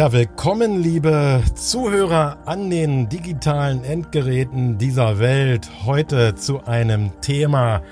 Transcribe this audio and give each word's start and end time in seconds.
Ja, 0.00 0.10
willkommen, 0.12 0.80
liebe 0.80 1.42
Zuhörer 1.54 2.38
an 2.46 2.70
den 2.70 3.10
digitalen 3.10 3.84
Endgeräten 3.84 4.78
dieser 4.78 5.18
Welt. 5.18 5.68
Heute 5.84 6.34
zu 6.36 6.64
einem 6.64 7.10
Thema, 7.20 7.82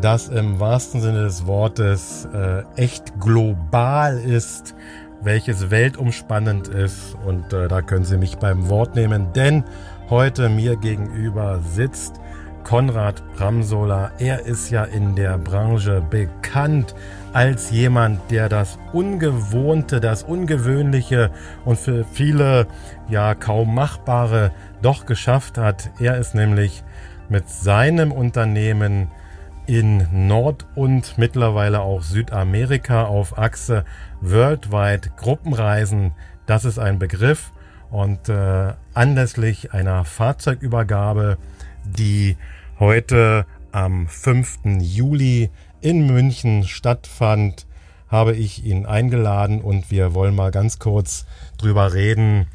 das 0.00 0.28
im 0.28 0.60
wahrsten 0.60 1.00
Sinne 1.00 1.24
des 1.24 1.44
Wortes 1.48 2.28
äh, 2.32 2.62
echt 2.76 3.18
global 3.18 4.16
ist, 4.16 4.76
welches 5.22 5.68
weltumspannend 5.72 6.68
ist. 6.68 7.16
Und 7.26 7.52
äh, 7.52 7.66
da 7.66 7.82
können 7.82 8.04
Sie 8.04 8.16
mich 8.16 8.36
beim 8.38 8.68
Wort 8.68 8.94
nehmen, 8.94 9.32
denn 9.32 9.64
heute 10.08 10.48
mir 10.48 10.76
gegenüber 10.76 11.58
sitzt 11.74 12.20
Konrad 12.62 13.22
Bramsola. 13.36 14.12
Er 14.18 14.46
ist 14.46 14.70
ja 14.70 14.84
in 14.84 15.16
der 15.16 15.36
Branche 15.38 16.00
bekannt 16.10 16.94
als 17.36 17.70
jemand, 17.70 18.30
der 18.30 18.48
das 18.48 18.78
Ungewohnte, 18.94 20.00
das 20.00 20.22
Ungewöhnliche 20.22 21.30
und 21.66 21.78
für 21.78 22.06
viele 22.10 22.66
ja 23.10 23.34
kaum 23.34 23.74
Machbare 23.74 24.52
doch 24.80 25.04
geschafft 25.04 25.58
hat. 25.58 25.90
Er 26.00 26.16
ist 26.16 26.34
nämlich 26.34 26.82
mit 27.28 27.50
seinem 27.50 28.10
Unternehmen 28.10 29.08
in 29.66 30.28
Nord- 30.28 30.64
und 30.74 31.18
mittlerweile 31.18 31.80
auch 31.82 32.00
Südamerika 32.00 33.04
auf 33.04 33.36
Achse 33.36 33.84
Worldwide 34.22 35.10
Gruppenreisen. 35.18 36.12
Das 36.46 36.64
ist 36.64 36.78
ein 36.78 36.98
Begriff 36.98 37.52
und 37.90 38.30
äh, 38.30 38.72
anlässlich 38.94 39.74
einer 39.74 40.06
Fahrzeugübergabe, 40.06 41.36
die 41.84 42.38
heute 42.78 43.44
am 43.72 44.08
5. 44.08 44.60
Juli 44.78 45.50
in 45.80 46.06
München 46.06 46.64
stattfand, 46.64 47.66
habe 48.08 48.34
ich 48.34 48.64
ihn 48.64 48.86
eingeladen 48.86 49.60
und 49.60 49.90
wir 49.90 50.14
wollen 50.14 50.34
mal 50.34 50.50
ganz 50.50 50.78
kurz 50.78 51.26
drüber 51.58 51.92
reden, 51.92 52.46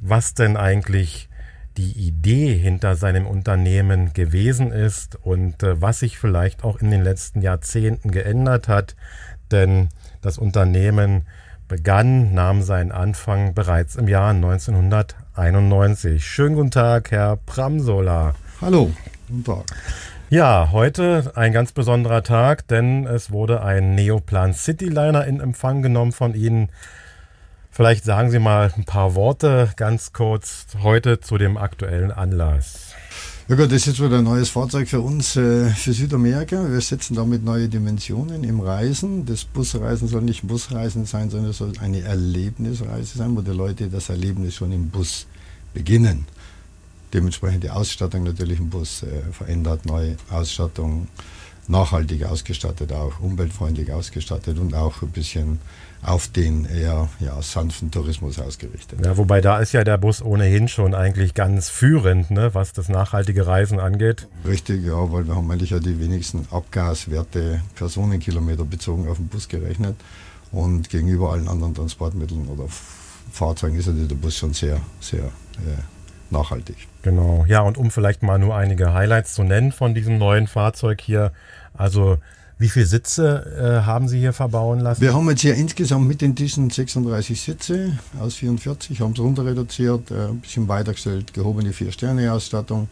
was 0.00 0.34
denn 0.34 0.56
eigentlich 0.56 1.28
die 1.76 1.92
Idee 1.92 2.56
hinter 2.56 2.94
seinem 2.94 3.26
Unternehmen 3.26 4.12
gewesen 4.12 4.70
ist 4.70 5.16
und 5.16 5.62
äh, 5.62 5.80
was 5.80 6.00
sich 6.00 6.18
vielleicht 6.18 6.64
auch 6.64 6.80
in 6.80 6.90
den 6.90 7.02
letzten 7.02 7.42
Jahrzehnten 7.42 8.10
geändert 8.10 8.68
hat. 8.68 8.94
Denn 9.50 9.88
das 10.22 10.38
Unternehmen 10.38 11.26
begann, 11.66 12.32
nahm 12.34 12.62
seinen 12.62 12.92
Anfang 12.92 13.54
bereits 13.54 13.96
im 13.96 14.06
Jahr 14.08 14.30
1991. 14.30 16.24
Schönen 16.24 16.54
guten 16.54 16.70
Tag, 16.70 17.10
Herr 17.10 17.36
Pramsola. 17.36 18.34
Hallo, 18.60 18.92
guten 19.28 19.44
Tag. 19.44 19.64
Ja, 20.34 20.70
heute 20.72 21.30
ein 21.36 21.52
ganz 21.52 21.70
besonderer 21.70 22.24
Tag, 22.24 22.66
denn 22.66 23.06
es 23.06 23.30
wurde 23.30 23.62
ein 23.62 23.94
Neoplan 23.94 24.52
Cityliner 24.52 25.24
in 25.28 25.38
Empfang 25.38 25.80
genommen 25.80 26.10
von 26.10 26.34
Ihnen. 26.34 26.70
Vielleicht 27.70 28.02
sagen 28.02 28.32
Sie 28.32 28.40
mal 28.40 28.72
ein 28.76 28.82
paar 28.82 29.14
Worte 29.14 29.70
ganz 29.76 30.12
kurz 30.12 30.66
heute 30.82 31.20
zu 31.20 31.38
dem 31.38 31.56
aktuellen 31.56 32.10
Anlass. 32.10 32.94
Ja 33.46 33.54
gut, 33.54 33.66
das 33.66 33.74
ist 33.74 33.86
jetzt 33.86 34.02
wieder 34.02 34.18
ein 34.18 34.24
neues 34.24 34.48
Fahrzeug 34.48 34.88
für 34.88 35.02
uns, 35.02 35.36
äh, 35.36 35.66
für 35.70 35.92
Südamerika. 35.92 36.68
Wir 36.68 36.80
setzen 36.80 37.14
damit 37.14 37.44
neue 37.44 37.68
Dimensionen 37.68 38.42
im 38.42 38.58
Reisen. 38.58 39.26
Das 39.26 39.44
Busreisen 39.44 40.08
soll 40.08 40.22
nicht 40.22 40.42
Busreisen 40.42 41.06
sein, 41.06 41.30
sondern 41.30 41.50
es 41.50 41.58
soll 41.58 41.74
eine 41.80 42.02
Erlebnisreise 42.02 43.18
sein, 43.18 43.36
wo 43.36 43.40
die 43.40 43.52
Leute 43.52 43.86
das 43.86 44.08
Erlebnis 44.08 44.56
schon 44.56 44.72
im 44.72 44.90
Bus 44.90 45.28
beginnen 45.72 46.26
dementsprechend 47.14 47.64
die 47.64 47.70
Ausstattung 47.70 48.24
natürlich 48.24 48.58
im 48.58 48.68
Bus 48.68 49.02
äh, 49.02 49.32
verändert, 49.32 49.86
neue 49.86 50.16
Ausstattung, 50.30 51.08
nachhaltig 51.68 52.24
ausgestattet, 52.24 52.92
auch 52.92 53.20
umweltfreundlich 53.20 53.92
ausgestattet 53.92 54.58
und 54.58 54.74
auch 54.74 55.00
ein 55.02 55.10
bisschen 55.10 55.60
auf 56.02 56.28
den 56.28 56.66
eher 56.66 57.08
ja, 57.20 57.40
sanften 57.40 57.90
Tourismus 57.90 58.38
ausgerichtet. 58.38 59.04
Ja, 59.04 59.16
wobei 59.16 59.40
da 59.40 59.58
ist 59.58 59.72
ja 59.72 59.84
der 59.84 59.96
Bus 59.96 60.20
ohnehin 60.20 60.68
schon 60.68 60.94
eigentlich 60.94 61.32
ganz 61.32 61.70
führend, 61.70 62.30
ne, 62.30 62.50
was 62.52 62.74
das 62.74 62.90
nachhaltige 62.90 63.46
Reisen 63.46 63.80
angeht. 63.80 64.28
Richtig, 64.46 64.84
ja, 64.84 65.10
weil 65.10 65.26
wir 65.26 65.34
haben 65.34 65.50
eigentlich 65.50 65.70
ja 65.70 65.78
die 65.78 65.98
wenigsten 65.98 66.46
Abgaswerte 66.50 67.62
Personenkilometer 67.74 68.64
bezogen 68.64 69.08
auf 69.08 69.16
den 69.16 69.28
Bus 69.28 69.48
gerechnet 69.48 69.96
und 70.52 70.90
gegenüber 70.90 71.32
allen 71.32 71.48
anderen 71.48 71.74
Transportmitteln 71.74 72.48
oder 72.48 72.64
Fahrzeugen 73.32 73.78
ist 73.78 73.86
ja 73.86 73.92
der 73.92 74.14
Bus 74.14 74.36
schon 74.36 74.52
sehr, 74.52 74.78
sehr 75.00 75.24
äh, 75.24 75.93
nachhaltig. 76.34 76.76
Genau, 77.02 77.44
ja, 77.48 77.60
und 77.60 77.78
um 77.78 77.90
vielleicht 77.90 78.22
mal 78.22 78.38
nur 78.38 78.54
einige 78.54 78.92
Highlights 78.92 79.34
zu 79.34 79.42
nennen 79.42 79.72
von 79.72 79.94
diesem 79.94 80.18
neuen 80.18 80.46
Fahrzeug 80.46 81.00
hier. 81.00 81.32
Also 81.72 82.18
wie 82.58 82.68
viele 82.68 82.86
Sitze 82.86 83.80
äh, 83.82 83.84
haben 83.84 84.06
Sie 84.06 84.18
hier 84.18 84.32
verbauen 84.32 84.80
lassen? 84.80 85.00
Wir 85.00 85.12
haben 85.12 85.28
jetzt 85.28 85.40
hier 85.40 85.54
insgesamt 85.54 86.06
mit 86.06 86.20
den 86.20 86.36
Tischen 86.36 86.70
36 86.70 87.40
Sitze 87.40 87.98
aus 88.20 88.34
44, 88.34 89.00
haben 89.00 89.12
es 89.12 89.18
runter 89.18 89.44
reduziert, 89.44 90.10
äh, 90.10 90.28
ein 90.28 90.40
bisschen 90.40 90.68
weitergestellt, 90.68 91.34
gehobene 91.34 91.72
Vier-Sterne-Ausstattung 91.72 92.88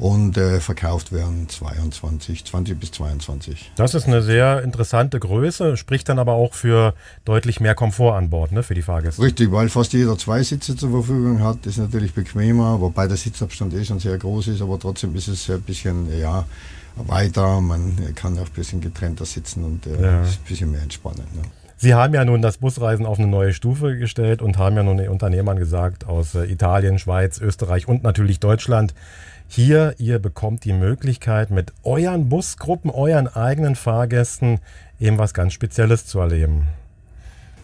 und 0.00 0.38
äh, 0.38 0.60
verkauft 0.60 1.12
werden 1.12 1.46
22, 1.48 2.46
20 2.46 2.80
bis 2.80 2.90
22. 2.92 3.72
Das 3.76 3.94
ist 3.94 4.06
eine 4.06 4.22
sehr 4.22 4.62
interessante 4.62 5.20
Größe, 5.20 5.76
spricht 5.76 6.08
dann 6.08 6.18
aber 6.18 6.32
auch 6.32 6.54
für 6.54 6.94
deutlich 7.26 7.60
mehr 7.60 7.74
Komfort 7.74 8.16
an 8.16 8.30
Bord, 8.30 8.50
ne, 8.50 8.62
für 8.62 8.74
die 8.74 8.82
Fahrgäste. 8.82 9.22
Richtig, 9.22 9.52
weil 9.52 9.68
fast 9.68 9.92
jeder 9.92 10.16
zwei 10.16 10.42
Sitze 10.42 10.74
zur 10.74 10.90
Verfügung 10.90 11.42
hat, 11.44 11.66
ist 11.66 11.76
natürlich 11.76 12.14
bequemer, 12.14 12.80
wobei 12.80 13.06
der 13.06 13.18
Sitzabstand 13.18 13.74
eh 13.74 13.84
schon 13.84 14.00
sehr 14.00 14.16
groß 14.16 14.48
ist, 14.48 14.62
aber 14.62 14.78
trotzdem 14.78 15.14
ist 15.14 15.28
es 15.28 15.50
ein 15.50 15.60
bisschen, 15.60 16.18
ja, 16.18 16.46
weiter, 16.96 17.60
man 17.60 18.14
kann 18.14 18.38
auch 18.38 18.46
ein 18.46 18.52
bisschen 18.54 18.80
getrennter 18.80 19.26
sitzen 19.26 19.64
und 19.64 19.86
äh, 19.86 20.02
ja. 20.02 20.22
ist 20.22 20.40
ein 20.40 20.48
bisschen 20.48 20.70
mehr 20.70 20.82
entspannend. 20.82 21.34
Ne? 21.36 21.42
Sie 21.76 21.94
haben 21.94 22.12
ja 22.12 22.24
nun 22.24 22.42
das 22.42 22.58
Busreisen 22.58 23.06
auf 23.06 23.18
eine 23.18 23.28
neue 23.28 23.54
Stufe 23.54 23.96
gestellt 23.96 24.42
und 24.42 24.58
haben 24.58 24.76
ja 24.76 24.82
nun 24.82 24.98
den 24.98 25.08
Unternehmern 25.08 25.58
gesagt 25.58 26.06
aus 26.06 26.34
äh, 26.34 26.44
Italien, 26.44 26.98
Schweiz, 26.98 27.38
Österreich 27.40 27.88
und 27.88 28.02
natürlich 28.02 28.38
Deutschland, 28.38 28.94
hier, 29.52 29.96
ihr 29.98 30.20
bekommt 30.20 30.64
die 30.64 30.72
Möglichkeit, 30.72 31.50
mit 31.50 31.72
euren 31.82 32.28
Busgruppen, 32.28 32.88
euren 32.88 33.26
eigenen 33.26 33.74
Fahrgästen 33.74 34.60
eben 35.00 35.18
was 35.18 35.34
ganz 35.34 35.54
Spezielles 35.54 36.06
zu 36.06 36.20
erleben. 36.20 36.68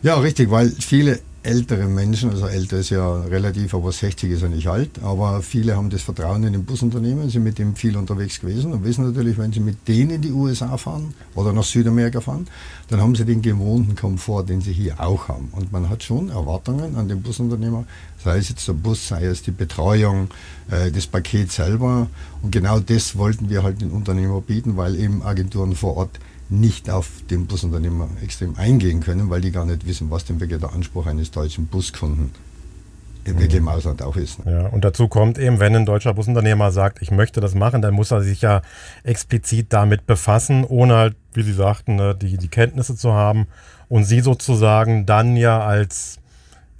Ja, 0.03 0.17
richtig, 0.17 0.51
weil 0.51 0.69
viele 0.69 1.21
ältere 1.47 1.87
Menschen, 1.87 2.31
also 2.31 2.47
älter 2.47 2.79
ist 2.79 2.91
ja 2.91 3.21
relativ, 3.23 3.73
aber 3.73 3.93
60 3.93 4.33
ist 4.33 4.43
ja 4.43 4.49
nicht 4.49 4.67
alt, 4.67 5.03
aber 5.03 5.43
viele 5.43 5.77
haben 5.77 5.91
das 5.91 6.03
Vertrauen 6.03 6.43
in 6.43 6.53
den 6.53 6.65
Busunternehmen, 6.65 7.31
sind 7.31 7.45
mit 7.45 7.59
dem 7.59 7.77
viel 7.77 7.97
unterwegs 7.97 8.41
gewesen 8.41 8.73
und 8.73 8.85
wissen 8.85 9.07
natürlich, 9.07 9.39
wenn 9.39 9.53
sie 9.53 9.61
mit 9.61 9.87
denen 9.87 10.11
in 10.11 10.23
die 10.23 10.33
USA 10.33 10.77
fahren 10.77 11.15
oder 11.35 11.53
nach 11.53 11.63
Südamerika 11.63 12.21
fahren, 12.21 12.49
dann 12.89 13.01
haben 13.01 13.15
sie 13.15 13.25
den 13.25 13.43
gewohnten 13.43 13.95
Komfort, 13.95 14.45
den 14.45 14.61
sie 14.61 14.73
hier 14.73 15.01
auch 15.01 15.29
haben. 15.29 15.49
Und 15.53 15.73
man 15.73 15.89
hat 15.89 16.03
schon 16.03 16.31
Erwartungen 16.31 16.97
an 16.97 17.09
den 17.09 17.23
Busunternehmer, 17.23 17.85
sei 18.23 18.39
es 18.39 18.49
jetzt 18.49 18.67
der 18.67 18.73
Bus, 18.73 19.07
sei 19.07 19.25
es 19.25 19.43
die 19.43 19.53
Betreuung, 19.53 20.29
äh, 20.71 20.91
das 20.91 21.07
Paket 21.07 21.53
selber. 21.53 22.09
Und 22.43 22.51
genau 22.51 22.81
das 22.81 23.17
wollten 23.17 23.49
wir 23.51 23.63
halt 23.63 23.81
den 23.81 23.93
Unternehmer 23.93 24.41
bieten, 24.41 24.77
weil 24.77 24.97
eben 24.97 25.23
Agenturen 25.23 25.77
vor 25.77 25.97
Ort 25.97 26.19
nicht 26.49 26.91
auf 26.91 27.09
den 27.31 27.47
Busunternehmer 27.47 28.09
extrem 28.23 28.57
eingehen 28.57 29.01
können, 29.01 29.31
weil 29.31 29.41
die 29.41 29.51
gar 29.51 29.65
nicht 29.65 29.87
wissen, 29.87 30.11
was 30.11 30.25
denn 30.25 30.41
wirklich 30.41 30.61
der 30.61 30.73
Anspruch 30.73 31.07
eines 31.07 31.31
deutschen 31.31 31.67
Buskunden 31.67 32.31
wirklich 33.25 33.55
im 33.55 33.69
Ausland 33.69 34.03
auch 34.03 34.17
ist. 34.17 34.39
Ja, 34.45 34.69
und 34.69 34.85
dazu 34.85 35.09
kommt 35.09 35.39
eben, 35.39 35.59
wenn 35.59 35.75
ein 35.75 35.87
deutscher 35.87 36.15
Busunternehmer 36.15 36.71
sagt, 36.71 37.03
ich 37.03 37.11
möchte 37.11 37.41
das 37.41 37.55
machen, 37.55 37.83
dann 37.83 37.95
muss 37.95 38.13
er 38.13 38.23
sich 38.23 38.43
ja 38.43 38.63
explizit 39.03 39.73
damit 39.73 40.07
befassen, 40.07 40.65
ohne 40.65 40.95
halt, 40.95 41.17
wie 41.35 41.43
Sie 41.43 41.53
sagten, 41.53 41.97
ne, 41.97 42.15
die, 42.15 42.37
die 42.39 42.49
Kenntnisse 42.49 42.95
zu 42.95 43.13
haben 43.13 43.49
und 43.89 44.05
Sie 44.05 44.21
sozusagen 44.21 45.07
dann 45.07 45.37
ja 45.37 45.65
als 45.65 46.19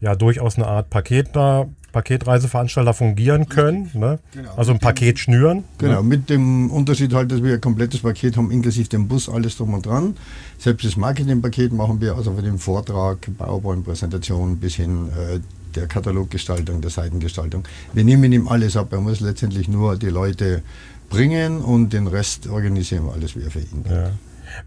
ja 0.01 0.15
durchaus 0.15 0.57
eine 0.57 0.67
Art 0.67 0.91
Paketer, 0.91 1.69
Paketreiseveranstalter 1.97 2.93
fungieren 2.93 3.49
können. 3.49 3.91
Ne? 3.95 4.19
Genau, 4.33 4.55
also 4.55 4.73
ein 4.73 4.79
Paket 4.79 5.19
schnüren. 5.19 5.65
Genau, 5.79 6.03
ne? 6.03 6.09
mit 6.09 6.29
dem 6.29 6.71
Unterschied 6.71 7.15
halt, 7.15 7.33
dass 7.33 7.43
wir 7.43 7.55
ein 7.55 7.61
komplettes 7.61 8.01
Paket 8.01 8.37
haben, 8.37 8.51
inklusive 8.51 8.87
dem 8.91 9.09
Bus, 9.09 9.31
alles 9.31 9.57
drum 9.57 9.73
und 9.73 9.87
dran. 9.87 10.15
Selbst 10.59 10.85
das 10.85 10.99
Marketingpaket 10.99 11.73
machen 11.73 11.99
wir, 12.03 12.15
also 12.15 12.35
von 12.35 12.45
dem 12.45 12.59
Vortrag, 12.59 13.17
Baubau 13.39 13.75
Präsentation 13.77 14.59
bis 14.59 14.75
hin 14.75 15.09
äh, 15.09 15.41
der 15.75 15.87
Kataloggestaltung, 15.87 16.83
der 16.83 16.91
Seitengestaltung. 16.91 17.65
Wir 17.95 18.05
nehmen 18.05 18.31
ihm 18.31 18.47
alles 18.47 18.77
ab. 18.77 18.93
Er 18.93 19.01
muss 19.01 19.21
letztendlich 19.21 19.67
nur 19.67 19.97
die 19.97 20.11
Leute 20.11 20.63
bringen 21.09 21.63
und 21.63 21.95
den 21.95 22.09
Rest 22.09 22.47
organisieren 22.47 23.07
wir 23.07 23.15
alles 23.15 23.37
wieder 23.37 23.51
für 23.51 23.61
ihn. 23.61 23.85
Ja. 23.89 24.11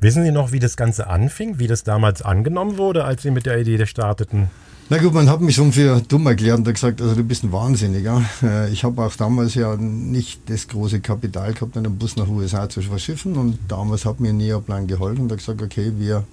Wissen 0.01 0.23
Sie 0.23 0.31
noch, 0.31 0.51
wie 0.51 0.59
das 0.59 0.77
Ganze 0.77 1.07
anfing, 1.07 1.59
wie 1.59 1.67
das 1.67 1.83
damals 1.83 2.23
angenommen 2.23 2.77
wurde, 2.77 3.05
als 3.05 3.21
Sie 3.21 3.29
mit 3.29 3.45
der 3.45 3.59
Idee 3.59 3.85
starteten? 3.85 4.49
Na 4.91 4.97
gut, 4.97 5.13
man 5.13 5.29
hat 5.29 5.39
mich 5.39 5.53
schon 5.53 5.71
für 5.71 6.01
dumm 6.01 6.25
erklärt 6.25 6.57
und 6.57 6.63
gesagt, 6.63 6.99
also 6.99 7.13
du 7.13 7.23
bist 7.23 7.43
ein 7.43 7.51
Wahnsinniger. 7.51 8.23
Äh, 8.41 8.71
ich 8.71 8.83
habe 8.83 9.03
auch 9.03 9.15
damals 9.15 9.53
ja 9.53 9.75
nicht 9.75 10.49
das 10.49 10.67
große 10.67 10.99
Kapital 10.99 11.53
gehabt, 11.53 11.77
einen 11.77 11.95
Bus 11.95 12.15
nach 12.15 12.27
USA 12.27 12.67
zu 12.67 12.81
verschiffen 12.81 13.35
und 13.35 13.59
damals 13.67 14.05
hat 14.05 14.19
mir 14.19 14.33
Neoplan 14.33 14.87
geholfen 14.87 15.25
und 15.25 15.31
hat 15.31 15.37
gesagt, 15.37 15.61
okay, 15.61 15.91
wir 15.99 16.23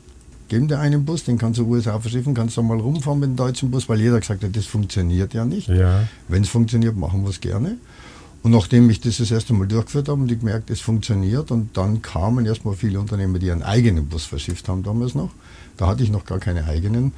geben 0.48 0.68
dir 0.68 0.78
einen 0.78 1.04
Bus, 1.04 1.24
den 1.24 1.36
kannst 1.36 1.58
du 1.58 1.66
USA 1.66 2.00
verschiffen, 2.00 2.32
kannst 2.32 2.56
du 2.56 2.62
mal 2.62 2.80
rumfahren 2.80 3.20
mit 3.20 3.28
dem 3.28 3.36
deutschen 3.36 3.70
Bus, 3.70 3.90
weil 3.90 4.00
jeder 4.00 4.20
gesagt 4.20 4.42
hat, 4.42 4.56
das 4.56 4.64
funktioniert 4.64 5.34
ja 5.34 5.44
nicht. 5.44 5.68
Ja. 5.68 6.04
Wenn 6.28 6.42
es 6.42 6.48
funktioniert, 6.48 6.96
machen 6.96 7.24
wir 7.24 7.30
es 7.30 7.42
gerne. 7.42 7.76
Und 8.42 8.52
nachdem 8.52 8.88
ich 8.88 9.00
das 9.02 9.18
das 9.18 9.30
erste 9.30 9.52
Mal 9.52 9.66
durchgeführt 9.66 10.08
habe 10.08 10.22
und 10.22 10.32
ich 10.32 10.38
gemerkt, 10.38 10.70
es 10.70 10.80
funktioniert 10.80 11.50
und 11.50 11.76
dann 11.76 12.00
kamen 12.00 12.46
erstmal 12.46 12.74
viele 12.74 13.00
Unternehmen, 13.00 13.38
die 13.38 13.50
einen 13.50 13.64
eigenen 13.64 14.06
Bus 14.06 14.24
verschifft 14.24 14.68
haben 14.70 14.82
damals 14.82 15.14
noch. 15.14 15.30
Da 15.76 15.88
hatte 15.88 16.02
ich 16.02 16.10
noch 16.10 16.24
gar 16.24 16.38
keine 16.38 16.64
eigenen 16.64 17.12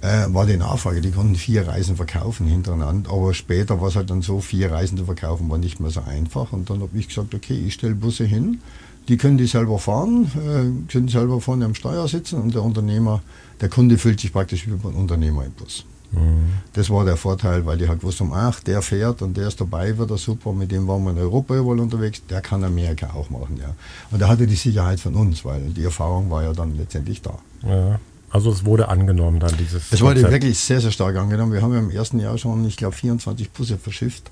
äh, 0.00 0.26
war 0.28 0.46
die 0.46 0.56
Nachfrage. 0.56 1.00
Die 1.00 1.10
konnten 1.10 1.34
vier 1.36 1.66
Reisen 1.66 1.96
verkaufen 1.96 2.46
hintereinander, 2.46 3.10
aber 3.10 3.34
später 3.34 3.80
war 3.80 3.88
es 3.88 3.96
halt 3.96 4.10
dann 4.10 4.22
so, 4.22 4.40
vier 4.40 4.70
Reisen 4.70 4.98
zu 4.98 5.04
verkaufen 5.04 5.48
war 5.50 5.58
nicht 5.58 5.80
mehr 5.80 5.90
so 5.90 6.02
einfach. 6.02 6.52
Und 6.52 6.70
dann 6.70 6.80
habe 6.80 6.96
ich 6.98 7.08
gesagt, 7.08 7.34
okay, 7.34 7.54
ich 7.54 7.74
stelle 7.74 7.94
Busse 7.94 8.24
hin, 8.24 8.60
die 9.08 9.16
können 9.16 9.38
die 9.38 9.46
selber 9.46 9.78
fahren, 9.78 10.30
äh, 10.36 10.90
können 10.92 11.08
selber 11.08 11.40
vorne 11.40 11.64
am 11.64 11.74
Steuer 11.74 12.06
sitzen 12.08 12.40
und 12.40 12.54
der 12.54 12.62
Unternehmer, 12.62 13.22
der 13.60 13.68
Kunde 13.68 13.98
fühlt 13.98 14.20
sich 14.20 14.32
praktisch 14.32 14.66
wie 14.66 14.72
ein 14.72 14.94
Unternehmer 14.94 15.44
im 15.44 15.52
Bus. 15.52 15.84
Mhm. 16.12 16.52
Das 16.72 16.88
war 16.90 17.04
der 17.04 17.16
Vorteil, 17.16 17.66
weil 17.66 17.78
die 17.78 17.88
halt 17.88 18.02
wussten, 18.02 18.30
ach, 18.32 18.60
der 18.60 18.82
fährt 18.82 19.20
und 19.22 19.36
der 19.36 19.48
ist 19.48 19.60
dabei, 19.60 19.96
wird 19.98 20.10
er 20.10 20.16
super, 20.16 20.52
mit 20.52 20.70
dem 20.70 20.86
waren 20.88 21.04
wir 21.04 21.10
in 21.10 21.18
Europa 21.18 21.54
überall 21.56 21.80
unterwegs, 21.80 22.22
der 22.28 22.40
kann 22.40 22.64
Amerika 22.64 23.10
auch 23.14 23.30
machen, 23.30 23.58
ja. 23.60 23.74
Und 24.10 24.20
er 24.20 24.28
hatte 24.28 24.46
die 24.46 24.54
Sicherheit 24.54 25.00
von 25.00 25.14
uns, 25.14 25.44
weil 25.44 25.60
die 25.70 25.84
Erfahrung 25.84 26.30
war 26.30 26.42
ja 26.42 26.52
dann 26.52 26.76
letztendlich 26.76 27.20
da. 27.20 27.38
Ja. 27.62 28.00
Also 28.30 28.50
es 28.50 28.64
wurde 28.64 28.88
angenommen 28.88 29.40
dann 29.40 29.56
dieses. 29.56 29.92
Es 29.92 30.00
wurde 30.00 30.22
wirklich 30.30 30.58
sehr, 30.58 30.80
sehr 30.80 30.90
stark 30.90 31.16
angenommen. 31.16 31.52
Wir 31.52 31.62
haben 31.62 31.72
ja 31.72 31.78
im 31.78 31.90
ersten 31.90 32.20
Jahr 32.20 32.36
schon, 32.36 32.66
ich 32.66 32.76
glaube, 32.76 32.94
24 32.94 33.50
Busse 33.50 33.78
verschifft, 33.78 34.30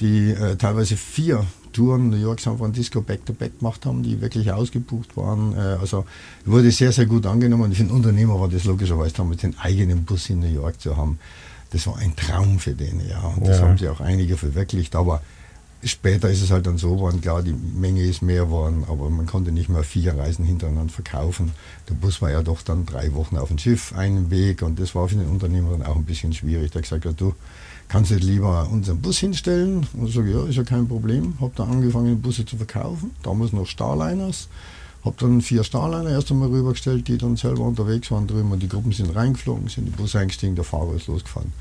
die 0.00 0.30
äh, 0.30 0.56
teilweise 0.56 0.96
vier 0.96 1.46
Touren 1.72 2.10
New 2.10 2.16
York, 2.16 2.40
San 2.40 2.58
Francisco 2.58 3.00
back-to-back 3.00 3.52
-back 3.52 3.58
gemacht 3.58 3.86
haben, 3.86 4.02
die 4.02 4.20
wirklich 4.20 4.52
ausgebucht 4.52 5.16
waren. 5.16 5.54
Äh, 5.54 5.78
also 5.80 6.04
wurde 6.44 6.70
sehr, 6.70 6.92
sehr 6.92 7.06
gut 7.06 7.26
angenommen. 7.26 7.64
Und 7.64 7.74
für 7.74 7.84
den 7.84 7.92
Unternehmer 7.92 8.38
war 8.38 8.48
das 8.48 8.64
logischerweise 8.64 9.14
damals 9.14 9.40
den 9.40 9.58
eigenen 9.58 10.04
Bus 10.04 10.28
in 10.30 10.40
New 10.40 10.52
York 10.52 10.80
zu 10.80 10.96
haben. 10.96 11.18
Das 11.70 11.86
war 11.86 11.96
ein 11.98 12.14
Traum 12.16 12.58
für 12.58 12.74
den, 12.74 13.00
ja. 13.08 13.20
Und 13.20 13.46
das 13.46 13.58
ja. 13.58 13.66
haben 13.66 13.78
sie 13.78 13.88
auch 13.88 14.00
einige 14.00 14.36
verwirklicht. 14.36 14.96
Aber 14.96 15.22
Später 15.82 16.28
ist 16.28 16.42
es 16.42 16.50
halt 16.50 16.66
dann 16.66 16.76
so 16.76 16.96
geworden, 16.96 17.22
klar, 17.22 17.42
die 17.42 17.54
Menge 17.54 18.02
ist 18.02 18.20
mehr 18.20 18.44
geworden, 18.44 18.84
aber 18.86 19.08
man 19.08 19.24
konnte 19.24 19.50
nicht 19.50 19.70
mehr 19.70 19.82
vier 19.82 20.14
Reisen 20.14 20.44
hintereinander 20.44 20.92
verkaufen. 20.92 21.52
Der 21.88 21.94
Bus 21.94 22.20
war 22.20 22.30
ja 22.30 22.42
doch 22.42 22.60
dann 22.60 22.84
drei 22.84 23.14
Wochen 23.14 23.38
auf 23.38 23.48
dem 23.48 23.56
Schiff, 23.56 23.94
einen 23.94 24.30
Weg 24.30 24.60
und 24.60 24.78
das 24.78 24.94
war 24.94 25.08
für 25.08 25.14
den 25.14 25.28
Unternehmer 25.28 25.70
dann 25.70 25.82
auch 25.82 25.96
ein 25.96 26.04
bisschen 26.04 26.34
schwierig. 26.34 26.70
Der 26.72 26.80
hat 26.80 26.82
gesagt, 26.82 27.06
ja, 27.06 27.12
du 27.12 27.34
kannst 27.88 28.10
nicht 28.10 28.22
lieber 28.22 28.68
unseren 28.70 29.00
Bus 29.00 29.18
hinstellen? 29.18 29.86
Und 29.94 30.08
ich 30.08 30.14
sage, 30.14 30.30
ja, 30.30 30.44
ist 30.44 30.56
ja 30.56 30.64
kein 30.64 30.86
Problem. 30.86 31.34
Habe 31.40 31.52
dann 31.56 31.70
angefangen, 31.70 32.20
Busse 32.20 32.44
zu 32.44 32.58
verkaufen, 32.58 33.12
damals 33.22 33.54
noch 33.54 33.66
Starliners. 33.66 34.48
Habe 35.02 35.16
dann 35.18 35.40
vier 35.40 35.64
Starliner 35.64 36.10
erst 36.10 36.30
einmal 36.30 36.50
rübergestellt, 36.50 37.08
die 37.08 37.16
dann 37.16 37.36
selber 37.36 37.62
unterwegs 37.62 38.10
waren 38.10 38.26
drüben 38.26 38.52
und 38.52 38.62
die 38.62 38.68
Gruppen 38.68 38.92
sind 38.92 39.16
reingeflogen, 39.16 39.68
sind 39.68 39.86
in 39.86 39.92
den 39.92 39.96
Bus 39.96 40.14
eingestiegen, 40.14 40.56
der 40.56 40.64
Fahrer 40.64 40.94
ist 40.94 41.06
losgefahren. 41.06 41.52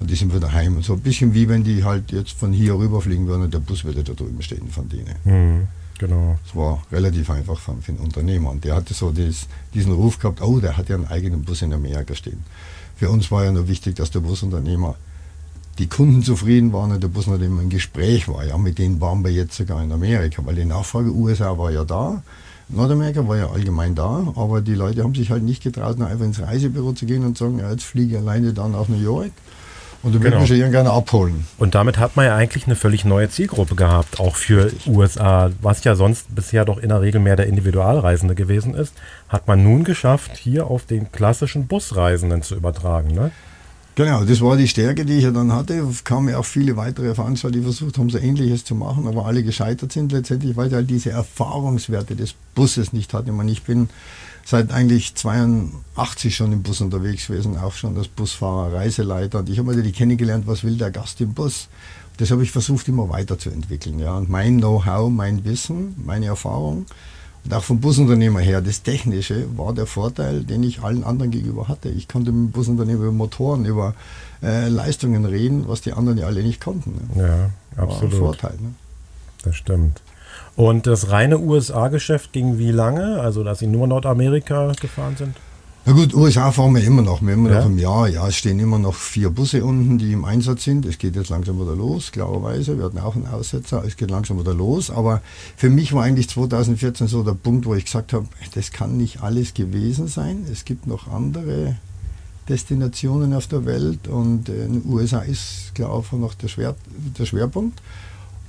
Und 0.00 0.10
die 0.10 0.14
sind 0.16 0.34
wieder 0.34 0.52
heim. 0.52 0.76
Und 0.76 0.84
so 0.84 0.94
ein 0.94 1.00
bisschen 1.00 1.34
wie 1.34 1.48
wenn 1.48 1.62
die 1.62 1.84
halt 1.84 2.10
jetzt 2.10 2.32
von 2.32 2.52
hier 2.52 2.74
rüberfliegen 2.74 3.26
würden 3.26 3.42
und 3.42 3.54
der 3.54 3.58
Bus 3.58 3.84
würde 3.84 4.02
da 4.02 4.14
drüben 4.14 4.40
stehen 4.40 4.68
von 4.70 4.88
denen. 4.88 5.14
Mhm, 5.24 5.68
genau. 5.98 6.38
Das 6.44 6.56
war 6.56 6.82
relativ 6.90 7.28
einfach 7.28 7.60
für, 7.60 7.74
den 7.86 7.98
Unternehmer. 7.98 8.50
Und 8.50 8.64
der 8.64 8.76
hatte 8.76 8.94
so 8.94 9.10
dieses, 9.10 9.46
diesen 9.74 9.92
Ruf 9.92 10.18
gehabt, 10.18 10.40
oh, 10.40 10.58
der 10.58 10.78
hat 10.78 10.88
ja 10.88 10.96
einen 10.96 11.06
eigenen 11.06 11.42
Bus 11.42 11.60
in 11.60 11.74
Amerika 11.74 12.14
stehen. 12.14 12.42
Für 12.96 13.10
uns 13.10 13.30
war 13.30 13.44
ja 13.44 13.52
nur 13.52 13.68
wichtig, 13.68 13.96
dass 13.96 14.10
der 14.10 14.20
Busunternehmer 14.20 14.96
die 15.78 15.86
Kunden 15.86 16.22
zufrieden 16.22 16.72
waren 16.72 16.92
und 16.92 17.02
der 17.02 17.08
Busunternehmer 17.08 17.62
im 17.62 17.68
Gespräch 17.68 18.26
war. 18.26 18.44
Ja, 18.44 18.56
mit 18.56 18.78
denen 18.78 19.00
waren 19.02 19.22
wir 19.22 19.30
jetzt 19.30 19.56
sogar 19.56 19.82
in 19.82 19.92
Amerika, 19.92 20.44
weil 20.44 20.54
die 20.54 20.64
Nachfrage 20.64 21.10
USA 21.10 21.56
war 21.58 21.70
ja 21.70 21.84
da. 21.84 22.22
Nordamerika 22.68 23.26
war 23.26 23.36
ja 23.36 23.50
allgemein 23.50 23.94
da, 23.94 24.32
aber 24.36 24.60
die 24.60 24.74
Leute 24.74 25.02
haben 25.02 25.14
sich 25.14 25.30
halt 25.30 25.42
nicht 25.42 25.62
getraut, 25.62 26.00
einfach 26.00 26.24
ins 26.24 26.40
Reisebüro 26.40 26.92
zu 26.92 27.04
gehen 27.04 27.24
und 27.24 27.36
sagen, 27.36 27.58
ja, 27.58 27.70
jetzt 27.70 27.82
fliege 27.82 28.12
ich 28.12 28.18
alleine 28.18 28.52
da 28.52 28.68
nach 28.68 28.88
New 28.88 29.00
York 29.00 29.32
und 30.02 30.14
du 30.14 30.20
genau. 30.20 30.40
willst 30.40 30.72
gerne 30.72 30.90
abholen. 30.90 31.46
Und 31.58 31.74
damit 31.74 31.98
hat 31.98 32.16
man 32.16 32.26
ja 32.26 32.36
eigentlich 32.36 32.66
eine 32.66 32.76
völlig 32.76 33.04
neue 33.04 33.28
Zielgruppe 33.28 33.74
gehabt, 33.74 34.18
auch 34.18 34.36
für. 34.36 34.70
USA, 34.86 35.50
was 35.60 35.84
ja 35.84 35.94
sonst 35.94 36.34
bisher 36.34 36.64
doch 36.64 36.78
in 36.78 36.88
der 36.88 37.00
Regel 37.00 37.20
mehr 37.20 37.36
der 37.36 37.46
Individualreisende 37.46 38.34
gewesen 38.34 38.74
ist, 38.74 38.94
hat 39.28 39.46
man 39.46 39.62
nun 39.62 39.84
geschafft, 39.84 40.36
hier 40.36 40.66
auf 40.66 40.86
den 40.86 41.12
klassischen 41.12 41.66
Busreisenden 41.66 42.42
zu 42.42 42.54
übertragen. 42.54 43.12
Ne? 43.14 43.30
Genau, 43.96 44.24
das 44.24 44.40
war 44.40 44.56
die 44.56 44.68
Stärke, 44.68 45.04
die 45.04 45.18
ich 45.18 45.24
ja 45.24 45.30
dann 45.30 45.52
hatte. 45.52 45.74
Es 45.74 46.04
kamen 46.04 46.30
ja 46.30 46.38
auch 46.38 46.44
viele 46.44 46.76
weitere 46.76 47.14
Veranstalter, 47.14 47.58
die 47.58 47.62
versucht 47.62 47.98
haben, 47.98 48.08
so 48.08 48.18
Ähnliches 48.18 48.64
zu 48.64 48.74
machen, 48.74 49.06
aber 49.06 49.26
alle 49.26 49.42
gescheitert 49.42 49.92
sind 49.92 50.12
letztendlich, 50.12 50.56
weil 50.56 50.70
sie 50.70 50.76
halt 50.76 50.88
diese 50.88 51.10
Erfahrungswerte 51.10 52.16
des 52.16 52.34
Busses 52.54 52.94
nicht 52.94 53.12
hatten. 53.12 53.28
Ich 53.28 53.34
meine, 53.34 53.50
ich 53.50 53.62
bin 53.62 53.90
seit 54.44 54.72
eigentlich 54.72 55.14
82 55.14 56.34
schon 56.34 56.52
im 56.52 56.62
Bus 56.62 56.80
unterwegs 56.80 57.26
gewesen, 57.26 57.56
auch 57.56 57.74
schon 57.74 57.96
als 57.96 58.08
Busfahrer, 58.08 58.74
Reiseleiter. 58.74 59.40
Und 59.40 59.48
ich 59.48 59.58
habe 59.58 59.82
die 59.82 59.92
kennengelernt, 59.92 60.46
was 60.46 60.64
will 60.64 60.76
der 60.76 60.90
Gast 60.90 61.20
im 61.20 61.34
Bus. 61.34 61.68
Das 62.16 62.30
habe 62.30 62.42
ich 62.42 62.50
versucht 62.50 62.88
immer 62.88 63.08
weiterzuentwickeln. 63.08 63.98
Ja. 63.98 64.16
Und 64.16 64.28
mein 64.28 64.58
Know-how, 64.58 65.10
mein 65.10 65.44
Wissen, 65.44 65.94
meine 66.04 66.26
Erfahrung 66.26 66.86
und 67.44 67.54
auch 67.54 67.64
vom 67.64 67.80
Busunternehmer 67.80 68.40
her, 68.40 68.60
das 68.60 68.82
Technische 68.82 69.46
war 69.56 69.72
der 69.72 69.86
Vorteil, 69.86 70.44
den 70.44 70.62
ich 70.62 70.82
allen 70.82 71.04
anderen 71.04 71.30
gegenüber 71.30 71.68
hatte. 71.68 71.88
Ich 71.88 72.06
konnte 72.06 72.32
mit 72.32 72.48
dem 72.48 72.50
Busunternehmer 72.50 73.04
über 73.04 73.12
Motoren, 73.12 73.64
über 73.64 73.94
äh, 74.42 74.68
Leistungen 74.68 75.24
reden, 75.24 75.66
was 75.66 75.80
die 75.80 75.92
anderen 75.92 76.18
ja 76.18 76.26
alle 76.26 76.42
nicht 76.42 76.60
konnten. 76.60 77.08
Ne. 77.14 77.50
Ja, 77.76 77.82
absolut. 77.82 78.12
War 78.12 78.18
ein 78.18 78.18
Vorteil. 78.18 78.54
Ne? 78.60 78.74
Das 79.42 79.56
stimmt. 79.56 80.02
Und 80.60 80.86
das 80.86 81.10
reine 81.10 81.38
USA-Geschäft 81.38 82.34
ging 82.34 82.58
wie 82.58 82.70
lange? 82.70 83.18
Also, 83.18 83.42
dass 83.42 83.60
Sie 83.60 83.66
nur 83.66 83.86
Nordamerika 83.86 84.70
gefahren 84.78 85.16
sind? 85.16 85.34
Na 85.86 85.94
gut, 85.94 86.12
USA 86.12 86.52
fahren 86.52 86.74
wir 86.74 86.84
immer 86.84 87.00
noch. 87.00 87.22
Wir 87.22 87.32
immer 87.32 87.48
ja? 87.48 87.60
noch 87.60 87.66
im 87.66 87.78
Jahr. 87.78 88.08
Ja, 88.08 88.28
es 88.28 88.36
stehen 88.36 88.58
immer 88.58 88.78
noch 88.78 88.94
vier 88.94 89.30
Busse 89.30 89.64
unten, 89.64 89.96
die 89.96 90.12
im 90.12 90.26
Einsatz 90.26 90.64
sind. 90.64 90.84
Es 90.84 90.98
geht 90.98 91.16
jetzt 91.16 91.30
langsam 91.30 91.58
wieder 91.58 91.74
los, 91.74 92.12
klarerweise. 92.12 92.76
Wir 92.76 92.84
hatten 92.84 92.98
auch 92.98 93.16
einen 93.16 93.26
Aussetzer. 93.26 93.82
Es 93.86 93.96
geht 93.96 94.10
langsam 94.10 94.38
wieder 94.38 94.52
los. 94.52 94.90
Aber 94.90 95.22
für 95.56 95.70
mich 95.70 95.94
war 95.94 96.02
eigentlich 96.02 96.28
2014 96.28 97.06
so 97.06 97.22
der 97.22 97.32
Punkt, 97.32 97.64
wo 97.64 97.74
ich 97.74 97.86
gesagt 97.86 98.12
habe, 98.12 98.26
das 98.52 98.70
kann 98.70 98.98
nicht 98.98 99.22
alles 99.22 99.54
gewesen 99.54 100.08
sein. 100.08 100.44
Es 100.52 100.66
gibt 100.66 100.86
noch 100.86 101.08
andere 101.10 101.76
Destinationen 102.50 103.32
auf 103.32 103.46
der 103.46 103.64
Welt 103.64 104.08
und 104.08 104.50
äh, 104.50 104.66
in 104.66 104.82
den 104.82 104.92
USA 104.92 105.20
ist, 105.20 105.70
glaube 105.72 106.04
ich, 106.12 106.18
noch 106.18 106.34
der, 106.34 106.48
Schwer, 106.48 106.74
der 107.18 107.24
Schwerpunkt 107.24 107.80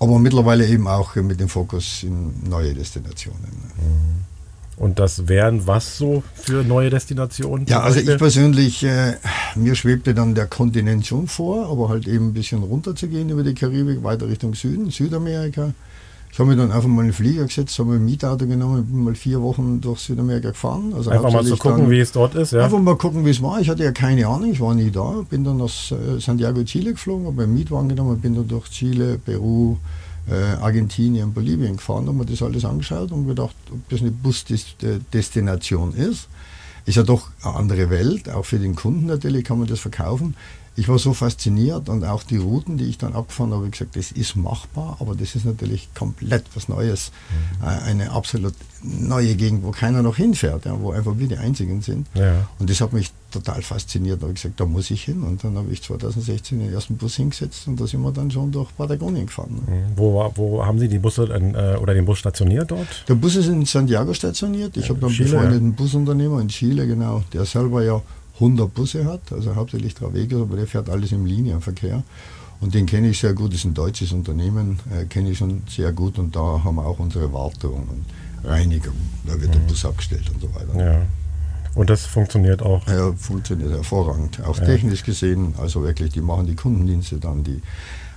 aber 0.01 0.18
mittlerweile 0.18 0.65
eben 0.65 0.88
auch 0.88 1.15
mit 1.15 1.39
dem 1.39 1.48
Fokus 1.48 2.01
in 2.01 2.33
neue 2.50 2.74
Destinationen. 2.74 3.39
Mhm. 3.77 4.81
Und 4.83 4.98
das 4.98 5.27
wären 5.27 5.68
was 5.68 5.95
so 5.95 6.24
für 6.33 6.63
neue 6.63 6.89
Destinationen? 6.89 7.68
Ja, 7.68 7.81
also 7.81 8.00
ich 8.00 8.18
persönlich, 8.18 8.83
äh, 8.83 9.18
mir 9.53 9.75
schwebte 9.75 10.15
dann 10.15 10.33
der 10.33 10.48
Kontinent 10.48 11.06
schon 11.06 11.27
vor, 11.27 11.69
aber 11.69 11.89
halt 11.89 12.07
eben 12.07 12.30
ein 12.30 12.33
bisschen 12.33 12.63
runter 12.63 12.95
zu 12.95 13.09
gehen 13.09 13.30
über 13.30 13.44
die 13.44 13.53
Karibik, 13.53 14.03
weiter 14.03 14.27
Richtung 14.27 14.56
Süden, 14.56 14.89
Südamerika. 14.89 15.75
Ich 16.31 16.39
habe 16.39 16.50
mir 16.50 16.56
dann 16.56 16.72
einfach 16.72 16.88
mal 16.88 17.01
einen 17.01 17.12
Flieger 17.12 17.45
gesetzt, 17.45 17.78
habe 17.78 17.89
mir 17.89 17.95
ein 17.98 18.06
Mietauto 18.06 18.48
genommen, 18.48 18.86
bin 18.86 19.04
mal 19.04 19.16
vier 19.16 19.42
Wochen 19.42 19.81
durch 19.81 20.00
Südamerika 20.00 20.51
gefahren. 20.51 20.94
Also 20.95 21.10
einfach 21.10 21.31
mal 21.31 21.44
zu 21.44 21.57
gucken, 21.57 21.90
wie 21.90 22.00
es 22.00 22.14
dort 22.14 22.35
ist, 22.35 22.54
ja? 22.54 22.64
Einfach 22.64 22.80
mal 22.80 22.95
gucken, 22.95 23.26
wie 23.26 23.31
es 23.31 23.42
war. 23.42 23.59
Ich 23.59 23.69
hatte 23.69 23.83
ja 23.83 23.92
keine 23.92 24.28
Ahnung, 24.28 24.50
ich 24.52 24.61
war 24.61 24.73
nie 24.73 24.92
da. 24.92 25.23
Bin 25.30 25.44
dann 25.44 25.57
nach 25.57 25.68
äh, 25.68 26.19
Santiago, 26.19 26.64
Chile 26.64 26.94
geflogen, 26.94 27.28
habe 27.28 27.44
einen 27.44 27.54
Mietwagen 27.54 27.90
genommen, 27.90 28.19
bin 28.21 28.35
dann 28.35 28.47
durch 28.47 28.69
Chile, 28.69 29.18
Peru, 29.18 29.76
äh, 30.30 30.61
Argentinien, 30.61 31.33
Bolivien 31.33 31.76
gefahren, 31.76 32.07
habe 32.07 32.19
mir 32.19 32.26
das 32.26 32.42
alles 32.42 32.64
angeschaut 32.64 33.11
und 33.11 33.28
gedacht, 33.28 33.56
ob 33.69 33.90
das 33.90 34.00
eine 34.00 34.11
Busdestination 34.11 35.94
ist. 35.94 36.30
Ist 36.85 36.95
ja 36.95 37.04
doch 37.04 37.28
eine 37.44 37.56
andere 37.56 37.90
Welt, 37.90 38.30
auch 38.30 38.45
für 38.45 38.57
den 38.57 38.76
Kunden 38.76 39.06
natürlich 39.06 39.44
kann 39.44 39.59
man 39.59 39.68
das 39.68 39.81
verkaufen 39.81 40.33
ich 40.81 40.88
war 40.88 40.97
so 40.97 41.14
fasziniert 41.14 41.90
und 41.90 42.04
auch 42.04 42.23
die 42.23 42.38
Routen, 42.38 42.76
die 42.76 42.85
ich 42.85 42.97
dann 42.97 43.14
abgefahren 43.14 43.54
habe, 43.54 43.66
ich 43.66 43.73
gesagt, 43.73 43.95
das 43.95 44.11
ist 44.11 44.35
machbar, 44.35 44.97
aber 45.00 45.14
das 45.14 45.35
ist 45.35 45.45
natürlich 45.45 45.94
komplett 45.94 46.44
was 46.56 46.69
Neues. 46.69 47.11
Mhm. 47.61 47.68
Äh, 47.68 47.81
eine 47.83 48.11
absolut 48.11 48.56
neue 48.81 49.35
Gegend, 49.35 49.64
wo 49.64 49.69
keiner 49.69 50.02
noch 50.02 50.16
hinfährt, 50.16 50.66
ja, 50.66 50.76
wo 50.81 50.90
einfach 50.90 51.19
wir 51.19 51.28
die 51.28 51.38
Einzigen 51.38 51.83
sind. 51.83 52.07
Ja. 52.16 52.47
Und 52.57 52.68
das 52.68 52.81
hat 52.81 52.94
mich 52.94 53.11
total 53.30 53.61
fasziniert. 53.61 54.18
Da 54.18 54.23
habe 54.23 54.33
ich 54.33 54.42
gesagt, 54.42 54.59
da 54.59 54.66
muss 54.66 54.90
ich 54.90 55.04
hin. 55.04 55.21
Und 55.21 55.44
dann 55.44 55.56
habe 55.56 55.71
ich 55.71 55.83
2016 55.83 56.57
den 56.57 56.73
ersten 56.73 56.97
Bus 56.97 57.16
hingesetzt 57.16 57.68
und 57.68 57.80
da 57.80 57.85
sind 57.85 58.02
wir 58.02 58.11
dann 58.11 58.31
schon 58.31 58.52
durch 58.52 58.76
Patagonien 58.76 59.28
gefahren. 59.28 59.61
Mhm. 59.68 59.83
Wo, 59.95 60.31
wo 60.33 60.66
haben 60.66 60.80
Sie 60.80 60.88
die 60.88 60.97
Busse 60.97 61.26
äh, 61.26 61.78
oder 61.78 61.94
den 61.94 62.06
Bus 62.06 62.18
stationiert 62.18 62.71
dort? 62.71 63.06
Der 63.07 63.14
Bus 63.14 63.35
ist 63.35 63.50
in 63.50 63.64
Santiago 63.66 64.16
stationiert. 64.16 64.76
Ich 64.78 64.85
ja, 64.85 64.90
habe 64.90 65.00
dann 65.00 65.11
einen 65.11 65.19
befreundeten. 65.19 65.73
Busunternehmer 65.76 66.42
in 66.42 66.47
Chile, 66.47 66.88
genau, 66.88 67.21
der 67.33 67.45
selber 67.45 67.83
ja 67.83 68.02
100 68.35 68.73
Busse 68.73 69.06
hat, 69.06 69.31
also 69.31 69.56
hauptsächlich 69.56 69.94
Travegos, 69.94 70.42
aber 70.42 70.57
der 70.57 70.68
fährt 70.68 70.90
alles 70.90 71.11
im 71.11 71.26
Linienverkehr. 71.26 72.04
Und 72.59 72.76
den 72.76 72.85
kenne 72.85 73.09
ich 73.09 73.19
sehr 73.19 73.33
gut, 73.33 73.50
das 73.50 73.59
ist 73.59 73.66
ein 73.66 73.73
deutsches 73.73 74.11
Unternehmen, 74.11 74.80
äh, 74.92 75.06
kenne 75.06 75.31
ich 75.31 75.40
schon 75.40 75.64
sehr 75.68 75.92
gut 75.92 76.19
und 76.19 76.35
da 76.35 76.61
haben 76.64 76.76
wir 76.76 76.85
auch 76.85 77.00
unsere 77.00 77.33
Wartung 77.33 77.88
und 77.90 78.06
Reinigung. 78.47 78.94
Da 79.26 79.33
wird 79.33 79.50
mhm. 79.50 79.54
der 79.54 79.59
Bus 79.61 79.83
abgestellt 79.83 80.30
und 80.33 80.42
so 80.42 80.54
weiter. 80.54 80.92
Ja. 80.94 81.02
Und 81.73 81.90
das 81.90 82.06
funktioniert 82.06 82.61
auch? 82.61 82.85
Ja, 82.88 83.14
funktioniert 83.14 83.71
hervorragend. 83.71 84.44
Auch 84.44 84.59
ja. 84.59 84.66
technisch 84.66 85.04
gesehen, 85.04 85.56
also 85.57 85.83
wirklich, 85.83 86.11
die 86.11 86.21
machen 86.21 86.45
die 86.45 86.56
Kundendienste 86.56 87.18
dann, 87.18 87.44
die 87.44 87.61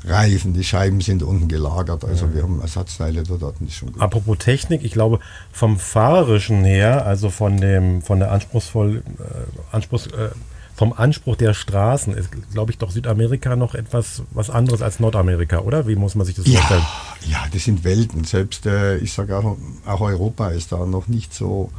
Reifen, 0.06 0.52
die 0.52 0.64
Scheiben 0.64 1.00
sind 1.00 1.23
unten 1.23 1.49
gelagert, 1.49 2.04
also 2.04 2.26
ja. 2.26 2.34
wir 2.34 2.42
haben 2.42 2.61
Ersatzteile 2.61 3.23
dort, 3.23 3.61
ist 3.61 3.75
schon 3.75 3.92
gut. 3.92 4.02
Apropos 4.02 4.38
Technik, 4.38 4.84
ich 4.84 4.92
glaube 4.92 5.18
vom 5.52 5.78
Fahrerischen 5.78 6.64
her, 6.64 7.06
also 7.06 7.30
von 7.30 7.56
dem 7.56 8.02
von 8.02 8.18
der 8.18 8.30
anspruchsvoll 8.30 8.99
äh, 8.99 9.75
Anspruchs, 9.75 10.08
äh, 10.08 10.28
vom 10.75 10.92
Anspruch 10.92 11.37
der 11.37 11.54
Straßen 11.54 12.14
ist, 12.14 12.30
glaube 12.52 12.73
ich, 12.73 12.78
doch 12.78 12.90
Südamerika 12.90 13.56
noch 13.56 13.75
etwas 13.75 14.23
was 14.32 14.50
anderes 14.50 14.82
als 14.82 15.00
Nordamerika, 15.00 15.61
oder? 15.61 15.87
Wie 15.87 15.96
muss 15.96 16.16
man 16.16 16.26
sich 16.26 16.34
das 16.34 16.49
vorstellen? 16.49 16.82
Ja, 17.23 17.30
ja 17.30 17.44
das 17.52 17.64
sind 17.64 17.84
Welten. 17.84 18.25
Selbst, 18.25 18.66
äh, 18.66 18.99
ich 18.99 19.12
sage 19.12 19.37
auch, 19.37 19.56
auch 19.87 20.00
Europa 20.00 20.49
ist 20.49 20.73
da 20.73 20.84
noch 20.84 21.06
nicht 21.06 21.32
so 21.32 21.70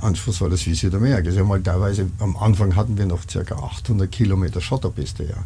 anspruchsvolles 0.00 0.66
wie 0.66 0.74
Südamerika. 0.74 1.28
Also 1.28 1.44
mal 1.44 1.60
teilweise, 1.62 2.10
am 2.18 2.36
Anfang 2.36 2.76
hatten 2.76 2.96
wir 2.98 3.06
noch 3.06 3.20
ca. 3.26 3.54
800 3.54 4.10
Kilometer 4.10 4.60
Schotterpiste, 4.60 5.24
ja. 5.24 5.36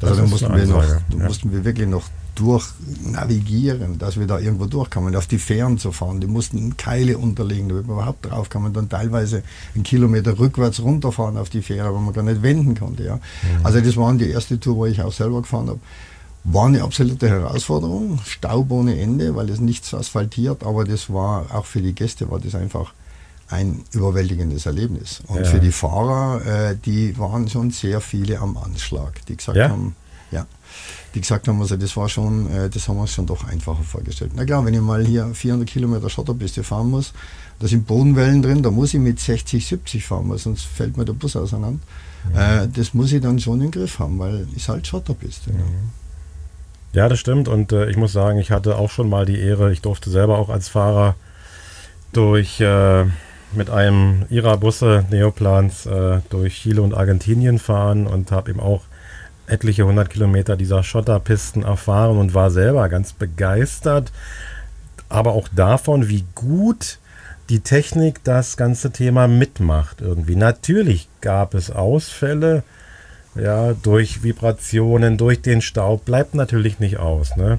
Also 0.00 0.22
da 0.22 0.26
mussten 0.26 0.54
wir, 0.54 0.66
noch, 0.66 0.82
ja. 0.82 1.00
mussten 1.26 1.52
wir 1.52 1.64
wirklich 1.64 1.86
noch 1.86 2.02
durch 2.34 2.66
navigieren, 3.04 3.98
dass 3.98 4.18
wir 4.18 4.26
da 4.26 4.38
irgendwo 4.38 4.66
durchkommen, 4.66 5.14
auf 5.14 5.26
die 5.26 5.38
Fähren 5.38 5.78
zu 5.78 5.92
fahren. 5.92 6.20
Die 6.20 6.26
mussten 6.26 6.76
Keile 6.76 7.18
unterlegen, 7.18 7.68
damit 7.68 7.86
man 7.86 7.96
überhaupt 7.96 8.26
drauf 8.26 8.48
kann. 8.48 8.62
Man 8.62 8.72
dann 8.72 8.88
teilweise 8.88 9.42
einen 9.74 9.84
Kilometer 9.84 10.38
rückwärts 10.38 10.80
runterfahren 10.80 11.36
auf 11.36 11.50
die 11.50 11.62
Fähre, 11.62 11.94
weil 11.94 12.00
man 12.00 12.14
gar 12.14 12.24
nicht 12.24 12.42
wenden 12.42 12.74
konnte. 12.74 13.04
Ja. 13.04 13.16
Mhm. 13.16 13.64
Also 13.64 13.80
das 13.80 13.96
waren 13.96 14.18
die 14.18 14.30
erste 14.30 14.58
Tour, 14.58 14.76
wo 14.76 14.86
ich 14.86 15.02
auch 15.02 15.12
selber 15.12 15.42
gefahren 15.42 15.68
habe. 15.68 15.80
War 16.44 16.66
eine 16.66 16.82
absolute 16.82 17.28
Herausforderung, 17.28 18.18
Staub 18.24 18.70
ohne 18.72 18.98
Ende, 18.98 19.36
weil 19.36 19.48
es 19.48 19.60
nichts 19.60 19.94
asphaltiert, 19.94 20.64
aber 20.64 20.84
das 20.84 21.12
war 21.12 21.54
auch 21.54 21.66
für 21.66 21.80
die 21.80 21.94
Gäste 21.94 22.28
war 22.30 22.40
das 22.40 22.56
einfach 22.56 22.92
ein 23.52 23.84
überwältigendes 23.92 24.66
Erlebnis. 24.66 25.22
Und 25.28 25.38
ja. 25.38 25.44
für 25.44 25.60
die 25.60 25.72
Fahrer, 25.72 26.70
äh, 26.70 26.76
die 26.76 27.16
waren 27.18 27.48
schon 27.48 27.70
sehr 27.70 28.00
viele 28.00 28.38
am 28.38 28.56
Anschlag, 28.56 29.24
die 29.26 29.36
gesagt 29.36 29.58
ja? 29.58 29.68
haben, 29.68 29.94
ja, 30.30 30.46
die 31.14 31.20
gesagt 31.20 31.46
haben, 31.48 31.60
also 31.60 31.76
das 31.76 31.96
war 31.96 32.08
schon, 32.08 32.50
äh, 32.50 32.70
das 32.70 32.88
haben 32.88 32.96
wir 32.96 33.02
uns 33.02 33.12
schon 33.12 33.26
doch 33.26 33.44
einfacher 33.44 33.82
vorgestellt. 33.82 34.32
Na 34.34 34.44
klar, 34.44 34.64
wenn 34.64 34.72
ich 34.72 34.80
mal 34.80 35.04
hier 35.04 35.30
400 35.34 35.68
Kilometer 35.68 36.08
Schotterpiste 36.08 36.64
fahren 36.64 36.90
muss, 36.90 37.12
da 37.60 37.68
sind 37.68 37.86
Bodenwellen 37.86 38.42
drin, 38.42 38.62
da 38.62 38.70
muss 38.70 38.94
ich 38.94 39.00
mit 39.00 39.20
60, 39.20 39.66
70 39.66 40.04
fahren, 40.04 40.28
weil 40.30 40.38
sonst 40.38 40.64
fällt 40.64 40.96
mir 40.96 41.04
der 41.04 41.12
Bus 41.12 41.36
auseinander. 41.36 41.80
Ja. 42.34 42.62
Äh, 42.62 42.68
das 42.68 42.94
muss 42.94 43.12
ich 43.12 43.20
dann 43.20 43.38
schon 43.38 43.60
im 43.60 43.70
Griff 43.70 43.98
haben, 43.98 44.18
weil 44.18 44.46
es 44.56 44.68
halt 44.68 44.86
Schotterpiste. 44.86 45.50
Ja. 45.50 47.02
ja, 47.02 47.08
das 47.10 47.18
stimmt 47.18 47.48
und 47.48 47.70
äh, 47.72 47.90
ich 47.90 47.98
muss 47.98 48.12
sagen, 48.12 48.38
ich 48.38 48.50
hatte 48.50 48.76
auch 48.76 48.90
schon 48.90 49.10
mal 49.10 49.26
die 49.26 49.38
Ehre, 49.38 49.72
ich 49.72 49.82
durfte 49.82 50.08
selber 50.10 50.38
auch 50.38 50.48
als 50.48 50.68
Fahrer 50.68 51.16
durch 52.14 52.60
mit 53.54 53.70
einem 53.70 54.24
ihrer 54.30 54.56
Busse 54.56 55.04
Neoplans 55.10 55.86
äh, 55.86 56.20
durch 56.30 56.62
Chile 56.62 56.82
und 56.82 56.94
Argentinien 56.94 57.58
fahren 57.58 58.06
und 58.06 58.30
habe 58.30 58.50
eben 58.50 58.60
auch 58.60 58.82
etliche 59.46 59.84
hundert 59.84 60.10
Kilometer 60.10 60.56
dieser 60.56 60.82
Schotterpisten 60.82 61.62
erfahren 61.62 62.18
und 62.18 62.34
war 62.34 62.50
selber 62.50 62.88
ganz 62.88 63.12
begeistert, 63.12 64.12
aber 65.08 65.32
auch 65.32 65.48
davon, 65.48 66.08
wie 66.08 66.24
gut 66.34 66.98
die 67.48 67.60
Technik 67.60 68.24
das 68.24 68.56
ganze 68.56 68.92
Thema 68.92 69.28
mitmacht 69.28 70.00
irgendwie. 70.00 70.36
Natürlich 70.36 71.08
gab 71.20 71.54
es 71.54 71.70
Ausfälle, 71.70 72.62
ja, 73.34 73.72
durch 73.74 74.22
Vibrationen, 74.22 75.16
durch 75.16 75.40
den 75.40 75.62
Staub, 75.62 76.04
bleibt 76.04 76.34
natürlich 76.34 76.80
nicht 76.80 76.98
aus. 76.98 77.36
Ne? 77.36 77.58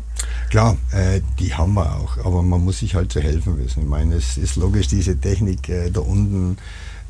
Klar, 0.49 0.77
äh, 0.91 1.21
die 1.39 1.53
haben 1.53 1.73
wir 1.73 1.95
auch, 1.95 2.17
aber 2.23 2.43
man 2.43 2.63
muss 2.63 2.79
sich 2.79 2.95
halt 2.95 3.11
zu 3.11 3.19
helfen 3.19 3.57
wissen. 3.57 3.83
Ich 3.83 3.89
meine, 3.89 4.15
es 4.15 4.37
ist 4.37 4.55
logisch, 4.55 4.87
diese 4.87 5.17
Technik 5.19 5.69
äh, 5.69 5.89
da 5.89 6.01
unten 6.01 6.57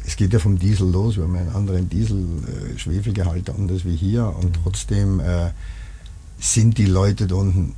es 0.05 0.15
geht 0.17 0.33
ja 0.33 0.39
vom 0.39 0.59
Diesel 0.59 0.89
los, 0.91 1.15
wir 1.15 1.23
haben 1.23 1.37
einen 1.37 1.55
anderen 1.55 1.89
Diesel-Schwefelgehalt 1.89 3.47
äh, 3.47 3.51
anders 3.53 3.85
wie 3.85 3.95
hier 3.95 4.33
und 4.37 4.57
trotzdem 4.61 5.19
äh, 5.19 5.51
sind 6.39 6.77
die 6.77 6.85
Leute 6.85 7.25
da 7.27 7.35
unten 7.35 7.73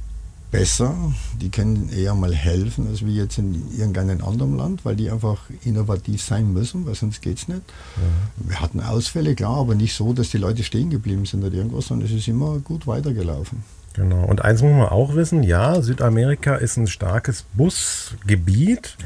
besser, 0.58 0.96
die 1.42 1.50
können 1.50 1.90
eher 1.90 2.16
mal 2.16 2.34
helfen, 2.34 2.88
als 2.90 3.06
wir 3.06 3.14
jetzt 3.14 3.38
in 3.38 3.72
irgendeinem 3.78 4.24
anderen 4.24 4.58
Land, 4.58 4.86
weil 4.86 4.96
die 4.96 5.10
einfach 5.10 5.50
innovativ 5.64 6.22
sein 6.22 6.54
müssen, 6.54 6.86
weil 6.86 6.96
sonst 6.96 7.22
geht 7.22 7.38
es 7.38 7.48
nicht. 7.48 7.62
Ja. 7.98 8.50
Wir 8.50 8.62
hatten 8.62 8.80
Ausfälle, 8.80 9.36
klar, 9.36 9.58
aber 9.58 9.76
nicht 9.76 9.96
so, 9.96 10.14
dass 10.14 10.30
die 10.30 10.38
Leute 10.38 10.64
stehen 10.64 10.90
geblieben 10.90 11.26
sind 11.26 11.44
oder 11.44 11.56
irgendwas, 11.56 11.88
sondern 11.88 12.08
es 12.08 12.14
ist 12.14 12.28
immer 12.28 12.60
gut 12.60 12.88
weitergelaufen. 12.88 13.64
Genau. 13.94 14.26
Und 14.26 14.44
eins 14.44 14.62
muss 14.62 14.72
man 14.72 14.90
auch 14.90 15.16
wissen, 15.16 15.44
ja, 15.44 15.82
Südamerika 15.82 16.56
ist 16.56 16.78
ein 16.78 16.88
starkes 16.88 17.46
Busgebiet, 17.54 18.98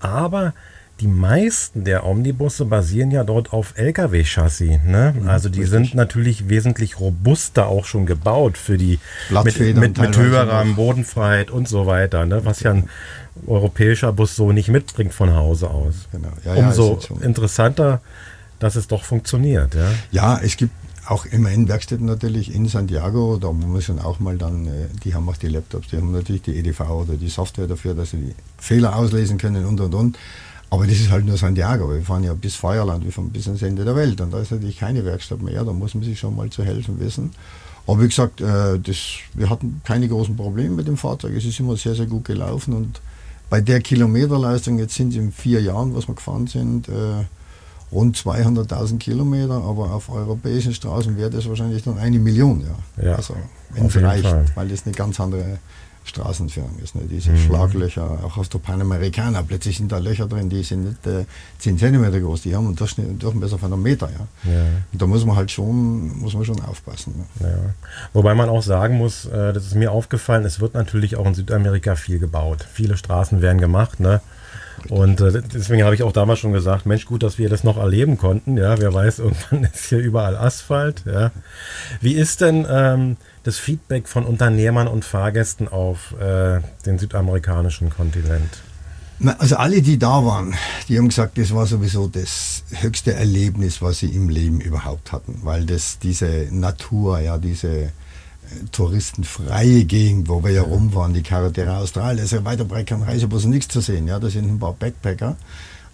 aber 0.00 0.54
die 1.00 1.06
meisten 1.06 1.84
der 1.84 2.04
Omnibusse 2.04 2.64
basieren 2.64 3.10
ja 3.10 3.22
dort 3.22 3.52
auf 3.52 3.74
Lkw-Chassis. 3.76 4.80
Ne? 4.84 5.14
Mhm, 5.18 5.28
also 5.28 5.48
die 5.48 5.60
richtig. 5.60 5.70
sind 5.70 5.94
natürlich 5.94 6.48
wesentlich 6.48 6.98
robuster 6.98 7.68
auch 7.68 7.84
schon 7.84 8.04
gebaut 8.06 8.58
für 8.58 8.76
die 8.76 8.98
mit, 9.30 9.76
mit, 9.76 9.98
mit 9.98 10.16
höherer 10.16 10.64
Bodenfreiheit 10.64 11.50
und 11.50 11.68
so 11.68 11.86
weiter, 11.86 12.26
ne? 12.26 12.44
was 12.44 12.60
ja 12.60 12.72
ein 12.72 12.88
europäischer 13.46 14.12
Bus 14.12 14.34
so 14.34 14.50
nicht 14.50 14.68
mitbringt 14.68 15.14
von 15.14 15.34
Hause 15.34 15.70
aus. 15.70 16.08
Genau. 16.10 16.32
Ja, 16.44 16.54
Umso 16.54 16.98
ja, 17.00 17.24
interessanter, 17.24 18.00
dass 18.58 18.74
es 18.74 18.88
doch 18.88 19.04
funktioniert. 19.04 19.74
Ja, 19.74 19.90
ja 20.10 20.40
es 20.42 20.56
gibt 20.56 20.72
auch 21.06 21.24
immerhin 21.24 21.68
Werkstätten 21.68 22.06
natürlich 22.06 22.54
in 22.54 22.66
Santiago, 22.68 23.38
da 23.38 23.50
muss 23.52 23.88
man 23.88 24.00
auch 24.00 24.20
mal 24.20 24.36
dann, 24.36 24.66
äh, 24.66 24.70
die 25.04 25.14
haben 25.14 25.28
auch 25.28 25.36
die 25.36 25.48
Laptops, 25.48 25.88
die 25.88 25.96
haben 25.96 26.12
natürlich 26.12 26.42
die 26.42 26.56
EDV 26.58 26.80
oder 26.80 27.14
die 27.14 27.28
Software 27.28 27.66
dafür, 27.66 27.94
dass 27.94 28.10
sie 28.10 28.18
die 28.18 28.34
Fehler 28.58 28.96
auslesen 28.96 29.38
können 29.38 29.64
und 29.64 29.80
und 29.80 29.94
und. 29.94 30.18
Aber 30.70 30.86
das 30.86 30.96
ist 30.96 31.10
halt 31.10 31.24
nur 31.24 31.36
Santiago. 31.36 31.90
Wir 31.90 32.02
fahren 32.02 32.24
ja 32.24 32.34
bis 32.34 32.54
Feuerland, 32.54 33.04
wir 33.04 33.12
fahren 33.12 33.30
bis 33.30 33.46
ans 33.46 33.62
Ende 33.62 33.84
der 33.84 33.96
Welt. 33.96 34.20
Und 34.20 34.32
da 34.32 34.40
ist 34.40 34.50
natürlich 34.50 34.78
keine 34.78 35.04
Werkstatt 35.04 35.40
mehr. 35.40 35.64
Da 35.64 35.72
muss 35.72 35.94
man 35.94 36.04
sich 36.04 36.18
schon 36.18 36.36
mal 36.36 36.50
zu 36.50 36.62
helfen 36.62 37.00
wissen. 37.00 37.30
Aber 37.86 38.02
wie 38.02 38.08
gesagt, 38.08 38.42
äh, 38.42 38.78
das, 38.78 38.96
wir 39.32 39.48
hatten 39.48 39.80
keine 39.84 40.08
großen 40.08 40.36
Probleme 40.36 40.74
mit 40.74 40.86
dem 40.86 40.98
Fahrzeug. 40.98 41.34
Es 41.34 41.46
ist 41.46 41.58
immer 41.58 41.76
sehr, 41.76 41.94
sehr 41.94 42.04
gut 42.04 42.26
gelaufen. 42.26 42.74
Und 42.74 43.00
bei 43.48 43.62
der 43.62 43.80
Kilometerleistung, 43.80 44.78
jetzt 44.78 44.94
sind 44.94 45.10
es 45.10 45.16
in 45.16 45.32
vier 45.32 45.62
Jahren, 45.62 45.94
was 45.94 46.06
wir 46.06 46.14
gefahren 46.14 46.46
sind, 46.46 46.88
äh, 46.88 47.24
rund 47.90 48.18
200.000 48.18 48.98
Kilometer. 48.98 49.54
Aber 49.54 49.92
auf 49.92 50.10
europäischen 50.10 50.74
Straßen 50.74 51.16
wäre 51.16 51.30
das 51.30 51.48
wahrscheinlich 51.48 51.82
dann 51.82 51.96
eine 51.96 52.18
Million. 52.18 52.62
Ja. 52.98 53.04
ja 53.04 53.14
also, 53.14 53.34
wenn 53.70 53.86
es 53.86 53.96
reicht, 53.96 54.26
Fall. 54.26 54.44
weil 54.54 54.68
das 54.68 54.84
eine 54.84 54.94
ganz 54.94 55.18
andere 55.18 55.58
Straßenführung 56.08 56.78
ist. 56.82 56.94
Ne? 56.94 57.02
Diese 57.08 57.30
mhm. 57.30 57.38
Schlaglöcher, 57.38 58.20
auch 58.24 58.36
aus 58.36 58.48
der 58.48 58.58
Panamerikaner, 58.58 59.42
plötzlich 59.42 59.76
sind 59.76 59.92
da 59.92 59.98
Löcher 59.98 60.26
drin, 60.26 60.48
die 60.48 60.62
sind 60.62 60.84
nicht 60.84 61.06
äh, 61.06 61.24
10 61.58 61.78
cm 61.78 62.22
groß, 62.22 62.42
die 62.42 62.56
haben 62.56 62.66
einen 62.66 62.76
Durchschnitt, 62.76 63.22
Durchmesser 63.22 63.58
von 63.58 63.72
einem 63.72 63.82
Meter. 63.82 64.08
Ja? 64.10 64.52
ja. 64.52 64.62
Und 64.92 65.02
da 65.02 65.06
muss 65.06 65.24
man 65.24 65.36
halt 65.36 65.50
schon, 65.50 66.18
muss 66.18 66.34
man 66.34 66.44
schon 66.44 66.60
aufpassen. 66.62 67.14
Ne? 67.40 67.48
Ja. 67.48 67.74
Wobei 68.12 68.34
man 68.34 68.48
auch 68.48 68.62
sagen 68.62 68.96
muss, 68.96 69.26
äh, 69.26 69.52
das 69.52 69.66
ist 69.66 69.74
mir 69.74 69.92
aufgefallen, 69.92 70.44
es 70.44 70.60
wird 70.60 70.74
natürlich 70.74 71.16
auch 71.16 71.26
in 71.26 71.34
Südamerika 71.34 71.94
viel 71.94 72.18
gebaut. 72.18 72.66
Viele 72.72 72.96
Straßen 72.96 73.42
werden 73.42 73.60
gemacht. 73.60 74.00
Ne? 74.00 74.20
Und 74.88 75.20
äh, 75.20 75.42
deswegen 75.42 75.84
habe 75.84 75.94
ich 75.94 76.02
auch 76.02 76.12
damals 76.12 76.38
schon 76.38 76.52
gesagt, 76.52 76.86
Mensch, 76.86 77.04
gut, 77.04 77.22
dass 77.22 77.38
wir 77.38 77.48
das 77.48 77.64
noch 77.64 77.76
erleben 77.76 78.16
konnten. 78.16 78.56
Ja, 78.56 78.78
wer 78.78 78.94
weiß, 78.94 79.18
irgendwann 79.18 79.64
ist 79.64 79.86
hier 79.86 79.98
überall 79.98 80.36
Asphalt. 80.36 81.02
Ja. 81.04 81.30
Wie 82.00 82.14
ist 82.14 82.40
denn 82.40 82.66
ähm, 82.70 83.16
das 83.48 83.56
Feedback 83.56 84.08
von 84.08 84.26
Unternehmern 84.26 84.88
und 84.88 85.06
Fahrgästen 85.06 85.68
auf 85.68 86.14
äh, 86.20 86.60
den 86.84 86.98
südamerikanischen 86.98 87.88
Kontinent? 87.88 88.62
Also 89.38 89.56
alle, 89.56 89.80
die 89.80 89.98
da 89.98 90.22
waren, 90.24 90.54
die 90.86 90.98
haben 90.98 91.08
gesagt, 91.08 91.38
das 91.38 91.54
war 91.54 91.66
sowieso 91.66 92.08
das 92.08 92.62
höchste 92.70 93.14
Erlebnis, 93.14 93.80
was 93.80 94.00
sie 94.00 94.10
im 94.10 94.28
Leben 94.28 94.60
überhaupt 94.60 95.12
hatten, 95.12 95.40
weil 95.44 95.64
das 95.64 95.98
diese 95.98 96.48
Natur, 96.50 97.20
ja 97.20 97.38
diese 97.38 97.68
äh, 97.68 97.90
touristenfreie 98.70 99.86
Gegend, 99.86 100.28
wo 100.28 100.44
wir 100.44 100.50
ja 100.50 100.62
rum 100.62 100.94
waren, 100.94 101.14
die 101.14 101.22
Carretera 101.22 101.78
Austral, 101.78 102.18
ist 102.18 102.32
ja 102.32 102.44
weiter 102.44 102.66
breit 102.66 102.86
kein 102.86 103.02
Reisebus 103.02 103.46
nichts 103.46 103.72
zu 103.72 103.80
sehen, 103.80 104.06
ja, 104.06 104.20
da 104.20 104.28
sind 104.28 104.46
ein 104.46 104.58
paar 104.58 104.74
Backpacker, 104.74 105.36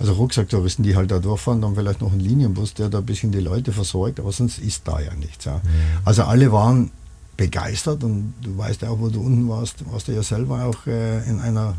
also 0.00 0.12
Rucksacktouristen, 0.14 0.82
die 0.82 0.96
halt 0.96 1.12
da 1.12 1.20
durchfahren, 1.20 1.62
dann 1.62 1.76
vielleicht 1.76 2.00
noch 2.00 2.12
ein 2.12 2.20
Linienbus, 2.20 2.74
der 2.74 2.88
da 2.88 2.98
ein 2.98 3.06
bisschen 3.06 3.30
die 3.30 3.38
Leute 3.38 3.72
versorgt, 3.72 4.18
aber 4.18 4.32
sonst 4.32 4.58
ist 4.58 4.88
da 4.88 4.98
ja 4.98 5.14
nichts. 5.14 5.44
Ja. 5.44 5.60
Also 6.04 6.24
alle 6.24 6.50
waren 6.50 6.90
begeistert 7.36 8.04
und 8.04 8.34
du 8.42 8.56
weißt 8.56 8.84
auch, 8.84 8.98
wo 9.00 9.08
du 9.08 9.20
unten 9.20 9.48
warst, 9.48 9.90
warst 9.90 10.08
du 10.08 10.12
ja 10.12 10.22
selber 10.22 10.64
auch 10.64 10.86
äh, 10.86 11.28
in 11.28 11.40
einer 11.40 11.76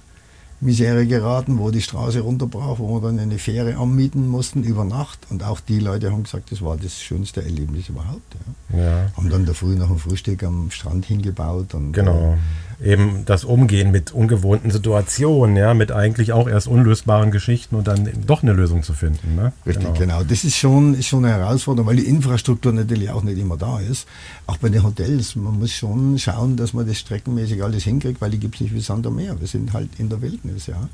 Misere 0.62 1.05
geraten, 1.05 1.59
wo 1.59 1.69
die 1.69 1.81
Straße 1.81 2.21
runterbrach, 2.21 2.79
wo 2.79 2.95
wir 2.95 3.01
dann 3.01 3.19
eine 3.19 3.38
Fähre 3.38 3.75
anmieten 3.77 4.27
mussten 4.27 4.63
über 4.63 4.85
Nacht. 4.85 5.19
Und 5.29 5.43
auch 5.43 5.59
die 5.59 5.79
Leute 5.79 6.12
haben 6.12 6.24
gesagt, 6.24 6.51
das 6.51 6.62
war 6.62 6.77
das 6.77 7.01
schönste 7.01 7.43
Erlebnis 7.43 7.89
überhaupt. 7.89 8.35
Ja. 8.71 8.79
ja. 8.79 9.12
Haben 9.15 9.29
dann 9.29 9.45
da 9.45 9.53
früh 9.53 9.75
noch 9.75 9.91
ein 9.91 9.97
Frühstück 9.97 10.43
am 10.43 10.71
Strand 10.71 11.05
hingebaut. 11.05 11.74
Und, 11.74 11.91
genau. 11.91 12.38
Eben 12.84 13.24
das 13.25 13.46
Umgehen 13.46 13.91
mit 13.91 14.12
ungewohnten 14.12 14.72
Situationen, 14.72 15.55
ja, 15.55 15.74
mit 15.74 15.91
eigentlich 15.91 16.34
auch 16.34 16.48
erst 16.48 16.67
unlösbaren 16.67 17.32
Geschichten 17.32 17.75
und 17.75 17.88
dann 17.88 18.10
doch 18.25 18.44
eine 18.44 18.53
Lösung 18.53 18.84
zu 18.84 18.94
finden. 18.94 19.36
Ne? 19.36 19.53
Richtig, 19.65 19.86
genau. 19.86 20.00
genau. 20.00 20.24
Das 20.24 20.44
ist 20.44 20.55
schon, 20.55 20.94
ist 20.94 21.08
schon 21.08 21.25
eine 21.25 21.36
Herausforderung, 21.36 21.88
weil 21.88 21.98
die 21.98 22.08
Infrastruktur 22.08 22.74
natürlich 22.74 23.10
auch 23.10 23.24
nicht 23.24 23.38
immer 23.38 23.58
da 23.58 23.79
ist. 23.79 24.08
Auch 24.48 24.58
bei 24.58 24.70
den 24.70 24.84
Hotels, 24.84 25.36
man 25.36 25.60
muss 25.60 25.72
schon 25.72 26.17
schauen, 26.20 26.58
dass 26.58 26.74
man 26.74 26.88
das 26.88 26.98
streckenmäßig 27.00 27.63
alles 27.63 27.84
hinkriegt, 27.84 28.22
weil 28.22 28.32
die 28.32 28.39
gibt 28.39 28.55
es 28.55 28.62
nicht 28.62 28.74
wie 28.74 28.82
Sand 28.82 29.08
am 29.08 29.15
Meer. 29.15 29.39
Wir 29.39 29.48
sind 29.48 29.74
halt 29.74 29.89
in 29.98 30.10
der 30.10 30.22
Wildnis, 30.22 30.67
ja. 30.67 30.89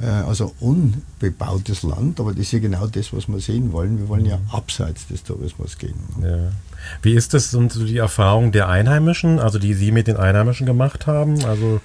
ja. 0.00 0.22
Äh, 0.22 0.24
also 0.24 0.54
unbebautes 0.60 1.82
Land, 1.82 2.20
aber 2.20 2.30
das 2.32 2.40
ist 2.40 2.52
ja 2.52 2.58
genau 2.58 2.86
das, 2.86 3.12
was 3.12 3.28
wir 3.28 3.40
sehen 3.40 3.72
wollen. 3.72 3.98
Wir 3.98 4.08
wollen 4.08 4.24
ja 4.24 4.38
mhm. 4.38 4.50
abseits 4.50 5.06
des 5.06 5.22
Tourismus 5.22 5.78
gehen. 5.78 5.98
Ne? 6.20 6.28
Ja. 6.30 6.52
Wie 7.02 7.14
ist 7.14 7.34
das 7.34 7.50
so 7.50 7.60
die 7.66 7.98
Erfahrung 7.98 8.52
der 8.52 8.68
Einheimischen, 8.68 9.38
also 9.38 9.58
die 9.58 9.74
Sie 9.74 9.92
mit 9.92 10.06
den 10.06 10.16
Einheimischen 10.16 10.66
gemacht 10.66 11.06
haben? 11.06 11.17
Also 11.44 11.80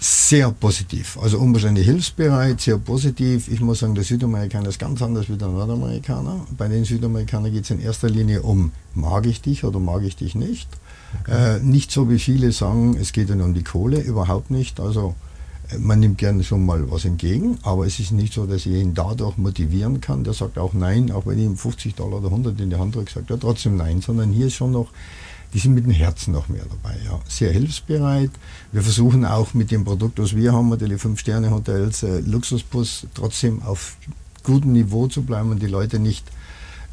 Sehr 0.00 0.52
positiv, 0.52 1.18
also 1.20 1.40
unwahrscheinlich 1.40 1.84
hilfsbereit, 1.84 2.60
sehr 2.60 2.78
positiv. 2.78 3.48
Ich 3.48 3.60
muss 3.60 3.80
sagen, 3.80 3.96
der 3.96 4.04
Südamerikaner 4.04 4.68
ist 4.68 4.78
ganz 4.78 5.02
anders 5.02 5.28
wie 5.28 5.36
der 5.36 5.48
Nordamerikaner. 5.48 6.46
Bei 6.56 6.68
den 6.68 6.84
Südamerikanern 6.84 7.50
geht 7.52 7.64
es 7.64 7.70
in 7.70 7.80
erster 7.80 8.08
Linie 8.08 8.42
um, 8.42 8.70
mag 8.94 9.26
ich 9.26 9.40
dich 9.42 9.64
oder 9.64 9.80
mag 9.80 10.04
ich 10.04 10.14
dich 10.14 10.36
nicht. 10.36 10.68
Okay. 11.22 11.56
Äh, 11.56 11.60
nicht 11.60 11.90
so 11.90 12.08
wie 12.08 12.20
viele 12.20 12.52
sagen, 12.52 12.96
es 12.96 13.12
geht 13.12 13.28
dann 13.28 13.40
um 13.40 13.54
die 13.54 13.64
Kohle, 13.64 13.98
überhaupt 13.98 14.52
nicht. 14.52 14.78
Also 14.78 15.16
äh, 15.70 15.78
man 15.78 15.98
nimmt 15.98 16.18
gerne 16.18 16.44
schon 16.44 16.64
mal 16.64 16.88
was 16.92 17.04
entgegen, 17.04 17.58
aber 17.62 17.84
es 17.84 17.98
ist 17.98 18.12
nicht 18.12 18.32
so, 18.34 18.46
dass 18.46 18.66
ich 18.66 18.74
ihn 18.74 18.94
dadurch 18.94 19.36
motivieren 19.36 20.00
kann. 20.00 20.22
Der 20.22 20.32
sagt 20.32 20.58
auch 20.58 20.74
Nein, 20.74 21.10
auch 21.10 21.26
wenn 21.26 21.40
ich 21.40 21.44
ihm 21.44 21.56
50 21.56 21.96
Dollar 21.96 22.18
oder 22.18 22.28
100 22.28 22.60
in 22.60 22.70
die 22.70 22.76
Hand 22.76 22.94
drücke, 22.94 23.10
sagt 23.12 23.30
er 23.30 23.40
trotzdem 23.40 23.76
Nein, 23.76 24.00
sondern 24.00 24.30
hier 24.30 24.46
ist 24.46 24.54
schon 24.54 24.70
noch 24.70 24.90
die 25.54 25.58
sind 25.58 25.74
mit 25.74 25.84
dem 25.84 25.92
Herzen 25.92 26.32
noch 26.32 26.48
mehr 26.48 26.64
dabei. 26.64 26.96
Ja. 27.04 27.20
Sehr 27.26 27.52
hilfsbereit. 27.52 28.30
Wir 28.72 28.82
versuchen 28.82 29.24
auch 29.24 29.54
mit 29.54 29.70
dem 29.70 29.84
Produkt, 29.84 30.18
was 30.18 30.36
wir 30.36 30.52
haben, 30.52 30.68
natürlich 30.68 31.00
Fünf-Sterne-Hotels, 31.00 32.02
äh, 32.02 32.20
Luxusbus, 32.20 33.06
trotzdem 33.14 33.62
auf 33.62 33.96
gutem 34.42 34.72
Niveau 34.72 35.08
zu 35.08 35.22
bleiben 35.22 35.50
und 35.50 35.62
die 35.62 35.66
Leute 35.66 35.98
nicht 35.98 36.26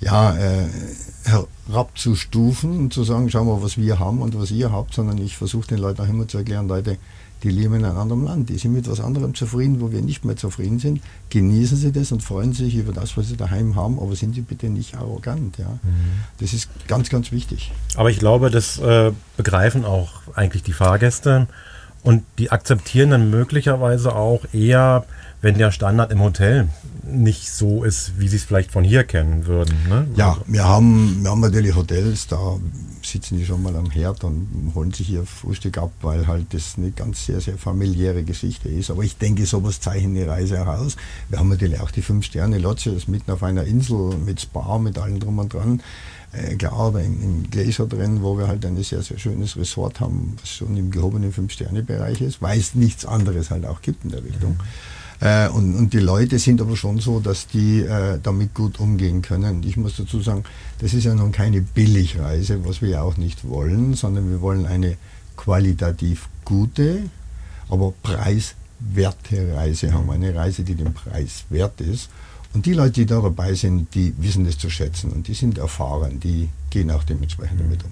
ja, 0.01 0.35
äh, 0.37 0.67
herabzustufen 1.23 2.77
und 2.77 2.93
zu 2.93 3.03
sagen, 3.03 3.29
schau 3.29 3.45
mal, 3.45 3.61
was 3.61 3.77
wir 3.77 3.99
haben 3.99 4.21
und 4.21 4.37
was 4.37 4.51
ihr 4.51 4.71
habt, 4.71 4.93
sondern 4.93 5.17
ich 5.17 5.37
versuche 5.37 5.67
den 5.67 5.79
Leuten 5.79 6.01
auch 6.01 6.09
immer 6.09 6.27
zu 6.27 6.37
erklären, 6.37 6.67
Leute, 6.67 6.97
die 7.45 7.51
leben 7.51 7.75
in 7.75 7.85
einem 7.85 7.99
anderen 7.99 8.25
Land, 8.25 8.49
die 8.49 8.57
sind 8.57 8.73
mit 8.73 8.85
etwas 8.85 8.99
anderem 8.99 9.35
zufrieden, 9.35 9.79
wo 9.79 9.91
wir 9.91 10.01
nicht 10.01 10.25
mehr 10.25 10.35
zufrieden 10.35 10.79
sind. 10.79 10.99
Genießen 11.29 11.77
Sie 11.77 11.91
das 11.91 12.11
und 12.11 12.23
freuen 12.23 12.53
sich 12.53 12.75
über 12.75 12.91
das, 12.91 13.17
was 13.17 13.27
Sie 13.27 13.37
daheim 13.37 13.75
haben, 13.75 13.99
aber 13.99 14.15
sind 14.15 14.33
Sie 14.33 14.41
bitte 14.41 14.67
nicht 14.67 14.95
arrogant. 14.95 15.59
Ja? 15.59 15.69
Mhm. 15.83 16.23
Das 16.39 16.53
ist 16.53 16.69
ganz, 16.87 17.09
ganz 17.09 17.31
wichtig. 17.31 17.71
Aber 17.95 18.09
ich 18.09 18.17
glaube, 18.17 18.49
das 18.49 18.79
äh, 18.79 19.11
begreifen 19.37 19.85
auch 19.85 20.23
eigentlich 20.33 20.63
die 20.63 20.73
Fahrgäste 20.73 21.47
und 22.01 22.23
die 22.39 22.49
akzeptieren 22.51 23.11
dann 23.11 23.29
möglicherweise 23.29 24.15
auch 24.15 24.41
eher 24.51 25.05
wenn 25.45 25.59
der 25.59 25.69
Standard 25.69 26.11
im 26.11 26.21
Hotel 26.21 26.69
nicht 27.03 27.51
so 27.51 27.83
ist, 27.83 28.13
wie 28.17 28.27
sie 28.27 28.37
es 28.37 28.43
vielleicht 28.43 28.71
von 28.71 28.83
hier 28.83 29.03
kennen 29.03 29.45
würden. 29.45 29.75
Ne? 29.87 30.07
Ja, 30.15 30.29
also 30.29 30.41
wir 30.47 30.63
haben, 30.63 31.19
wir 31.21 31.29
haben 31.29 31.41
natürlich 31.41 31.75
Hotels, 31.75 32.25
da 32.25 32.57
sitzen 33.03 33.37
die 33.37 33.45
schon 33.45 33.61
mal 33.61 33.75
am 33.75 33.91
Herd 33.91 34.23
und 34.23 34.71
holen 34.73 34.91
sich 34.91 35.11
ihr 35.11 35.23
Frühstück 35.23 35.77
ab, 35.77 35.91
weil 36.01 36.25
halt 36.25 36.51
das 36.55 36.77
eine 36.77 36.89
ganz 36.89 37.27
sehr, 37.27 37.41
sehr 37.41 37.59
familiäre 37.59 38.23
Geschichte 38.23 38.69
ist. 38.69 38.89
Aber 38.89 39.03
ich 39.03 39.19
denke, 39.19 39.45
sowas 39.45 39.79
zeichnet 39.79 40.23
eine 40.23 40.31
Reise 40.31 40.63
auch 40.63 40.79
aus. 40.79 40.95
Wir 41.29 41.37
haben 41.37 41.49
natürlich 41.49 41.79
auch 41.79 41.91
die 41.91 42.01
Fünf-Sterne-Lodge, 42.01 42.89
das 42.91 43.07
mitten 43.07 43.29
auf 43.29 43.43
einer 43.43 43.65
Insel 43.65 44.17
mit 44.17 44.41
Spa, 44.41 44.79
mit 44.79 44.97
allem 44.97 45.19
drum 45.19 45.37
und 45.37 45.53
dran. 45.53 45.79
Äh, 46.33 46.55
klar, 46.55 46.91
da 46.91 46.97
in, 46.97 47.21
in 47.21 47.51
Gläser 47.51 47.85
drin, 47.85 48.23
wo 48.23 48.35
wir 48.39 48.47
halt 48.47 48.65
ein 48.65 48.81
sehr, 48.81 49.03
sehr 49.03 49.19
schönes 49.19 49.55
Resort 49.57 49.99
haben, 49.99 50.37
was 50.41 50.49
schon 50.49 50.75
im 50.75 50.89
gehobenen 50.89 51.31
Fünf-Sterne-Bereich 51.31 52.21
ist, 52.21 52.41
weil 52.41 52.57
es 52.57 52.73
nichts 52.73 53.05
anderes 53.05 53.51
halt 53.51 53.67
auch 53.67 53.83
gibt 53.83 54.05
in 54.05 54.09
der 54.09 54.23
Richtung. 54.23 54.53
Mhm. 54.53 54.95
Äh, 55.21 55.47
und, 55.49 55.75
und, 55.75 55.93
die 55.93 55.99
Leute 55.99 56.39
sind 56.39 56.61
aber 56.61 56.75
schon 56.75 56.99
so, 56.99 57.19
dass 57.19 57.47
die 57.47 57.81
äh, 57.81 58.19
damit 58.21 58.53
gut 58.53 58.79
umgehen 58.79 59.21
können. 59.21 59.63
Ich 59.63 59.77
muss 59.77 59.95
dazu 59.97 60.21
sagen, 60.21 60.43
das 60.79 60.93
ist 60.93 61.05
ja 61.05 61.15
nun 61.15 61.31
keine 61.31 61.61
Billigreise, 61.61 62.65
was 62.65 62.81
wir 62.81 62.89
ja 62.89 63.01
auch 63.01 63.17
nicht 63.17 63.47
wollen, 63.47 63.93
sondern 63.93 64.29
wir 64.29 64.41
wollen 64.41 64.65
eine 64.65 64.97
qualitativ 65.37 66.27
gute, 66.43 67.03
aber 67.69 67.93
preiswerte 68.03 69.55
Reise 69.55 69.93
haben. 69.93 70.09
Eine 70.09 70.35
Reise, 70.35 70.63
die 70.63 70.75
den 70.75 70.93
Preis 70.93 71.45
wert 71.49 71.79
ist. 71.81 72.09
Und 72.53 72.65
die 72.65 72.73
Leute, 72.73 72.91
die 72.91 73.05
da 73.05 73.19
dabei 73.19 73.53
sind, 73.53 73.93
die 73.95 74.13
wissen 74.17 74.45
das 74.45 74.57
zu 74.57 74.69
schätzen 74.69 75.11
und 75.11 75.27
die 75.27 75.33
sind 75.33 75.57
erfahren, 75.57 76.19
die 76.21 76.49
gehen 76.75 76.91
auch 76.91 77.05
dementsprechend 77.05 77.61
damit 77.61 77.85
um. 77.85 77.91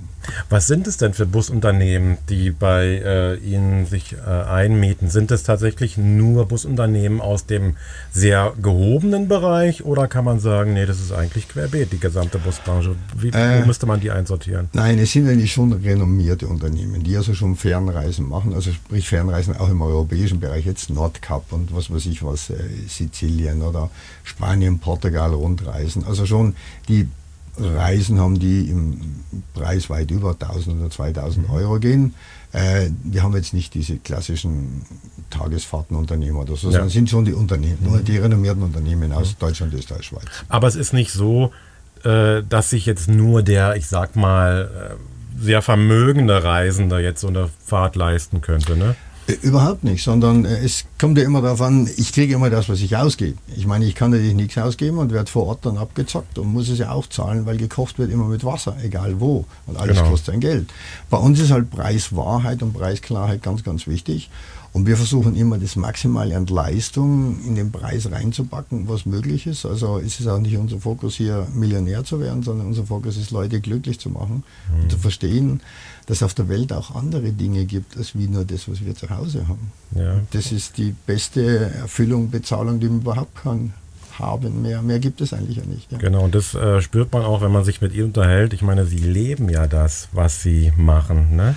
Was 0.49 0.67
sind 0.67 0.87
es 0.87 0.97
denn 0.97 1.13
für 1.13 1.25
Busunternehmen, 1.25 2.17
die 2.27 2.51
bei 2.51 3.01
äh, 3.03 3.35
Ihnen 3.37 3.85
sich 3.85 4.13
äh, 4.13 4.29
einmieten? 4.29 5.09
Sind 5.09 5.31
es 5.31 5.43
tatsächlich 5.43 5.97
nur 5.97 6.47
Busunternehmen 6.47 7.21
aus 7.21 7.45
dem 7.45 7.77
sehr 8.11 8.53
gehobenen 8.61 9.29
Bereich 9.29 9.85
oder 9.85 10.07
kann 10.09 10.25
man 10.25 10.41
sagen, 10.41 10.73
nee, 10.73 10.85
das 10.85 10.99
ist 10.99 11.13
eigentlich 11.13 11.47
querbeet, 11.47 11.93
die 11.93 11.99
gesamte 11.99 12.39
Busbranche? 12.39 12.95
Wie, 13.17 13.29
äh, 13.29 13.61
wo 13.61 13.67
müsste 13.67 13.85
man 13.85 14.01
die 14.01 14.11
einsortieren? 14.11 14.67
Nein, 14.73 14.99
es 14.99 15.13
sind 15.13 15.29
eigentlich 15.29 15.53
schon 15.53 15.71
renommierte 15.71 16.47
Unternehmen, 16.47 17.03
die 17.03 17.15
also 17.15 17.33
schon 17.33 17.55
Fernreisen 17.55 18.27
machen, 18.27 18.53
also 18.53 18.71
sprich 18.71 19.07
Fernreisen 19.07 19.55
auch 19.55 19.69
im 19.69 19.81
europäischen 19.81 20.41
Bereich, 20.41 20.65
jetzt 20.65 20.89
Nordkap 20.89 21.53
und 21.53 21.73
was 21.73 21.89
weiß 21.89 22.05
ich 22.07 22.21
was, 22.21 22.49
äh, 22.49 22.55
Sizilien 22.89 23.61
oder 23.61 23.89
Spanien, 24.25 24.79
Portugal 24.79 25.33
rundreisen. 25.33 26.03
Also 26.05 26.25
schon 26.25 26.55
die 26.89 27.07
Reisen 27.57 28.19
haben, 28.19 28.39
die 28.39 28.69
im 28.69 28.99
Preis 29.53 29.89
weit 29.89 30.11
über 30.11 30.31
1000 30.31 30.79
oder 30.79 30.89
2000 30.89 31.47
mhm. 31.47 31.53
Euro 31.53 31.79
gehen. 31.79 32.15
Äh, 32.51 32.89
wir 33.03 33.23
haben 33.23 33.35
jetzt 33.35 33.53
nicht 33.53 33.73
diese 33.73 33.97
klassischen 33.97 34.85
Tagesfahrtenunternehmer 35.29 36.41
oder 36.41 36.55
so, 36.55 36.67
ja. 36.67 36.73
sondern 36.73 36.89
sind 36.89 37.09
schon 37.09 37.25
die 37.25 37.33
Unternehmen, 37.33 37.77
mhm. 37.81 38.03
die 38.03 38.17
renommierten 38.17 38.63
Unternehmen 38.63 39.11
aus 39.11 39.31
mhm. 39.31 39.39
Deutschland, 39.39 39.73
Österreich, 39.73 40.05
Schweiz. 40.05 40.25
Aber 40.49 40.67
es 40.67 40.75
ist 40.75 40.93
nicht 40.93 41.11
so, 41.11 41.51
äh, 42.03 42.41
dass 42.47 42.71
sich 42.71 42.85
jetzt 42.85 43.07
nur 43.07 43.43
der, 43.43 43.75
ich 43.75 43.87
sag 43.87 44.15
mal, 44.15 44.97
äh, 44.99 45.43
sehr 45.43 45.61
vermögende 45.61 46.43
Reisende 46.43 46.99
jetzt 46.99 47.21
so 47.21 47.27
eine 47.27 47.49
Fahrt 47.65 47.95
leisten 47.95 48.41
könnte, 48.41 48.77
ne? 48.77 48.95
Äh, 49.27 49.33
überhaupt 49.41 49.83
nicht, 49.83 50.03
sondern 50.03 50.45
äh, 50.45 50.57
es 50.63 50.85
kommt 50.99 51.17
ja 51.17 51.23
immer 51.23 51.41
darauf 51.41 51.61
an, 51.61 51.89
ich 51.97 52.11
kriege 52.11 52.33
immer 52.33 52.49
das, 52.49 52.67
was 52.67 52.81
ich 52.81 52.97
ausgebe. 52.97 53.37
Ich 53.55 53.65
meine, 53.65 53.85
ich 53.85 53.95
kann 53.95 54.11
natürlich 54.11 54.33
nichts 54.33 54.57
ausgeben 54.57 54.97
und 54.97 55.13
werde 55.13 55.31
vor 55.31 55.47
Ort 55.47 55.65
dann 55.65 55.77
abgezockt 55.77 56.37
und 56.37 56.51
muss 56.51 56.69
es 56.69 56.79
ja 56.79 56.91
auch 56.91 57.07
zahlen, 57.07 57.45
weil 57.45 57.57
gekocht 57.57 57.99
wird 57.99 58.11
immer 58.11 58.25
mit 58.25 58.43
Wasser, 58.43 58.75
egal 58.83 59.19
wo. 59.19 59.45
Und 59.65 59.77
alles 59.77 59.97
genau. 59.97 60.09
kostet 60.09 60.33
ein 60.33 60.39
Geld. 60.39 60.69
Bei 61.09 61.17
uns 61.17 61.39
ist 61.39 61.51
halt 61.51 61.69
Preiswahrheit 61.69 62.61
und 62.63 62.73
Preisklarheit 62.73 63.41
ganz, 63.41 63.63
ganz 63.63 63.87
wichtig. 63.87 64.29
Und 64.73 64.87
wir 64.87 64.97
versuchen 64.97 65.35
immer 65.35 65.59
das 65.59 65.75
Maximale 65.75 66.35
an 66.35 66.47
Leistung 66.47 67.37
in 67.45 67.53
den 67.53 67.71
Preis 67.71 68.11
reinzupacken, 68.11 68.89
was 68.89 69.05
möglich 69.05 69.45
ist. 69.45 69.67
Also 69.67 69.97
ist 69.97 70.19
es 70.19 70.25
auch 70.25 70.39
nicht 70.39 70.57
unser 70.57 70.79
Fokus 70.79 71.13
hier 71.13 71.47
Millionär 71.53 72.03
zu 72.03 72.19
werden, 72.19 72.41
sondern 72.41 72.65
unser 72.65 72.83
Fokus 72.83 73.15
ist 73.15 73.29
Leute 73.29 73.61
glücklich 73.61 73.99
zu 73.99 74.09
machen 74.09 74.43
mhm. 74.73 74.81
und 74.81 74.91
zu 74.91 74.97
verstehen, 74.97 75.61
dass 76.07 76.17
es 76.17 76.23
auf 76.23 76.33
der 76.33 76.49
Welt 76.49 76.73
auch 76.73 76.95
andere 76.95 77.31
Dinge 77.31 77.65
gibt, 77.65 77.95
als 77.97 78.15
wie 78.15 78.27
nur 78.27 78.45
das, 78.45 78.67
was 78.67 78.83
wir 78.83 78.95
zu 78.95 79.11
Hause 79.11 79.47
haben. 79.47 79.71
Ja. 79.95 80.19
Das 80.31 80.51
ist 80.51 80.75
die 80.79 80.95
beste 81.05 81.71
Erfüllung, 81.75 82.31
Bezahlung, 82.31 82.79
die 82.79 82.87
man 82.87 83.01
überhaupt 83.01 83.35
kann 83.43 83.73
haben. 84.17 84.63
Mehr, 84.63 84.81
mehr 84.81 84.99
gibt 84.99 85.21
es 85.21 85.33
eigentlich 85.33 85.57
ja 85.57 85.65
nicht. 85.65 85.91
Ja. 85.91 85.99
Genau, 85.99 86.23
und 86.23 86.33
das 86.33 86.55
äh, 86.55 86.81
spürt 86.81 87.11
man 87.13 87.23
auch, 87.23 87.41
wenn 87.41 87.51
man 87.51 87.63
sich 87.63 87.81
mit 87.81 87.93
ihr 87.93 88.05
unterhält. 88.05 88.53
Ich 88.53 88.63
meine, 88.63 88.85
sie 88.85 88.97
leben 88.97 89.49
ja 89.49 89.67
das, 89.67 90.09
was 90.11 90.41
sie 90.41 90.73
machen. 90.77 91.35
Ne? 91.35 91.55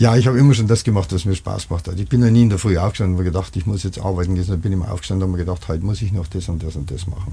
Ja, 0.00 0.16
ich 0.16 0.28
habe 0.28 0.38
immer 0.38 0.54
schon 0.54 0.68
das 0.68 0.84
gemacht, 0.84 1.12
was 1.12 1.24
mir 1.24 1.34
Spaß 1.34 1.70
macht. 1.70 1.88
Also 1.88 2.00
ich 2.00 2.08
bin 2.08 2.22
ja 2.22 2.30
nie 2.30 2.42
in 2.42 2.50
der 2.50 2.60
Früh 2.60 2.78
aufgestanden 2.78 3.14
und 3.14 3.18
mir 3.18 3.24
gedacht, 3.24 3.56
ich 3.56 3.66
muss 3.66 3.82
jetzt 3.82 3.98
arbeiten 3.98 4.36
gehen. 4.36 4.46
Dann 4.46 4.60
bin 4.60 4.70
ich 4.70 4.78
immer 4.78 4.92
aufgestanden 4.92 5.26
und 5.26 5.32
mir 5.32 5.38
gedacht, 5.38 5.66
heute 5.66 5.84
muss 5.84 6.02
ich 6.02 6.12
noch 6.12 6.28
das 6.28 6.48
und 6.48 6.62
das 6.62 6.76
und 6.76 6.88
das 6.92 7.08
machen. 7.08 7.32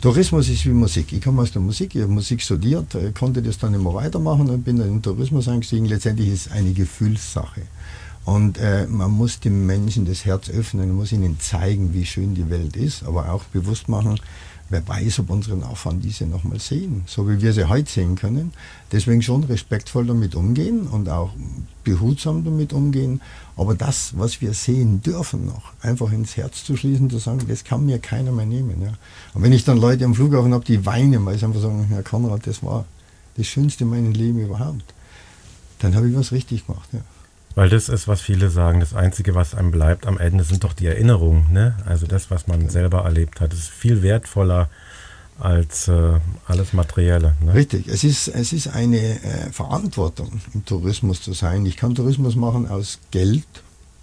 Tourismus 0.00 0.48
ist 0.48 0.64
wie 0.64 0.70
Musik. 0.70 1.12
Ich 1.12 1.22
komme 1.22 1.42
aus 1.42 1.50
der 1.50 1.60
Musik, 1.60 1.96
ich 1.96 2.02
habe 2.02 2.12
Musik 2.12 2.40
studiert, 2.40 2.94
äh, 2.94 3.10
konnte 3.10 3.42
das 3.42 3.58
dann 3.58 3.74
immer 3.74 3.94
weitermachen 3.94 4.48
und 4.48 4.62
bin 4.62 4.76
dann 4.76 4.86
in 4.86 4.92
den 4.94 5.02
Tourismus 5.02 5.48
eingestiegen. 5.48 5.86
Letztendlich 5.86 6.28
ist 6.28 6.46
es 6.46 6.52
eine 6.52 6.72
Gefühlssache. 6.72 7.62
Und 8.24 8.58
äh, 8.58 8.86
man 8.86 9.10
muss 9.10 9.40
dem 9.40 9.66
Menschen 9.66 10.06
das 10.06 10.24
Herz 10.24 10.48
öffnen, 10.48 10.86
man 10.86 10.96
muss 10.98 11.10
ihnen 11.10 11.40
zeigen, 11.40 11.94
wie 11.94 12.06
schön 12.06 12.36
die 12.36 12.48
Welt 12.48 12.76
ist, 12.76 13.02
aber 13.02 13.32
auch 13.32 13.42
bewusst 13.44 13.88
machen, 13.88 14.20
wer 14.70 14.86
weiß, 14.86 15.20
ob 15.20 15.30
unsere 15.30 15.56
Nachfahren 15.56 16.00
diese 16.00 16.26
nochmal 16.26 16.58
sehen, 16.58 17.04
so 17.06 17.28
wie 17.28 17.40
wir 17.40 17.52
sie 17.52 17.68
heute 17.68 17.90
sehen 17.90 18.16
können. 18.16 18.52
Deswegen 18.92 19.22
schon 19.22 19.44
respektvoll 19.44 20.06
damit 20.06 20.34
umgehen 20.34 20.86
und 20.86 21.08
auch 21.08 21.32
behutsam 21.84 22.44
damit 22.44 22.72
umgehen. 22.72 23.20
Aber 23.56 23.74
das, 23.74 24.16
was 24.16 24.40
wir 24.40 24.54
sehen 24.54 25.02
dürfen 25.02 25.46
noch, 25.46 25.72
einfach 25.80 26.10
ins 26.12 26.36
Herz 26.36 26.64
zu 26.64 26.76
schließen, 26.76 27.10
zu 27.10 27.18
sagen, 27.18 27.44
das 27.46 27.64
kann 27.64 27.84
mir 27.86 27.98
keiner 27.98 28.32
mehr 28.32 28.46
nehmen. 28.46 28.80
Ja. 28.82 28.94
Und 29.34 29.42
wenn 29.42 29.52
ich 29.52 29.64
dann 29.64 29.78
Leute 29.78 30.04
am 30.04 30.14
Flughafen 30.14 30.54
habe, 30.54 30.64
die 30.64 30.86
weinen, 30.86 31.24
weil 31.24 31.38
sie 31.38 31.44
einfach 31.44 31.60
sagen, 31.60 31.84
Herr 31.88 32.02
Konrad, 32.02 32.46
das 32.46 32.62
war 32.62 32.86
das 33.36 33.46
Schönste 33.46 33.84
in 33.84 33.90
meinem 33.90 34.12
Leben 34.12 34.40
überhaupt, 34.40 34.94
dann 35.80 35.94
habe 35.94 36.08
ich 36.08 36.16
was 36.16 36.32
richtig 36.32 36.66
gemacht. 36.66 36.88
Ja. 36.92 37.00
Weil 37.54 37.68
das 37.68 37.88
ist, 37.88 38.08
was 38.08 38.20
viele 38.20 38.50
sagen, 38.50 38.80
das 38.80 38.94
Einzige, 38.94 39.34
was 39.34 39.54
einem 39.54 39.70
bleibt 39.70 40.06
am 40.06 40.18
Ende, 40.18 40.42
sind 40.44 40.64
doch 40.64 40.72
die 40.72 40.86
Erinnerungen. 40.86 41.52
Ne? 41.52 41.76
Also 41.86 42.06
das, 42.06 42.30
was 42.30 42.46
man 42.48 42.68
selber 42.68 43.04
erlebt 43.04 43.40
hat, 43.40 43.52
ist 43.52 43.68
viel 43.68 44.02
wertvoller 44.02 44.68
als 45.38 45.88
äh, 45.88 46.18
alles 46.46 46.72
Materielle. 46.72 47.34
Ne? 47.40 47.54
Richtig, 47.54 47.88
es 47.88 48.04
ist, 48.04 48.28
es 48.28 48.52
ist 48.52 48.68
eine 48.68 48.98
äh, 48.98 49.50
Verantwortung, 49.52 50.40
im 50.52 50.64
Tourismus 50.64 51.22
zu 51.22 51.32
sein. 51.32 51.66
Ich 51.66 51.76
kann 51.76 51.94
Tourismus 51.94 52.36
machen 52.36 52.68
aus 52.68 52.98
Geld, 53.10 53.46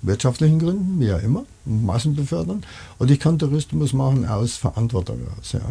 wirtschaftlichen 0.02 0.60
Gründen, 0.60 1.00
wie 1.00 1.06
ja 1.06 1.18
immer, 1.18 1.46
Massen 1.66 2.16
befördern. 2.16 2.64
Und 2.98 3.12
ich 3.12 3.20
kann 3.20 3.38
Tourismus 3.38 3.94
machen 3.94 4.26
aus 4.26 4.56
Verantwortung 4.56 5.20
heraus. 5.20 5.52
Ja. 5.54 5.62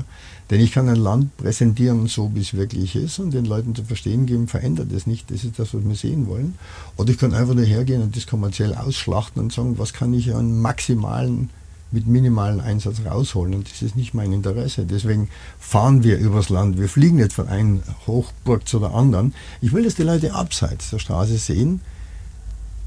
Denn 0.51 0.61
ich 0.61 0.73
kann 0.73 0.89
ein 0.89 0.97
Land 0.97 1.37
präsentieren, 1.37 2.07
so 2.07 2.31
wie 2.35 2.41
es 2.41 2.55
wirklich 2.55 2.97
ist 2.97 3.19
und 3.19 3.33
den 3.33 3.45
Leuten 3.45 3.75
zu 3.75 3.85
verstehen 3.85 4.27
geben, 4.27 4.49
verändert 4.49 4.93
es 4.93 5.07
nicht, 5.07 5.31
das 5.31 5.45
ist 5.45 5.59
das, 5.59 5.75
was 5.75 5.85
wir 5.85 5.95
sehen 5.95 6.29
wollen. 6.29 6.55
Oder 6.97 7.11
ich 7.11 7.19
kann 7.19 7.35
einfach 7.35 7.55
nur 7.55 7.65
hergehen 7.65 8.03
und 8.03 8.17
das 8.17 8.27
kommerziell 8.27 8.75
ausschlachten 8.75 9.43
und 9.43 9.53
sagen, 9.53 9.79
was 9.79 9.93
kann 9.93 10.15
ich 10.15 10.35
an 10.35 10.61
maximalen 10.61 11.51
mit 11.93 12.07
minimalen 12.07 12.61
Einsatz 12.61 12.99
rausholen. 13.05 13.55
Und 13.55 13.71
das 13.71 13.83
ist 13.83 13.97
nicht 13.97 14.15
mein 14.15 14.33
Interesse. 14.33 14.85
Deswegen 14.85 15.29
fahren 15.59 16.05
wir 16.05 16.19
übers 16.19 16.49
Land. 16.49 16.79
Wir 16.79 16.89
fliegen 16.89 17.17
nicht 17.17 17.33
von 17.33 17.49
einem 17.49 17.83
Hochburg 18.07 18.69
zu 18.69 18.79
der 18.79 18.95
anderen. 18.95 19.35
Ich 19.61 19.73
will, 19.73 19.83
dass 19.83 19.97
die 19.97 20.05
Leute 20.05 20.35
abseits 20.35 20.91
der 20.91 20.99
Straße 20.99 21.37
sehen, 21.37 21.81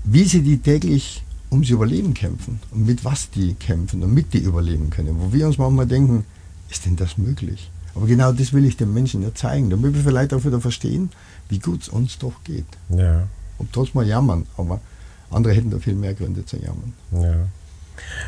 wie 0.04 0.24
sie 0.24 0.42
die 0.42 0.58
täglich 0.58 1.23
ums 1.54 1.70
Überleben 1.70 2.14
kämpfen 2.14 2.60
und 2.72 2.86
mit 2.86 3.06
was 3.06 3.30
die 3.30 3.54
kämpfen, 3.54 4.02
damit 4.02 4.34
die 4.34 4.40
überleben 4.40 4.90
können. 4.90 5.16
Wo 5.20 5.32
wir 5.32 5.48
uns 5.48 5.58
manchmal 5.58 5.88
denken, 5.88 6.26
ist 6.70 6.86
denn 6.86 6.96
das 6.96 7.18
möglich? 7.18 7.70
Aber 7.96 8.08
genau 8.08 8.32
das 8.32 8.54
will 8.54 8.66
ich 8.66 8.76
den 8.76 8.94
Menschen 8.94 9.22
ja 9.22 9.34
zeigen, 9.34 9.70
damit 9.70 9.94
wir 9.94 10.02
vielleicht 10.02 10.34
auch 10.34 10.44
wieder 10.44 10.60
verstehen, 10.60 11.12
wie 11.50 11.60
gut 11.60 11.84
es 11.84 11.90
uns 11.90 12.18
doch 12.18 12.44
geht. 12.44 12.66
Ja. 12.90 13.28
Und 13.60 13.72
trotzdem 13.72 14.02
mal 14.02 14.08
jammern, 14.08 14.48
aber 14.58 14.82
andere 15.30 15.54
hätten 15.54 15.70
da 15.70 15.78
viel 15.78 15.94
mehr 15.94 16.16
Gründe 16.16 16.46
zu 16.46 16.58
jammern. 16.58 16.94
Ja. 17.12 17.36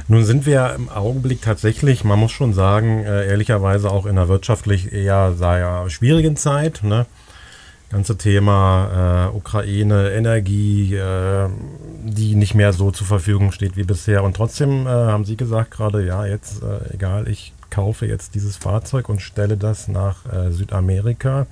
Nun 0.07 0.23
sind 0.23 0.45
wir 0.45 0.75
im 0.75 0.89
Augenblick 0.89 1.41
tatsächlich, 1.41 2.03
man 2.03 2.19
muss 2.19 2.31
schon 2.31 2.53
sagen, 2.53 3.03
äh, 3.03 3.27
ehrlicherweise 3.27 3.89
auch 3.89 4.05
in 4.05 4.11
einer 4.11 4.27
wirtschaftlich 4.27 4.93
eher 4.93 5.33
sehr 5.35 5.89
schwierigen 5.89 6.37
Zeit. 6.37 6.83
Ne? 6.83 7.07
Ganze 7.95 8.17
Thema 8.17 9.29
äh, 9.31 9.37
Ukraine, 9.37 10.11
Energie, 10.11 10.95
äh, 10.95 11.47
die 12.03 12.35
nicht 12.35 12.53
mehr 12.53 12.73
so 12.73 12.91
zur 12.91 13.07
Verfügung 13.07 13.53
steht 13.53 13.77
wie 13.77 13.85
bisher. 13.85 14.21
Und 14.25 14.35
trotzdem 14.35 14.85
äh, 14.85 14.89
haben 14.89 15.23
Sie 15.23 15.37
gesagt 15.37 15.71
gerade, 15.71 16.05
ja, 16.05 16.25
jetzt 16.25 16.61
äh, 16.61 16.93
egal, 16.93 17.29
ich 17.29 17.53
kaufe 17.69 18.05
jetzt 18.05 18.35
dieses 18.35 18.57
Fahrzeug 18.57 19.07
und 19.07 19.21
stelle 19.21 19.55
das 19.55 19.87
nach 19.87 20.17
äh, 20.25 20.51
Südamerika. 20.51 21.47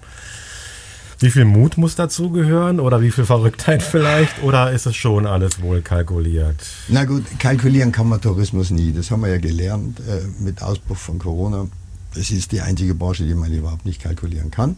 Wie 1.20 1.32
viel 1.32 1.46
Mut 1.46 1.78
muss 1.78 1.96
dazu 1.96 2.30
gehören 2.30 2.82
oder 2.82 3.00
wie 3.00 3.12
viel 3.12 3.24
Verrücktheit 3.26 3.82
vielleicht 3.82 4.44
oder 4.44 4.70
ist 4.74 4.86
es 4.86 4.98
schon 4.98 5.26
alles 5.26 5.62
wohl 5.62 5.82
kalkuliert? 5.82 6.58
Na 6.90 7.06
gut, 7.06 7.24
kalkulieren 7.40 7.94
kann 7.94 8.10
man 8.10 8.20
Tourismus 8.20 8.70
nie. 8.70 8.92
Das 8.92 9.10
haben 9.12 9.22
wir 9.22 9.30
ja 9.30 9.38
gelernt 9.38 10.02
äh, 10.02 10.44
mit 10.44 10.62
Ausbruch 10.62 10.98
von 10.98 11.20
Corona. 11.20 11.68
Das 12.14 12.32
ist 12.32 12.52
die 12.52 12.60
einzige 12.60 12.96
Branche, 12.96 13.24
die 13.24 13.34
man 13.34 13.50
überhaupt 13.54 13.86
nicht 13.86 14.02
kalkulieren 14.04 14.52
kann. 14.52 14.76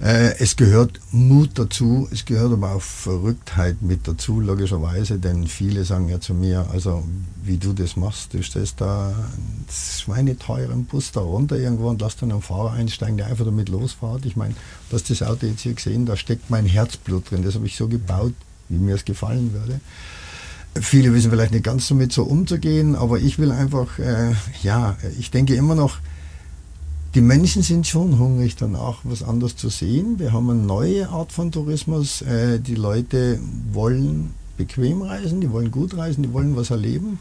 Äh, 0.00 0.38
es 0.38 0.56
gehört 0.56 1.00
Mut 1.12 1.50
dazu, 1.54 2.08
es 2.10 2.24
gehört 2.24 2.52
aber 2.52 2.72
auch 2.72 2.82
Verrücktheit 2.82 3.80
mit 3.80 4.08
dazu, 4.08 4.40
logischerweise, 4.40 5.18
denn 5.18 5.46
viele 5.46 5.84
sagen 5.84 6.08
ja 6.08 6.20
zu 6.20 6.34
mir, 6.34 6.66
also 6.72 7.04
wie 7.44 7.58
du 7.58 7.72
das 7.72 7.96
machst, 7.96 8.34
du 8.34 8.42
stellst 8.42 8.80
da 8.80 9.08
einen 9.08 9.66
schweineteuren 9.70 10.84
Bus 10.86 11.12
da 11.12 11.20
runter 11.20 11.56
irgendwo 11.56 11.88
und 11.88 12.00
lass 12.00 12.16
dann 12.16 12.32
einen 12.32 12.42
Fahrer 12.42 12.72
einsteigen, 12.72 13.16
der 13.16 13.26
einfach 13.26 13.44
damit 13.44 13.68
losfährt. 13.68 14.26
Ich 14.26 14.36
meine, 14.36 14.54
du 14.90 14.96
hast 14.96 15.10
das 15.10 15.22
Auto 15.22 15.46
jetzt 15.46 15.60
hier 15.60 15.74
gesehen, 15.74 16.06
da 16.06 16.16
steckt 16.16 16.50
mein 16.50 16.66
Herzblut 16.66 17.30
drin, 17.30 17.44
das 17.44 17.54
habe 17.54 17.66
ich 17.66 17.76
so 17.76 17.86
gebaut, 17.86 18.34
wie 18.68 18.78
mir 18.78 18.96
es 18.96 19.04
gefallen 19.04 19.52
würde. 19.52 19.80
Viele 20.80 21.14
wissen 21.14 21.30
vielleicht 21.30 21.52
nicht 21.52 21.62
ganz 21.62 21.86
damit 21.86 22.12
so 22.12 22.24
umzugehen, 22.24 22.96
aber 22.96 23.20
ich 23.20 23.38
will 23.38 23.52
einfach, 23.52 24.00
äh, 24.00 24.32
ja, 24.64 24.96
ich 25.20 25.30
denke 25.30 25.54
immer 25.54 25.76
noch, 25.76 25.98
die 27.14 27.20
Menschen 27.20 27.62
sind 27.62 27.86
schon 27.86 28.18
hungrig 28.18 28.56
danach, 28.56 28.98
was 29.04 29.22
anderes 29.22 29.56
zu 29.56 29.68
sehen. 29.68 30.18
Wir 30.18 30.32
haben 30.32 30.50
eine 30.50 30.60
neue 30.60 31.08
Art 31.08 31.30
von 31.30 31.52
Tourismus. 31.52 32.22
Äh, 32.22 32.58
die 32.58 32.74
Leute 32.74 33.38
wollen 33.72 34.34
bequem 34.56 35.02
reisen, 35.02 35.40
die 35.40 35.50
wollen 35.50 35.70
gut 35.70 35.96
reisen, 35.96 36.22
die 36.22 36.32
wollen 36.32 36.56
was 36.56 36.70
erleben. 36.70 37.20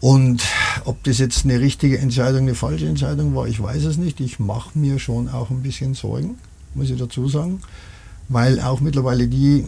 Und 0.00 0.42
ob 0.84 1.02
das 1.04 1.18
jetzt 1.18 1.44
eine 1.44 1.60
richtige 1.60 1.98
Entscheidung, 1.98 2.42
eine 2.42 2.54
falsche 2.56 2.88
Entscheidung 2.88 3.34
war, 3.36 3.46
ich 3.46 3.62
weiß 3.62 3.84
es 3.84 3.96
nicht. 3.96 4.20
Ich 4.20 4.40
mache 4.40 4.76
mir 4.76 4.98
schon 4.98 5.28
auch 5.28 5.50
ein 5.50 5.62
bisschen 5.62 5.94
Sorgen, 5.94 6.36
muss 6.74 6.90
ich 6.90 6.98
dazu 6.98 7.28
sagen. 7.28 7.60
Weil 8.28 8.60
auch 8.60 8.80
mittlerweile 8.80 9.28
die 9.28 9.64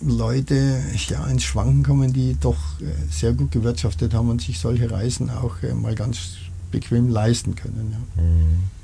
Leute 0.00 0.80
ja, 1.08 1.26
ins 1.26 1.42
Schwanken 1.42 1.82
kommen, 1.82 2.12
die 2.12 2.36
doch 2.40 2.58
äh, 2.80 2.84
sehr 3.10 3.32
gut 3.32 3.50
gewirtschaftet 3.50 4.14
haben 4.14 4.30
und 4.30 4.40
sich 4.40 4.60
solche 4.60 4.90
Reisen 4.90 5.30
auch 5.30 5.62
äh, 5.62 5.74
mal 5.74 5.94
ganz 5.94 6.36
bequem 6.70 7.08
leisten 7.08 7.56
können. 7.56 7.96
Ja. 8.16 8.22
Mhm. 8.22 8.83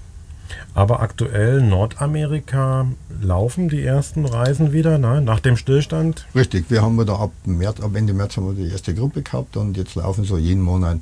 Aber 0.74 1.00
aktuell 1.00 1.60
Nordamerika 1.62 2.86
laufen 3.20 3.68
die 3.68 3.82
ersten 3.82 4.24
Reisen 4.24 4.72
wieder, 4.72 4.98
ne? 4.98 5.20
nach 5.20 5.40
dem 5.40 5.56
Stillstand? 5.56 6.26
Richtig, 6.34 6.66
wir 6.70 6.82
haben 6.82 7.04
da 7.06 7.16
ab, 7.16 7.32
März, 7.44 7.80
ab 7.80 7.94
Ende 7.94 8.12
März 8.12 8.36
haben 8.36 8.46
wir 8.46 8.64
die 8.64 8.70
erste 8.70 8.94
Gruppe 8.94 9.22
gehabt 9.22 9.56
und 9.56 9.76
jetzt 9.76 9.94
laufen 9.94 10.24
so 10.24 10.38
jeden 10.38 10.62
Monat 10.62 10.98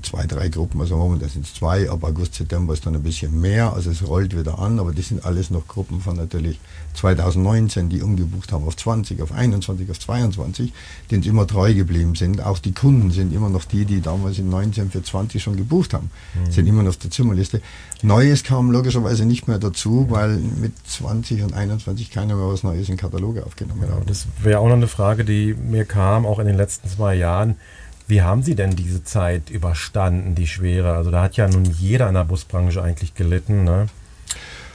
zwei, 0.00 0.26
drei 0.26 0.48
Gruppen, 0.48 0.80
also 0.80 0.96
momentan 0.96 1.28
sind 1.28 1.44
es 1.44 1.54
zwei, 1.54 1.90
ab 1.90 2.02
August, 2.04 2.34
September 2.34 2.72
ist 2.72 2.86
dann 2.86 2.94
ein 2.94 3.02
bisschen 3.02 3.40
mehr, 3.40 3.72
also 3.72 3.90
es 3.90 4.06
rollt 4.06 4.36
wieder 4.36 4.58
an, 4.58 4.78
aber 4.78 4.92
das 4.92 5.08
sind 5.08 5.24
alles 5.24 5.50
noch 5.50 5.68
Gruppen 5.68 6.00
von 6.00 6.16
natürlich 6.16 6.58
2019, 6.94 7.88
die 7.88 8.00
umgebucht 8.00 8.52
haben 8.52 8.66
auf 8.66 8.76
20, 8.76 9.20
auf 9.20 9.32
21, 9.32 9.90
auf 9.90 10.00
22, 10.00 10.72
die 11.10 11.16
uns 11.16 11.26
immer 11.26 11.46
treu 11.46 11.74
geblieben 11.74 12.14
sind. 12.14 12.42
Auch 12.42 12.58
die 12.58 12.72
Kunden 12.72 13.10
sind 13.10 13.32
immer 13.34 13.50
noch 13.50 13.64
die, 13.64 13.84
die 13.84 14.00
damals 14.00 14.38
in 14.38 14.48
19 14.48 14.90
für 14.90 15.02
20 15.02 15.42
schon 15.42 15.56
gebucht 15.56 15.92
haben, 15.92 16.10
mhm. 16.34 16.50
sind 16.50 16.66
immer 16.66 16.82
noch 16.82 16.90
auf 16.90 16.96
der 16.96 17.10
Zimmerliste. 17.10 17.60
Neues 18.02 18.44
kam 18.44 18.70
logischerweise 18.70 19.26
nicht 19.26 19.46
mehr 19.46 19.58
dazu, 19.58 20.06
weil 20.08 20.38
mit 20.38 20.72
20 20.86 21.42
und 21.42 21.54
21 21.54 22.10
keiner 22.10 22.34
mehr 22.36 22.48
was 22.48 22.62
Neues 22.62 22.88
in 22.88 22.96
Kataloge 22.96 23.44
aufgenommen 23.44 23.82
hat. 23.82 24.08
Das 24.08 24.26
wäre 24.42 24.58
auch 24.58 24.68
noch 24.68 24.74
eine 24.74 24.88
Frage, 24.88 25.24
die 25.24 25.54
mir 25.54 25.84
kam, 25.84 26.26
auch 26.26 26.38
in 26.38 26.46
den 26.46 26.56
letzten 26.56 26.88
zwei 26.88 27.14
Jahren 27.14 27.56
wie 28.08 28.22
haben 28.22 28.42
Sie 28.42 28.54
denn 28.54 28.76
diese 28.76 29.04
Zeit 29.04 29.50
überstanden, 29.50 30.34
die 30.34 30.46
schwere? 30.46 30.94
Also 30.94 31.10
da 31.10 31.22
hat 31.22 31.36
ja 31.36 31.48
nun 31.48 31.64
jeder 31.64 32.08
in 32.08 32.14
der 32.14 32.24
Busbranche 32.24 32.82
eigentlich 32.82 33.14
gelitten. 33.14 33.64
Ne? 33.64 33.86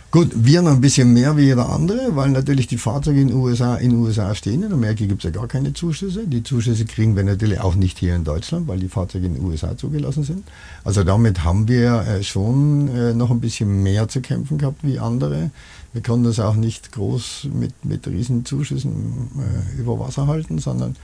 Gut, 0.09 0.31
wir 0.33 0.61
noch 0.61 0.71
ein 0.71 0.79
bisschen 0.79 1.11
mehr 1.11 1.35
wie 1.35 1.43
jeder 1.43 1.69
andere, 1.69 2.15
weil 2.15 2.29
natürlich 2.29 2.67
die 2.67 2.77
Fahrzeuge 2.77 3.19
in 3.19 3.27
den 3.27 3.37
USA, 3.37 3.75
in 3.75 3.93
USA 3.93 4.33
stehen. 4.33 4.63
In 4.63 4.71
Amerika 4.71 5.05
gibt 5.05 5.23
es 5.23 5.25
ja 5.25 5.37
gar 5.37 5.49
keine 5.49 5.73
Zuschüsse. 5.73 6.25
Die 6.25 6.43
Zuschüsse 6.43 6.85
kriegen 6.85 7.17
wir 7.17 7.25
natürlich 7.25 7.59
auch 7.59 7.75
nicht 7.75 7.97
hier 7.99 8.15
in 8.15 8.23
Deutschland, 8.23 8.69
weil 8.69 8.79
die 8.79 8.87
Fahrzeuge 8.87 9.25
in 9.25 9.33
den 9.33 9.43
USA 9.43 9.75
zugelassen 9.75 10.23
sind. 10.23 10.45
Also 10.85 11.03
damit 11.03 11.43
haben 11.43 11.67
wir 11.67 12.05
äh, 12.07 12.23
schon 12.23 12.87
äh, 12.87 13.13
noch 13.13 13.31
ein 13.31 13.41
bisschen 13.41 13.83
mehr 13.83 14.07
zu 14.07 14.21
kämpfen 14.21 14.57
gehabt 14.57 14.79
wie 14.81 14.97
andere. 14.97 15.51
Wir 15.91 16.01
konnten 16.01 16.23
das 16.23 16.39
auch 16.39 16.55
nicht 16.55 16.93
groß 16.93 17.49
mit, 17.53 17.73
mit 17.83 18.07
riesen 18.07 18.45
äh, 18.45 19.79
über 19.79 19.99
Wasser 19.99 20.27
halten, 20.27 20.59
sondern 20.59 20.95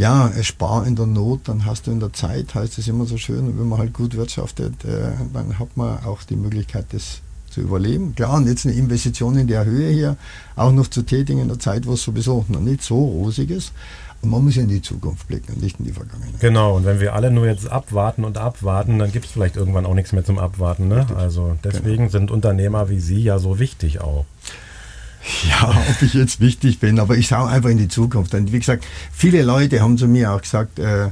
ja, 0.00 0.32
spar 0.42 0.86
in 0.86 0.96
der 0.96 1.04
Not, 1.04 1.40
dann 1.44 1.66
hast 1.66 1.86
du 1.86 1.90
in 1.90 2.00
der 2.00 2.14
Zeit, 2.14 2.54
heißt 2.54 2.78
es 2.78 2.88
immer 2.88 3.04
so 3.04 3.18
schön, 3.18 3.58
wenn 3.58 3.68
man 3.68 3.78
halt 3.78 3.92
gut 3.92 4.16
wirtschaftet, 4.16 4.82
äh, 4.86 5.10
dann 5.34 5.58
hat 5.58 5.76
man 5.76 6.02
auch 6.04 6.22
die 6.22 6.36
Möglichkeit, 6.36 6.86
das 6.92 7.20
zu 7.50 7.60
überleben. 7.60 8.14
Klar, 8.14 8.36
und 8.36 8.46
jetzt 8.46 8.64
eine 8.64 8.74
Investition 8.74 9.36
in 9.36 9.46
der 9.46 9.66
Höhe 9.66 9.90
hier 9.90 10.16
auch 10.56 10.72
noch 10.72 10.86
zu 10.86 11.02
tätigen 11.02 11.42
in 11.42 11.48
der 11.48 11.58
Zeit, 11.58 11.86
wo 11.86 11.92
es 11.92 12.02
sowieso 12.02 12.46
noch 12.48 12.60
nicht 12.60 12.82
so 12.82 12.96
rosig 12.96 13.50
ist. 13.50 13.72
Und 14.22 14.30
man 14.30 14.42
muss 14.42 14.56
ja 14.56 14.62
in 14.62 14.68
die 14.68 14.80
Zukunft 14.80 15.28
blicken 15.28 15.52
und 15.54 15.62
nicht 15.62 15.78
in 15.78 15.84
die 15.84 15.92
Vergangenheit. 15.92 16.40
Genau, 16.40 16.76
und 16.76 16.86
wenn 16.86 17.00
wir 17.00 17.14
alle 17.14 17.30
nur 17.30 17.46
jetzt 17.46 17.70
abwarten 17.70 18.24
und 18.24 18.38
abwarten, 18.38 18.98
dann 18.98 19.12
gibt 19.12 19.26
es 19.26 19.32
vielleicht 19.32 19.56
irgendwann 19.56 19.84
auch 19.84 19.94
nichts 19.94 20.12
mehr 20.12 20.24
zum 20.24 20.38
Abwarten. 20.38 20.88
Ne? 20.88 21.06
Also 21.14 21.58
deswegen 21.62 21.96
genau. 21.96 22.10
sind 22.10 22.30
Unternehmer 22.30 22.88
wie 22.88 23.00
Sie 23.00 23.22
ja 23.22 23.38
so 23.38 23.58
wichtig 23.58 24.00
auch. 24.00 24.24
Ja, 25.48 25.68
ob 25.68 26.02
ich 26.02 26.14
jetzt 26.14 26.40
wichtig 26.40 26.80
bin, 26.80 26.98
aber 26.98 27.16
ich 27.16 27.28
schaue 27.28 27.48
einfach 27.48 27.70
in 27.70 27.78
die 27.78 27.88
Zukunft. 27.88 28.34
Und 28.34 28.52
wie 28.52 28.58
gesagt, 28.58 28.84
viele 29.12 29.42
Leute 29.42 29.80
haben 29.80 29.96
zu 29.96 30.06
mir 30.06 30.32
auch 30.32 30.42
gesagt, 30.42 30.78
äh, 30.78 31.10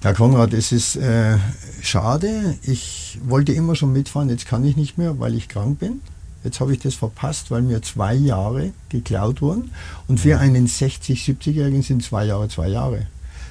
Herr 0.00 0.14
Konrad, 0.14 0.52
es 0.52 0.72
ist 0.72 0.96
äh, 0.96 1.38
schade, 1.82 2.56
ich 2.62 3.18
wollte 3.24 3.52
immer 3.52 3.74
schon 3.74 3.92
mitfahren, 3.92 4.28
jetzt 4.28 4.46
kann 4.46 4.64
ich 4.64 4.76
nicht 4.76 4.96
mehr, 4.96 5.18
weil 5.18 5.34
ich 5.34 5.48
krank 5.48 5.80
bin. 5.80 6.00
Jetzt 6.44 6.60
habe 6.60 6.72
ich 6.72 6.78
das 6.78 6.94
verpasst, 6.94 7.50
weil 7.50 7.62
mir 7.62 7.82
zwei 7.82 8.14
Jahre 8.14 8.72
geklaut 8.88 9.42
wurden. 9.42 9.72
Und 10.06 10.20
für 10.20 10.38
einen 10.38 10.68
60-, 10.68 11.16
70-Jährigen 11.16 11.82
sind 11.82 12.04
zwei 12.04 12.26
Jahre 12.26 12.48
zwei 12.48 12.68
Jahre. 12.68 13.06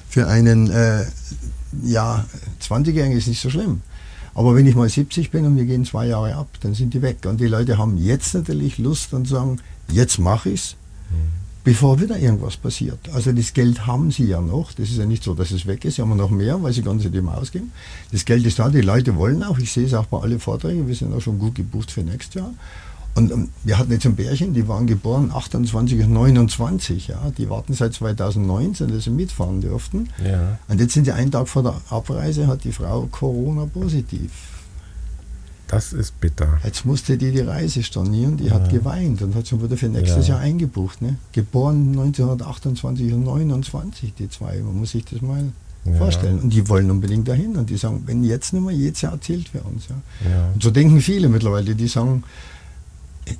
Für 0.08 0.26
einen 0.26 0.70
äh, 0.70 1.04
ja, 1.84 2.24
20-Jährigen 2.66 3.16
ist 3.16 3.28
nicht 3.28 3.42
so 3.42 3.50
schlimm. 3.50 3.82
Aber 4.38 4.54
wenn 4.54 4.68
ich 4.68 4.76
mal 4.76 4.88
70 4.88 5.32
bin 5.32 5.46
und 5.46 5.56
wir 5.56 5.64
gehen 5.64 5.84
zwei 5.84 6.06
Jahre 6.06 6.36
ab, 6.36 6.46
dann 6.60 6.72
sind 6.72 6.94
die 6.94 7.02
weg. 7.02 7.26
Und 7.26 7.40
die 7.40 7.48
Leute 7.48 7.76
haben 7.76 7.98
jetzt 7.98 8.34
natürlich 8.34 8.78
Lust 8.78 9.12
und 9.12 9.26
sagen, 9.26 9.58
jetzt 9.90 10.20
mache 10.20 10.50
ich 10.50 10.60
es, 10.60 10.76
bevor 11.64 12.00
wieder 12.00 12.16
irgendwas 12.16 12.56
passiert. 12.56 13.00
Also 13.12 13.32
das 13.32 13.52
Geld 13.52 13.88
haben 13.88 14.12
sie 14.12 14.26
ja 14.26 14.40
noch. 14.40 14.72
Das 14.74 14.90
ist 14.90 14.98
ja 14.98 15.06
nicht 15.06 15.24
so, 15.24 15.34
dass 15.34 15.50
es 15.50 15.66
weg 15.66 15.84
ist. 15.84 15.96
Sie 15.96 16.02
haben 16.02 16.16
noch 16.16 16.30
mehr, 16.30 16.62
weil 16.62 16.72
sie 16.72 16.82
ganz 16.82 17.02
dem 17.02 17.28
ausgeben. 17.28 17.72
Das 18.12 18.24
Geld 18.24 18.46
ist 18.46 18.60
da, 18.60 18.68
die 18.68 18.80
Leute 18.80 19.16
wollen 19.16 19.42
auch. 19.42 19.58
Ich 19.58 19.72
sehe 19.72 19.86
es 19.86 19.94
auch 19.94 20.06
bei 20.06 20.20
allen 20.20 20.38
Vorträgen. 20.38 20.86
Wir 20.86 20.94
sind 20.94 21.12
auch 21.12 21.20
schon 21.20 21.40
gut 21.40 21.56
gebucht 21.56 21.90
für 21.90 22.02
nächstes 22.02 22.34
Jahr. 22.34 22.54
Und 23.14 23.32
ähm, 23.32 23.48
wir 23.64 23.78
hatten 23.78 23.90
jetzt 23.90 24.06
ein 24.06 24.16
Pärchen, 24.16 24.54
die 24.54 24.68
waren 24.68 24.86
geboren 24.86 25.30
28 25.34 26.00
und 26.04 26.12
29. 26.12 27.08
Ja. 27.08 27.32
Die 27.36 27.50
warten 27.50 27.74
seit 27.74 27.94
2019, 27.94 28.88
dass 28.88 29.04
sie 29.04 29.10
mitfahren 29.10 29.60
dürften. 29.60 30.08
Ja. 30.24 30.58
Und 30.68 30.80
jetzt 30.80 30.94
sind 30.94 31.04
sie 31.04 31.12
einen 31.12 31.30
Tag 31.30 31.48
vor 31.48 31.62
der 31.62 31.74
Abreise, 31.90 32.46
hat 32.46 32.64
die 32.64 32.72
Frau 32.72 33.08
Corona 33.10 33.66
positiv. 33.66 34.30
Das 35.68 35.92
ist 35.92 36.18
bitter. 36.20 36.58
Jetzt 36.64 36.86
musste 36.86 37.18
die 37.18 37.30
die 37.30 37.40
Reise 37.40 37.82
stornieren, 37.82 38.38
die 38.38 38.46
ja. 38.46 38.54
hat 38.54 38.70
geweint 38.70 39.20
und 39.20 39.34
hat 39.34 39.48
schon 39.48 39.62
wieder 39.62 39.76
für 39.76 39.88
nächstes 39.88 40.26
ja. 40.26 40.34
Jahr 40.34 40.42
eingebucht. 40.42 41.02
Ne? 41.02 41.16
Geboren 41.32 41.88
1928 41.90 43.12
und 43.12 43.24
29, 43.24 44.14
die 44.14 44.30
zwei. 44.30 44.58
Man 44.60 44.78
muss 44.78 44.92
sich 44.92 45.04
das 45.04 45.20
mal 45.20 45.44
ja. 45.84 45.92
vorstellen. 45.98 46.40
Und 46.40 46.54
die 46.54 46.68
wollen 46.68 46.90
unbedingt 46.90 47.28
dahin 47.28 47.56
und 47.56 47.68
die 47.68 47.76
sagen, 47.76 48.02
wenn 48.06 48.24
jetzt 48.24 48.54
nicht 48.54 48.64
mehr, 48.64 48.74
jedes 48.74 49.02
Jahr 49.02 49.20
zählt 49.20 49.50
für 49.50 49.60
uns. 49.60 49.88
Ja. 49.88 50.50
Und 50.54 50.62
so 50.62 50.70
denken 50.70 51.02
viele 51.02 51.28
mittlerweile, 51.28 51.74
die 51.74 51.88
sagen, 51.88 52.24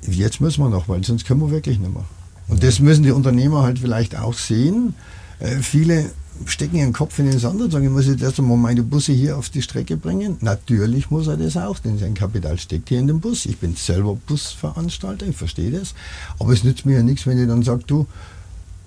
jetzt 0.09 0.41
müssen 0.41 0.63
wir 0.63 0.69
noch, 0.69 0.87
weil 0.87 1.03
sonst 1.03 1.25
können 1.25 1.41
wir 1.41 1.51
wirklich 1.51 1.79
nicht 1.79 1.93
mehr. 1.93 2.05
Und 2.47 2.63
das 2.63 2.79
müssen 2.79 3.03
die 3.03 3.11
Unternehmer 3.11 3.63
halt 3.63 3.79
vielleicht 3.79 4.17
auch 4.17 4.33
sehen. 4.33 4.95
Äh, 5.39 5.57
viele 5.57 6.11
stecken 6.45 6.77
ihren 6.77 6.93
Kopf 6.93 7.19
in 7.19 7.29
den 7.29 7.39
Sand 7.39 7.61
und 7.61 7.71
sagen, 7.71 7.85
ich 7.85 7.91
muss 7.91 8.07
jetzt 8.07 8.21
erst 8.21 8.39
einmal 8.39 8.57
meine 8.57 8.83
Busse 8.83 9.11
hier 9.11 9.37
auf 9.37 9.49
die 9.49 9.61
Strecke 9.61 9.97
bringen. 9.97 10.37
Natürlich 10.41 11.11
muss 11.11 11.27
er 11.27 11.37
das 11.37 11.57
auch, 11.57 11.79
denn 11.79 11.99
sein 11.99 12.13
Kapital 12.13 12.57
steckt 12.57 12.89
hier 12.89 12.99
in 12.99 13.07
dem 13.07 13.19
Bus. 13.19 13.45
Ich 13.45 13.57
bin 13.57 13.75
selber 13.75 14.17
Busveranstalter, 14.27 15.27
ich 15.27 15.35
verstehe 15.35 15.71
das. 15.71 15.93
Aber 16.39 16.53
es 16.53 16.63
nützt 16.63 16.85
mir 16.85 16.95
ja 16.95 17.03
nichts, 17.03 17.27
wenn 17.27 17.39
ich 17.39 17.47
dann 17.47 17.63
sage, 17.63 17.83
du, 17.85 18.07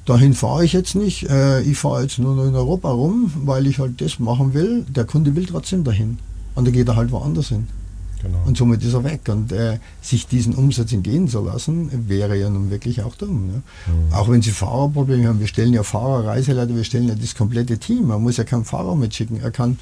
dahin 0.06 0.34
fahre 0.34 0.64
ich 0.64 0.72
jetzt 0.72 0.94
nicht. 0.94 1.28
Äh, 1.28 1.60
ich 1.62 1.78
fahre 1.78 2.02
jetzt 2.02 2.18
nur 2.18 2.34
noch 2.34 2.46
in 2.46 2.54
Europa 2.54 2.90
rum, 2.90 3.32
weil 3.44 3.66
ich 3.66 3.78
halt 3.78 4.00
das 4.00 4.18
machen 4.18 4.54
will. 4.54 4.84
Der 4.88 5.04
Kunde 5.04 5.36
will 5.36 5.46
trotzdem 5.46 5.84
dahin. 5.84 6.18
Und 6.54 6.66
dann 6.66 6.74
geht 6.74 6.88
er 6.88 6.96
halt 6.96 7.12
woanders 7.12 7.48
hin. 7.48 7.66
Genau. 8.22 8.38
Und 8.46 8.56
somit 8.56 8.82
ist 8.84 8.94
er 8.94 9.04
weg. 9.04 9.22
Und 9.28 9.52
äh, 9.52 9.78
sich 10.00 10.26
diesen 10.26 10.54
Umsatz 10.54 10.92
entgehen 10.92 11.28
zu 11.28 11.44
lassen, 11.44 11.90
wäre 12.08 12.38
ja 12.38 12.48
nun 12.48 12.70
wirklich 12.70 13.02
auch 13.02 13.16
dumm. 13.16 13.46
Ne? 13.48 13.62
Mhm. 13.86 14.14
Auch 14.14 14.28
wenn 14.30 14.42
Sie 14.42 14.50
Fahrerprobleme 14.50 15.28
haben, 15.28 15.40
wir 15.40 15.46
stellen 15.46 15.72
ja 15.72 15.82
Fahrer, 15.82 16.26
Reiseleiter, 16.26 16.74
wir 16.74 16.84
stellen 16.84 17.08
ja 17.08 17.14
das 17.14 17.34
komplette 17.34 17.78
Team. 17.78 18.08
Man 18.08 18.22
muss 18.22 18.36
ja 18.36 18.44
keinen 18.44 18.64
Fahrer 18.64 18.94
mitschicken. 18.94 19.40
Er 19.40 19.50
kann 19.50 19.78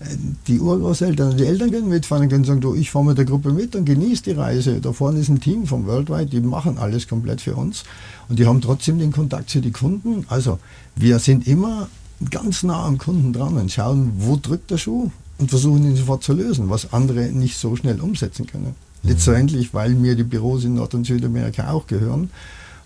äh, 0.00 0.04
die 0.46 0.60
Urgroßeltern, 0.60 1.36
die 1.36 1.46
Eltern 1.46 1.70
können 1.70 1.88
mitfahren, 1.88 2.28
können 2.28 2.44
sagen, 2.44 2.60
du, 2.60 2.74
ich 2.74 2.90
fahre 2.90 3.06
mit 3.06 3.18
der 3.18 3.24
Gruppe 3.24 3.52
mit 3.52 3.74
und 3.74 3.84
genieße 3.84 4.22
die 4.24 4.32
Reise. 4.32 4.80
Da 4.80 4.92
vorne 4.92 5.18
ist 5.18 5.28
ein 5.28 5.40
Team 5.40 5.66
von 5.66 5.86
Worldwide, 5.86 6.26
die 6.26 6.40
machen 6.40 6.78
alles 6.78 7.08
komplett 7.08 7.40
für 7.40 7.56
uns 7.56 7.84
und 8.28 8.38
die 8.38 8.46
haben 8.46 8.60
trotzdem 8.60 8.98
den 8.98 9.12
Kontakt 9.12 9.50
zu 9.50 9.60
den 9.60 9.72
Kunden. 9.72 10.24
Also 10.28 10.58
wir 10.94 11.18
sind 11.18 11.46
immer 11.46 11.88
ganz 12.30 12.62
nah 12.62 12.84
am 12.84 12.98
Kunden 12.98 13.32
dran 13.32 13.56
und 13.56 13.72
schauen, 13.72 14.12
wo 14.18 14.36
drückt 14.36 14.70
der 14.70 14.76
Schuh 14.76 15.10
und 15.40 15.50
versuchen 15.50 15.84
ihn 15.84 15.96
sofort 15.96 16.22
zu 16.22 16.34
lösen, 16.34 16.70
was 16.70 16.92
andere 16.92 17.28
nicht 17.28 17.56
so 17.56 17.74
schnell 17.74 18.00
umsetzen 18.00 18.46
können. 18.46 18.74
Mhm. 19.02 19.10
Letztendlich, 19.10 19.74
weil 19.74 19.90
mir 19.90 20.14
die 20.14 20.24
Büros 20.24 20.64
in 20.64 20.74
Nord- 20.74 20.94
und 20.94 21.06
Südamerika 21.06 21.70
auch 21.70 21.86
gehören. 21.86 22.30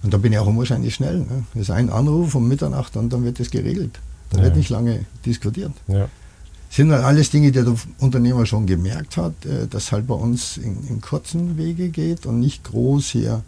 Und 0.02 0.14
da 0.14 0.18
bin 0.18 0.32
ich 0.32 0.38
auch 0.38 0.46
unwahrscheinlich 0.46 0.94
schnell. 0.94 1.20
Ne? 1.20 1.44
Das 1.54 1.64
ist 1.64 1.70
ein 1.70 1.90
Anruf 1.90 2.34
um 2.34 2.46
Mitternacht 2.46 2.96
und 2.96 3.12
dann 3.12 3.24
wird 3.24 3.40
das 3.40 3.50
geregelt. 3.50 3.98
Da 4.30 4.38
ja. 4.38 4.44
wird 4.44 4.56
nicht 4.56 4.70
lange 4.70 5.04
diskutiert. 5.26 5.72
Ja. 5.88 6.08
Sind 6.70 6.92
halt 6.92 7.04
alles 7.04 7.30
Dinge, 7.30 7.52
die 7.52 7.62
der 7.62 7.74
Unternehmer 7.98 8.46
schon 8.46 8.66
gemerkt 8.66 9.16
hat, 9.16 9.32
äh, 9.46 9.66
dass 9.68 9.92
halt 9.92 10.06
bei 10.06 10.14
uns 10.14 10.56
in, 10.56 10.86
in 10.88 11.00
kurzen 11.00 11.56
Wege 11.56 11.88
geht 11.88 12.26
und 12.26 12.40
nicht 12.40 12.64
groß 12.64 13.06
hier 13.06 13.42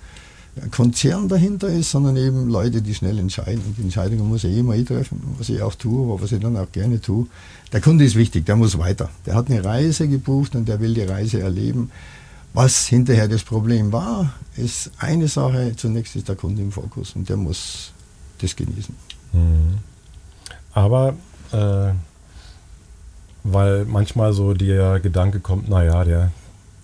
Konzern 0.71 1.29
dahinter 1.29 1.69
ist, 1.69 1.91
sondern 1.91 2.17
eben 2.17 2.49
Leute, 2.49 2.81
die 2.81 2.95
schnell 2.95 3.19
entscheiden. 3.19 3.63
Und 3.67 3.77
die 3.77 3.83
Entscheidungen 3.83 4.27
muss 4.29 4.45
er 4.45 4.51
eh 4.51 4.63
mal 4.63 4.83
treffen, 4.85 5.21
was 5.39 5.49
ich 5.49 5.61
auch 5.61 5.75
tue, 5.75 6.05
aber 6.05 6.23
was 6.23 6.33
ich 6.33 6.41
dann 6.41 6.57
auch 6.57 6.71
gerne 6.73 7.01
tue. 7.01 7.27
Der 7.73 7.81
Kunde 7.81 8.05
ist 8.05 8.17
wichtig, 8.17 8.47
der 8.47 8.57
muss 8.57 8.79
weiter. 8.79 9.11
Der 9.27 9.35
hat 9.35 9.51
eine 9.51 9.65
Reise 9.65 10.09
gebucht 10.09 10.55
und 10.55 10.67
der 10.67 10.81
will 10.81 10.95
die 10.95 11.03
Reise 11.03 11.41
erleben. 11.41 11.91
Was 12.55 12.87
hinterher 12.87 13.29
das 13.29 13.43
Problem 13.43 13.93
war, 13.93 14.33
ist 14.57 14.91
eine 14.99 15.29
Sache. 15.29 15.75
Zunächst 15.77 16.17
ist 16.17 16.29
der 16.29 16.37
Kunde 16.37 16.63
im 16.63 16.73
Fokus 16.73 17.15
und 17.15 17.29
der 17.29 17.37
muss 17.37 17.93
das 18.39 18.57
genießen. 18.57 18.95
Mhm. 19.35 19.79
Aber 20.73 21.15
äh, 21.53 21.93
weil 23.45 23.85
manchmal 23.85 24.33
so 24.33 24.55
der 24.55 25.01
Gedanke 25.01 25.41
kommt, 25.41 25.69
naja, 25.69 26.05
der 26.05 26.31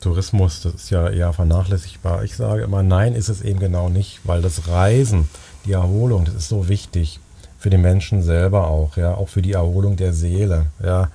Tourismus, 0.03 0.63
das 0.63 0.75
ist 0.75 0.91
ja 0.91 1.09
eher 1.09 1.33
vernachlässigbar. 1.33 2.25
Ich 2.25 2.37
sage 2.37 2.63
immer, 2.63 2.83
nein, 2.83 3.15
ist 3.15 3.29
es 3.29 3.41
eben 3.41 3.61
genau 3.61 3.89
nicht, 3.89 4.21
weil 4.25 4.43
das 4.43 4.69
Reisen, 4.69 5.29
die 5.65 5.73
Erholung, 5.73 6.25
das 6.25 6.35
ist 6.35 6.49
so 6.49 6.69
wichtig 6.69 7.21
für 7.59 7.71
den 7.71 7.81
Menschen 7.81 8.23
selber 8.23 8.67
auch, 8.67 8.97
ja, 8.97 9.15
auch 9.15 9.29
für 9.29 9.43
die 9.43 9.53
Erholung 9.53 9.97
der 9.97 10.13
Seele, 10.13 10.67
ja. 10.83 11.09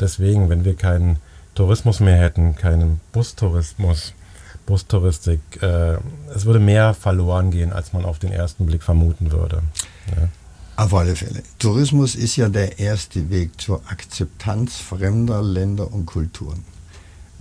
Deswegen, 0.00 0.48
wenn 0.48 0.64
wir 0.64 0.74
keinen 0.74 1.18
Tourismus 1.54 2.00
mehr 2.00 2.16
hätten, 2.16 2.56
keinen 2.56 3.00
Bustourismus, 3.12 4.14
Bustouristik, 4.64 5.40
äh, 5.60 5.98
es 6.34 6.46
würde 6.46 6.58
mehr 6.58 6.94
verloren 6.94 7.50
gehen, 7.50 7.72
als 7.72 7.92
man 7.92 8.04
auf 8.06 8.18
den 8.18 8.32
ersten 8.32 8.64
Blick 8.64 8.82
vermuten 8.82 9.30
würde. 9.30 9.62
Ja. 10.16 10.28
Auf 10.82 10.94
alle 10.94 11.14
Fälle. 11.14 11.42
Tourismus 11.58 12.14
ist 12.14 12.36
ja 12.36 12.48
der 12.48 12.78
erste 12.78 13.28
Weg 13.28 13.60
zur 13.60 13.82
Akzeptanz 13.86 14.78
fremder 14.78 15.42
Länder 15.42 15.92
und 15.92 16.06
Kulturen 16.06 16.64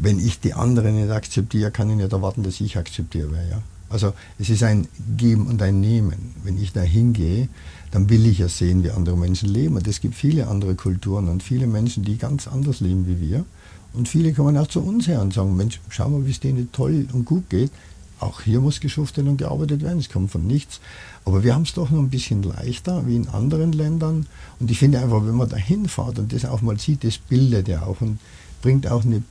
wenn 0.02 0.20
ich 0.20 0.40
die 0.40 0.54
anderen 0.54 0.96
nicht 0.96 1.12
akzeptiere, 1.12 1.72
kann 1.72 1.90
ich 1.90 1.96
nicht 1.96 2.12
erwarten, 2.12 2.44
dass 2.44 2.60
ich 2.60 2.78
akzeptiere. 2.78 3.36
Ja? 3.50 3.62
Also 3.90 4.14
es 4.40 4.50
ist 4.50 4.64
ein 4.64 4.88
Geben 5.16 5.48
und 5.48 5.62
ein 5.62 5.80
Nehmen. 5.80 6.34
Wenn 6.44 6.62
ich 6.62 6.74
da 6.74 6.82
hingehe, 6.82 7.50
dann 7.92 8.10
will 8.10 8.26
ich 8.26 8.40
ja 8.40 8.48
sehen, 8.48 8.84
wie 8.84 8.90
andere 8.90 9.16
Menschen 9.16 9.50
leben. 9.50 9.76
Und 9.76 9.88
es 9.88 10.02
gibt 10.02 10.16
viele 10.16 10.48
andere 10.48 10.76
Kulturen 10.76 11.30
und 11.30 11.44
viele 11.44 11.68
Menschen, 11.68 12.04
die 12.04 12.18
ganz 12.18 12.48
anders 12.48 12.80
leben 12.80 13.06
wie 13.06 13.22
wir. 13.22 13.46
Und 13.94 14.08
viele 14.08 14.34
kommen 14.34 14.58
auch 14.58 14.68
zu 14.68 14.82
uns 14.82 15.08
her 15.08 15.22
und 15.22 15.34
sagen, 15.34 15.56
Mensch, 15.56 15.80
schau 15.90 16.10
mal, 16.10 16.26
wie 16.26 16.32
es 16.32 16.40
denen 16.40 16.72
toll 16.72 17.08
und 17.14 17.26
gut 17.26 17.50
geht. 17.50 17.72
Auch 18.20 18.42
hier 18.42 18.62
muss 18.62 18.80
geschuftet 18.80 19.28
und 19.28 19.38
gearbeitet 19.38 19.82
werden, 19.82 20.00
es 20.00 20.10
kommt 20.10 20.32
von 20.32 20.48
nichts. 20.48 20.80
Aber 21.26 21.44
wir 21.44 21.54
haben 21.54 21.64
es 21.64 21.74
doch 21.74 21.90
noch 21.90 22.00
ein 22.00 22.10
bisschen 22.10 22.44
leichter 22.44 23.06
wie 23.06 23.18
in 23.18 23.28
anderen 23.28 23.74
Ländern. 23.74 24.26
Und 24.60 24.72
ich 24.72 24.80
finde 24.80 25.00
einfach, 25.00 25.26
wenn 25.26 25.36
man 25.36 25.50
da 25.50 25.58
hinfährt 25.58 26.18
und 26.18 26.32
das 26.32 26.46
auch 26.46 26.62
mal 26.62 26.80
sieht, 26.80 27.04
das 27.04 27.18
bildet 27.18 27.68
ja 27.68 27.84
auch 27.84 28.00
und 28.00 28.20
bringt 28.62 28.88
auch 28.88 29.04
eine 29.04 29.24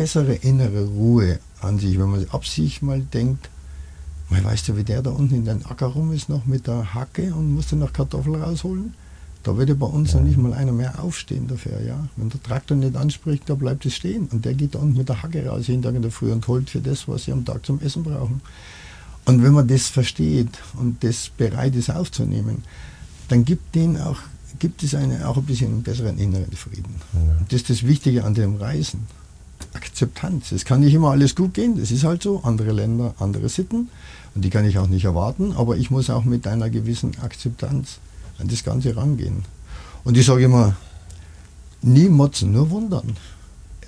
bessere 0.00 0.32
innere 0.34 0.86
Ruhe 0.86 1.40
an 1.60 1.78
sich, 1.78 1.98
wenn 1.98 2.08
man 2.08 2.26
ab 2.30 2.46
sich 2.46 2.80
mal 2.80 3.00
denkt, 3.00 3.50
man 4.30 4.42
weißt 4.42 4.68
du, 4.68 4.76
wie 4.78 4.84
der 4.84 5.02
da 5.02 5.10
unten 5.10 5.34
in 5.34 5.44
den 5.44 5.66
Acker 5.66 5.88
rum 5.88 6.14
ist, 6.14 6.30
noch 6.30 6.46
mit 6.46 6.66
der 6.66 6.94
Hacke 6.94 7.34
und 7.34 7.52
musste 7.52 7.76
noch 7.76 7.92
Kartoffeln 7.92 8.42
rausholen? 8.42 8.94
Da 9.42 9.58
würde 9.58 9.74
bei 9.74 9.86
uns 9.86 10.14
noch 10.14 10.22
nicht 10.22 10.38
mal 10.38 10.54
einer 10.54 10.72
mehr 10.72 11.02
aufstehen 11.02 11.48
dafür, 11.48 11.82
ja. 11.82 12.08
Wenn 12.16 12.30
der 12.30 12.42
Traktor 12.42 12.78
nicht 12.78 12.96
anspricht, 12.96 13.42
da 13.46 13.54
bleibt 13.54 13.84
es 13.84 13.94
stehen. 13.94 14.28
Und 14.28 14.46
der 14.46 14.54
geht 14.54 14.74
da 14.74 14.78
unten 14.78 14.96
mit 14.96 15.10
der 15.10 15.22
Hacke 15.22 15.46
raus, 15.46 15.66
jeden 15.66 15.82
Tag 15.82 15.94
in 15.94 16.02
der 16.02 16.10
Früh 16.10 16.32
und 16.32 16.48
holt 16.48 16.70
für 16.70 16.80
das, 16.80 17.06
was 17.06 17.24
sie 17.24 17.32
am 17.32 17.44
Tag 17.44 17.66
zum 17.66 17.78
Essen 17.82 18.02
brauchen. 18.02 18.40
Und 19.26 19.42
wenn 19.42 19.52
man 19.52 19.68
das 19.68 19.88
versteht 19.88 20.48
und 20.78 21.04
das 21.04 21.30
bereit 21.36 21.76
ist 21.76 21.90
aufzunehmen, 21.90 22.64
dann 23.28 23.44
gibt, 23.44 23.74
den 23.74 23.98
auch, 23.98 24.18
gibt 24.58 24.82
es 24.82 24.94
eine, 24.94 25.28
auch 25.28 25.36
ein 25.36 25.44
bisschen 25.44 25.72
einen 25.72 25.82
besseren 25.82 26.16
inneren 26.18 26.52
Frieden. 26.52 26.94
Ja. 27.12 27.36
Und 27.38 27.52
das 27.52 27.60
ist 27.62 27.70
das 27.70 27.82
Wichtige 27.86 28.24
an 28.24 28.32
dem 28.32 28.56
Reisen. 28.56 29.06
Akzeptanz. 29.72 30.52
Es 30.52 30.64
kann 30.64 30.80
nicht 30.80 30.94
immer 30.94 31.10
alles 31.10 31.34
gut 31.34 31.54
gehen, 31.54 31.78
das 31.78 31.90
ist 31.90 32.04
halt 32.04 32.22
so. 32.22 32.40
Andere 32.42 32.72
Länder, 32.72 33.14
andere 33.18 33.48
Sitten 33.48 33.88
und 34.34 34.44
die 34.44 34.50
kann 34.50 34.64
ich 34.64 34.78
auch 34.78 34.86
nicht 34.86 35.04
erwarten, 35.04 35.52
aber 35.56 35.76
ich 35.76 35.90
muss 35.90 36.10
auch 36.10 36.24
mit 36.24 36.46
einer 36.46 36.70
gewissen 36.70 37.12
Akzeptanz 37.22 37.98
an 38.38 38.48
das 38.48 38.64
Ganze 38.64 38.96
rangehen. 38.96 39.44
Und 40.04 40.16
ich 40.16 40.26
sage 40.26 40.44
immer, 40.44 40.76
nie 41.82 42.08
motzen, 42.08 42.52
nur 42.52 42.70
wundern. 42.70 43.16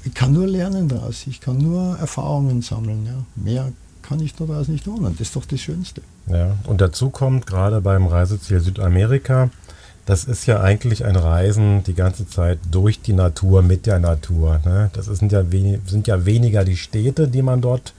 Ich 0.05 0.14
kann 0.14 0.33
nur 0.33 0.47
lernen 0.47 0.88
daraus, 0.88 1.27
ich 1.27 1.40
kann 1.40 1.59
nur 1.59 1.97
Erfahrungen 1.99 2.61
sammeln. 2.62 3.07
Ja. 3.07 3.25
Mehr 3.37 3.73
kann 4.03 4.21
ich 4.21 4.35
daraus 4.35 4.68
nicht 4.68 4.85
tun 4.85 5.05
und 5.05 5.21
das 5.21 5.29
ist 5.29 5.37
doch 5.37 5.47
das 5.47 5.61
Schönste. 5.61 6.03
Ja, 6.27 6.57
und 6.64 6.81
dazu 6.81 7.11
kommt 7.11 7.47
gerade 7.47 7.81
beim 7.81 8.07
Reiseziel 8.07 8.61
Südamerika, 8.61 9.51
das 10.04 10.24
ist 10.24 10.46
ja 10.46 10.60
eigentlich 10.60 11.04
ein 11.04 11.16
Reisen 11.16 11.84
die 11.84 11.94
ganze 11.94 12.26
Zeit 12.28 12.58
durch 12.70 13.00
die 13.00 13.12
Natur, 13.12 13.62
mit 13.62 13.86
der 13.86 13.98
Natur. 13.98 14.60
Ne? 14.64 14.90
Das 14.94 15.06
sind 15.06 15.30
ja, 15.30 15.44
sind 15.86 16.06
ja 16.08 16.26
weniger 16.26 16.64
die 16.64 16.76
Städte, 16.76 17.28
die 17.28 17.42
man 17.42 17.60
dort 17.60 17.94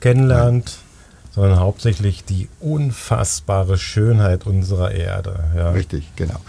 kennenlernt, 0.00 0.64
Nein. 0.64 1.32
sondern 1.34 1.60
hauptsächlich 1.60 2.24
die 2.24 2.48
unfassbare 2.60 3.78
Schönheit 3.78 4.46
unserer 4.46 4.90
Erde. 4.90 5.44
Ja. 5.56 5.70
Richtig, 5.70 6.10
genau. 6.16 6.40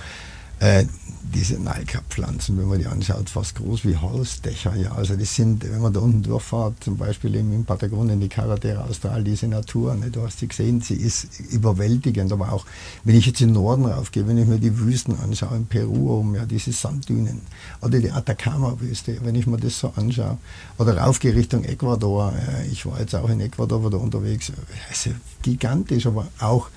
Äh, 0.59 0.85
diese 1.33 1.59
Nalka-Pflanzen, 1.59 2.57
wenn 2.57 2.67
man 2.67 2.79
die 2.79 2.85
anschaut, 2.85 3.29
fast 3.29 3.55
groß 3.55 3.83
wie 3.83 3.97
Hausdächer. 3.97 4.75
Ja, 4.75 4.93
also 4.93 5.15
das 5.15 5.35
sind, 5.35 5.69
wenn 5.69 5.81
man 5.81 5.91
da 5.91 5.99
unten 5.99 6.23
durchfahrt, 6.23 6.81
zum 6.83 6.97
Beispiel 6.97 7.35
in 7.35 7.65
Patagonien, 7.65 8.21
die 8.21 8.29
Carretera 8.29 8.85
Austral, 8.85 9.23
diese 9.23 9.47
Natur, 9.47 9.95
ne, 9.95 10.11
du 10.11 10.21
hast 10.21 10.39
sie 10.39 10.47
gesehen, 10.47 10.81
sie 10.81 10.95
ist 10.95 11.27
überwältigend. 11.51 12.31
Aber 12.31 12.53
auch, 12.53 12.65
wenn 13.03 13.15
ich 13.15 13.25
jetzt 13.25 13.41
in 13.41 13.49
den 13.49 13.55
Norden 13.55 13.85
raufgehe, 13.85 14.27
wenn 14.27 14.37
ich 14.37 14.47
mir 14.47 14.59
die 14.59 14.77
Wüsten 14.79 15.17
anschaue, 15.19 15.57
in 15.57 15.65
Peru 15.65 16.19
um, 16.19 16.35
ja, 16.35 16.45
diese 16.45 16.71
Sanddünen, 16.71 17.41
oder 17.81 17.99
die 17.99 18.11
Atacama-Wüste, 18.11 19.17
wenn 19.23 19.35
ich 19.35 19.47
mir 19.47 19.57
das 19.57 19.79
so 19.79 19.91
anschaue, 19.95 20.37
oder 20.77 20.97
raufgehe 20.97 21.35
Richtung 21.35 21.65
Ecuador, 21.65 22.33
ich 22.71 22.85
war 22.85 22.99
jetzt 22.99 23.15
auch 23.15 23.29
in 23.29 23.41
Ecuador 23.41 23.85
wieder 23.85 23.99
unterwegs, 23.99 24.51
also 24.89 25.09
gigantisch, 25.41 26.05
aber 26.05 26.27
auch 26.39 26.69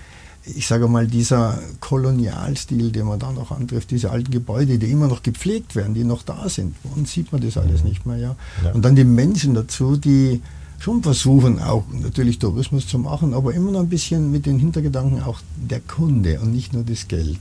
ich 0.54 0.66
sage 0.66 0.88
mal, 0.88 1.06
dieser 1.06 1.58
Kolonialstil, 1.80 2.90
den 2.90 3.06
man 3.06 3.18
da 3.18 3.32
noch 3.32 3.50
antrifft, 3.50 3.90
diese 3.90 4.10
alten 4.10 4.30
Gebäude, 4.30 4.78
die 4.78 4.90
immer 4.90 5.08
noch 5.08 5.22
gepflegt 5.22 5.76
werden, 5.76 5.94
die 5.94 6.04
noch 6.04 6.22
da 6.22 6.48
sind. 6.48 6.74
Bei 6.82 6.90
uns 6.98 7.12
sieht 7.12 7.32
man 7.32 7.40
das 7.40 7.56
alles 7.56 7.82
mhm. 7.82 7.88
nicht 7.88 8.06
mehr. 8.06 8.16
Ja. 8.16 8.36
ja. 8.64 8.72
Und 8.72 8.84
dann 8.84 8.96
die 8.96 9.04
Menschen 9.04 9.54
dazu, 9.54 9.96
die 9.96 10.42
schon 10.78 11.02
versuchen, 11.02 11.60
auch 11.60 11.84
natürlich 11.92 12.38
Tourismus 12.38 12.86
zu 12.86 12.98
machen, 12.98 13.34
aber 13.34 13.52
immer 13.52 13.72
noch 13.72 13.80
ein 13.80 13.88
bisschen 13.88 14.30
mit 14.30 14.46
den 14.46 14.58
Hintergedanken 14.58 15.22
auch 15.22 15.40
der 15.56 15.80
Kunde 15.80 16.40
und 16.40 16.52
nicht 16.52 16.72
nur 16.72 16.84
das 16.84 17.08
Geld. 17.08 17.40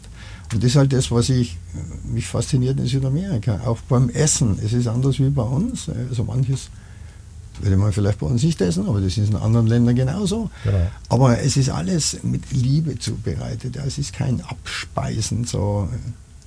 Und 0.54 0.64
das 0.64 0.72
ist 0.72 0.76
halt 0.76 0.94
das, 0.94 1.12
was 1.12 1.30
ich, 1.30 1.58
äh, 1.76 2.08
mich 2.08 2.28
fasziniert 2.28 2.80
in 2.80 2.88
Südamerika. 2.88 3.62
Auch 3.66 3.80
beim 3.90 4.10
Essen. 4.10 4.58
Es 4.64 4.74
ist 4.74 4.88
anders 4.88 5.20
wie 5.20 5.30
bei 5.30 5.44
uns. 5.44 5.90
Also 6.10 6.24
manches 6.24 6.70
würde 7.62 7.78
man 7.78 7.92
vielleicht 7.92 8.20
bei 8.20 8.28
uns 8.28 8.44
nicht 8.44 8.60
essen, 8.62 8.88
aber 8.88 9.02
das 9.02 9.18
ist 9.18 9.30
in 9.30 9.36
anderen 9.36 9.68
Ländern 9.68 9.96
genauso. 9.96 10.50
Genau. 10.64 10.88
Aber 11.10 11.40
es 11.40 11.58
ist 11.58 11.70
alles 11.70 12.24
mit 12.24 12.52
Liebe 12.52 12.98
zubereitet. 13.00 13.78
Es 13.78 13.98
ist 13.98 14.14
kein 14.14 14.42
Abspeisen, 14.42 15.46
so 15.46 15.88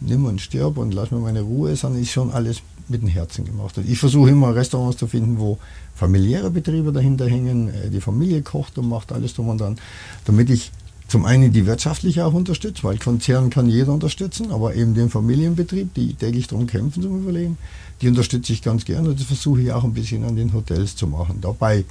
nimm 0.01 0.25
und 0.25 0.41
stirb 0.41 0.79
und 0.79 0.93
lass 0.93 1.11
mir 1.11 1.19
meine 1.19 1.43
Ruhe, 1.43 1.77
sondern 1.77 2.03
ist 2.03 2.11
schon 2.13 2.31
alles 2.31 2.63
mit 2.89 3.03
dem 3.03 3.09
Herzen 3.09 3.45
gemacht. 3.45 3.79
Und 3.79 3.89
ich 3.89 3.99
versuche 3.99 4.31
immer 4.31 4.55
Restaurants 4.55 4.99
zu 4.99 5.07
finden, 5.07 5.39
wo 5.39 5.59
familiäre 5.95 6.51
Betriebe 6.51 6.93
dahinter 6.93 7.29
hängen, 7.29 7.69
äh, 7.69 7.91
die 7.91 8.01
Familie 8.01 8.43
kocht 8.43 8.79
und 8.79 8.89
macht 8.89 9.13
alles 9.13 9.35
drum 9.35 9.49
und 9.49 9.61
dran, 9.61 9.79
damit 10.25 10.51
ich 10.51 10.73
zum 11.11 11.25
einen 11.25 11.53
die 11.53 11.67
wirtschaftlich 11.67 12.23
auch 12.23 12.33
unterstützt, 12.33 12.85
weil 12.85 12.97
Konzern 12.97 13.51
kann 13.51 13.69
jeder 13.69 13.93
unterstützen, 13.93 14.53
aber 14.53 14.77
eben 14.77 14.95
den 14.95 15.11
Familienbetrieb, 15.11 15.93
die 15.95 16.15
täglich 16.15 16.47
darum 16.47 16.69
kämpfen 16.69 17.03
zum 17.03 17.21
Überleben, 17.21 17.59
die 18.01 18.09
unterstütze 18.09 18.53
ich 18.53 18.63
ganz 18.63 18.85
gerne 18.85 19.09
und 19.11 19.19
das 19.19 19.27
versuche 19.27 19.61
ich 19.61 19.73
auch 19.73 19.83
ein 19.83 19.93
bisschen 19.93 20.25
an 20.25 20.37
den 20.37 20.53
Hotels 20.53 20.95
zu 20.95 21.09
machen. 21.09 21.39
Dabei 21.41 21.85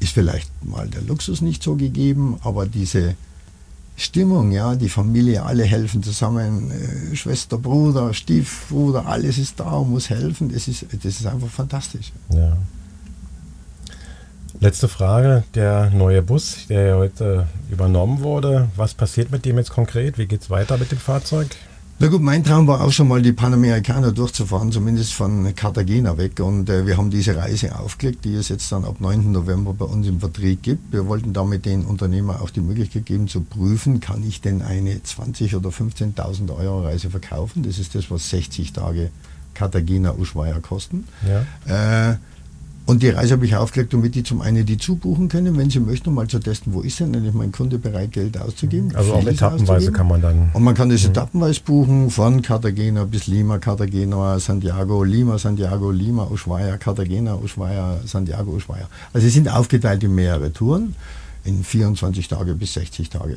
ist 0.00 0.12
vielleicht 0.12 0.50
mal 0.64 0.88
der 0.88 1.02
Luxus 1.02 1.40
nicht 1.40 1.62
so 1.62 1.76
gegeben, 1.76 2.36
aber 2.42 2.66
diese 2.66 3.14
Stimmung, 3.96 4.50
ja, 4.50 4.74
die 4.74 4.88
Familie, 4.88 5.44
alle 5.44 5.62
helfen 5.62 6.02
zusammen, 6.02 6.72
äh, 6.72 7.14
Schwester, 7.14 7.58
Bruder, 7.58 8.12
Stiefbruder, 8.12 9.06
alles 9.06 9.38
ist 9.38 9.60
da 9.60 9.70
und 9.74 9.90
muss 9.90 10.10
helfen. 10.10 10.52
Das 10.52 10.66
ist, 10.66 10.86
das 10.90 11.20
ist 11.20 11.26
einfach 11.26 11.48
fantastisch. 11.48 12.10
Ja. 12.30 12.56
Letzte 14.62 14.86
Frage, 14.86 15.42
der 15.56 15.90
neue 15.90 16.22
Bus, 16.22 16.68
der 16.68 16.86
ja 16.86 16.96
heute 16.96 17.48
übernommen 17.68 18.20
wurde, 18.20 18.68
was 18.76 18.94
passiert 18.94 19.32
mit 19.32 19.44
dem 19.44 19.58
jetzt 19.58 19.72
konkret? 19.72 20.18
Wie 20.18 20.26
geht 20.26 20.42
es 20.42 20.50
weiter 20.50 20.78
mit 20.78 20.92
dem 20.92 20.98
Fahrzeug? 20.98 21.48
Na 21.98 22.06
gut, 22.06 22.22
mein 22.22 22.44
Traum 22.44 22.68
war 22.68 22.80
auch 22.80 22.92
schon 22.92 23.08
mal 23.08 23.20
die 23.20 23.32
Panamericana 23.32 24.12
durchzufahren, 24.12 24.70
zumindest 24.70 25.14
von 25.14 25.52
Cartagena 25.56 26.16
weg. 26.16 26.38
Und 26.38 26.70
äh, 26.70 26.86
wir 26.86 26.96
haben 26.96 27.10
diese 27.10 27.34
Reise 27.34 27.76
aufgelegt, 27.76 28.24
die 28.24 28.36
es 28.36 28.50
jetzt 28.50 28.70
dann 28.70 28.84
ab 28.84 29.00
9. 29.00 29.32
November 29.32 29.72
bei 29.72 29.84
uns 29.84 30.06
im 30.06 30.20
Vertrieb 30.20 30.62
gibt. 30.62 30.92
Wir 30.92 31.08
wollten 31.08 31.32
damit 31.32 31.66
den 31.66 31.84
Unternehmer 31.84 32.40
auch 32.40 32.50
die 32.50 32.60
Möglichkeit 32.60 33.04
geben 33.04 33.26
zu 33.26 33.40
prüfen, 33.40 33.98
kann 33.98 34.22
ich 34.22 34.42
denn 34.42 34.62
eine 34.62 34.92
20.000 34.94 35.56
oder 35.56 35.70
15.000 35.70 36.56
Euro 36.56 36.84
Reise 36.84 37.10
verkaufen? 37.10 37.64
Das 37.64 37.80
ist 37.80 37.96
das, 37.96 38.12
was 38.12 38.30
60 38.30 38.72
Tage 38.72 39.10
Cartagena 39.54 40.14
Ushuaia 40.14 40.60
kosten. 40.60 41.08
Ja. 41.26 42.10
Äh, 42.12 42.16
und 42.84 43.02
die 43.02 43.10
Reise 43.10 43.34
habe 43.34 43.46
ich 43.46 43.54
aufgelegt, 43.54 43.92
damit 43.92 44.14
die 44.14 44.24
zum 44.24 44.40
einen 44.40 44.66
die 44.66 44.76
zubuchen 44.76 45.28
können, 45.28 45.56
wenn 45.56 45.70
sie 45.70 45.78
möchten, 45.78 46.08
um 46.08 46.16
mal 46.16 46.26
zu 46.26 46.40
testen, 46.40 46.74
wo 46.74 46.80
ist 46.80 46.98
denn 46.98 47.14
eigentlich 47.14 47.32
mein 47.32 47.52
Kunde 47.52 47.78
bereit, 47.78 48.12
Geld 48.12 48.36
auszugeben. 48.40 48.94
Also 48.96 49.14
auch 49.14 49.24
etappenweise 49.24 49.92
kann 49.92 50.08
man 50.08 50.20
dann. 50.20 50.50
Und 50.52 50.64
man 50.64 50.74
kann 50.74 50.88
das 50.88 51.04
mhm. 51.04 51.10
etappenweise 51.10 51.60
buchen, 51.60 52.10
von 52.10 52.42
Cartagena 52.42 53.04
bis 53.04 53.28
Lima, 53.28 53.58
Cartagena, 53.58 54.38
Santiago, 54.40 55.04
Lima, 55.04 55.38
Santiago, 55.38 55.92
Lima, 55.92 56.26
Ushuaia, 56.28 56.76
Cartagena, 56.76 57.36
Ushuaia, 57.36 58.00
Santiago, 58.04 58.50
Ushuaia. 58.50 58.88
Also 59.12 59.26
sie 59.26 59.32
sind 59.32 59.48
aufgeteilt 59.48 60.02
in 60.02 60.14
mehrere 60.14 60.52
Touren, 60.52 60.96
in 61.44 61.62
24 61.62 62.26
Tage 62.26 62.54
bis 62.54 62.74
60 62.74 63.10
Tage. 63.10 63.36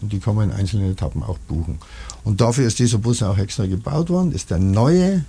Und 0.00 0.12
die 0.12 0.20
kann 0.20 0.34
man 0.34 0.50
in 0.50 0.56
einzelnen 0.56 0.92
Etappen 0.92 1.22
auch 1.22 1.38
buchen. 1.38 1.78
Und 2.24 2.40
dafür 2.40 2.66
ist 2.66 2.78
dieser 2.78 2.98
Bus 2.98 3.22
auch 3.22 3.38
extra 3.38 3.66
gebaut 3.66 4.10
worden. 4.10 4.32
Ist 4.32 4.50
der 4.50 4.58
neue 4.58 5.24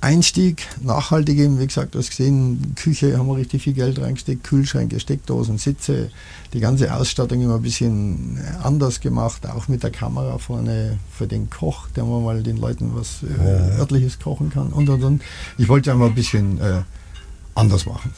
Einstieg, 0.00 0.66
nachhaltig 0.82 1.38
eben, 1.38 1.58
wie 1.58 1.66
gesagt, 1.66 1.94
du 1.94 1.98
hast 1.98 2.10
gesehen, 2.10 2.74
Küche 2.76 3.16
haben 3.16 3.26
wir 3.26 3.36
richtig 3.36 3.62
viel 3.62 3.72
Geld 3.72 4.00
reingesteckt, 4.00 4.44
Kühlschränke, 4.44 5.00
Steckdosen, 5.00 5.58
Sitze, 5.58 6.10
die 6.52 6.60
ganze 6.60 6.94
Ausstattung 6.94 7.42
immer 7.42 7.56
ein 7.56 7.62
bisschen 7.62 8.38
anders 8.62 9.00
gemacht, 9.00 9.46
auch 9.48 9.68
mit 9.68 9.82
der 9.82 9.90
Kamera 9.90 10.38
vorne 10.38 10.98
für 11.10 11.26
den 11.26 11.48
Koch, 11.48 11.88
der 11.96 12.04
mal 12.04 12.42
den 12.42 12.58
Leuten 12.58 12.92
was 12.94 13.22
äh, 13.22 13.78
örtliches 13.78 14.18
kochen 14.18 14.50
kann 14.50 14.68
und 14.68 14.88
und 14.88 15.02
und. 15.02 15.22
Ich 15.58 15.68
wollte 15.68 15.92
einfach 15.92 16.06
ein 16.06 16.14
bisschen 16.14 16.60
äh, 16.60 16.82
anders 17.54 17.86
machen. 17.86 18.12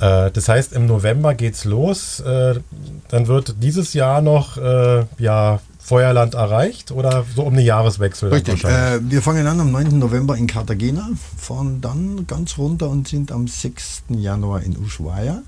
Äh, 0.00 0.30
das 0.30 0.48
heißt, 0.48 0.72
im 0.72 0.86
November 0.86 1.34
geht's 1.34 1.64
los. 1.64 2.20
Äh, 2.20 2.60
dann 3.08 3.26
wird 3.26 3.56
dieses 3.62 3.94
Jahr 3.94 4.20
noch 4.22 4.56
äh, 4.56 5.04
ja 5.18 5.60
Feuerland 5.88 6.34
erreicht 6.34 6.92
oder 6.92 7.24
so 7.34 7.44
um 7.44 7.54
den 7.54 7.64
Jahreswechsel? 7.64 8.28
Richtig. 8.28 8.62
Äh, 8.62 9.00
wir 9.00 9.22
fangen 9.22 9.46
an 9.46 9.58
am 9.58 9.72
9. 9.72 9.98
November 9.98 10.36
in 10.36 10.46
Cartagena, 10.46 11.08
fahren 11.38 11.80
dann 11.80 12.26
ganz 12.26 12.58
runter 12.58 12.90
und 12.90 13.08
sind 13.08 13.32
am 13.32 13.48
6. 13.48 14.02
Januar 14.10 14.62
in 14.62 14.76
Ushuaia, 14.76 15.40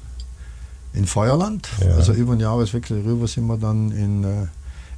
in 0.94 1.04
Feuerland. 1.04 1.68
Ja. 1.84 1.94
Also 1.94 2.14
über 2.14 2.34
den 2.34 2.40
Jahreswechsel 2.40 3.02
rüber 3.02 3.28
sind 3.28 3.48
wir 3.48 3.58
dann 3.58 3.92
in 3.92 4.24
äh, 4.24 4.46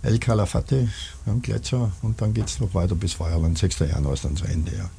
El 0.06 0.20
Calafate 0.20 0.88
am 1.26 1.42
Gletscher 1.42 1.90
und 2.02 2.20
dann 2.20 2.34
geht 2.34 2.46
es 2.46 2.60
noch 2.60 2.72
weiter 2.74 2.94
bis 2.94 3.14
Feuerland. 3.14 3.58
6. 3.58 3.80
Januar 3.80 4.14
ist 4.14 4.24
dann 4.24 4.36
zu 4.36 4.44
Ende. 4.44 4.70
Ja. 4.70 4.90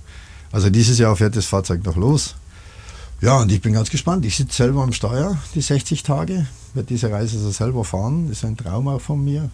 Also 0.51 0.69
dieses 0.69 0.99
Jahr 0.99 1.15
fährt 1.15 1.37
das 1.37 1.45
Fahrzeug 1.45 1.85
noch 1.85 1.95
los. 1.95 2.35
Ja, 3.21 3.39
und 3.39 3.49
ich 3.49 3.61
bin 3.61 3.71
ganz 3.71 3.89
gespannt. 3.89 4.25
Ich 4.25 4.35
sitze 4.35 4.57
selber 4.57 4.83
am 4.83 4.91
Steuer 4.91 5.37
die 5.55 5.61
60 5.61 6.03
Tage, 6.03 6.47
werde 6.73 6.87
diese 6.87 7.09
Reise 7.09 7.37
also 7.37 7.51
selber 7.51 7.85
fahren. 7.85 8.27
Das 8.27 8.39
ist 8.39 8.43
ein 8.43 8.57
Traum 8.57 8.89
auch 8.89 8.99
von 8.99 9.23
mir. 9.23 9.49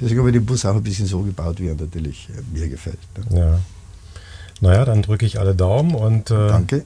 Deswegen 0.00 0.20
habe 0.20 0.30
ich 0.30 0.34
den 0.34 0.46
Bus 0.46 0.64
auch 0.64 0.74
ein 0.74 0.82
bisschen 0.82 1.06
so 1.06 1.20
gebaut, 1.20 1.60
wie 1.60 1.68
er 1.68 1.74
natürlich 1.74 2.28
äh, 2.30 2.58
mir 2.58 2.68
gefällt. 2.68 2.98
Ne? 3.30 3.38
Ja. 3.38 3.60
Naja, 4.60 4.84
dann 4.84 5.02
drücke 5.02 5.26
ich 5.26 5.38
alle 5.38 5.54
Daumen 5.54 5.94
und 5.94 6.30
äh, 6.30 6.48
Danke. 6.48 6.84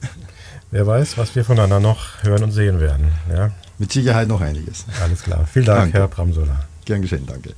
wer 0.71 0.85
weiß, 0.85 1.17
was 1.17 1.35
wir 1.35 1.45
voneinander 1.45 1.79
noch 1.79 2.23
hören 2.23 2.43
und 2.43 2.51
sehen 2.51 2.79
werden. 2.79 3.11
Ja? 3.31 3.51
Mit 3.77 3.91
Sicherheit 3.91 4.27
noch 4.27 4.41
einiges. 4.41 4.85
Alles 5.01 5.23
klar. 5.23 5.47
Vielen 5.51 5.65
Dank, 5.65 5.79
danke. 5.79 5.97
Herr 5.99 6.07
Bramsola. 6.07 6.65
Gern 6.85 7.01
geschehen, 7.01 7.25
danke. 7.25 7.53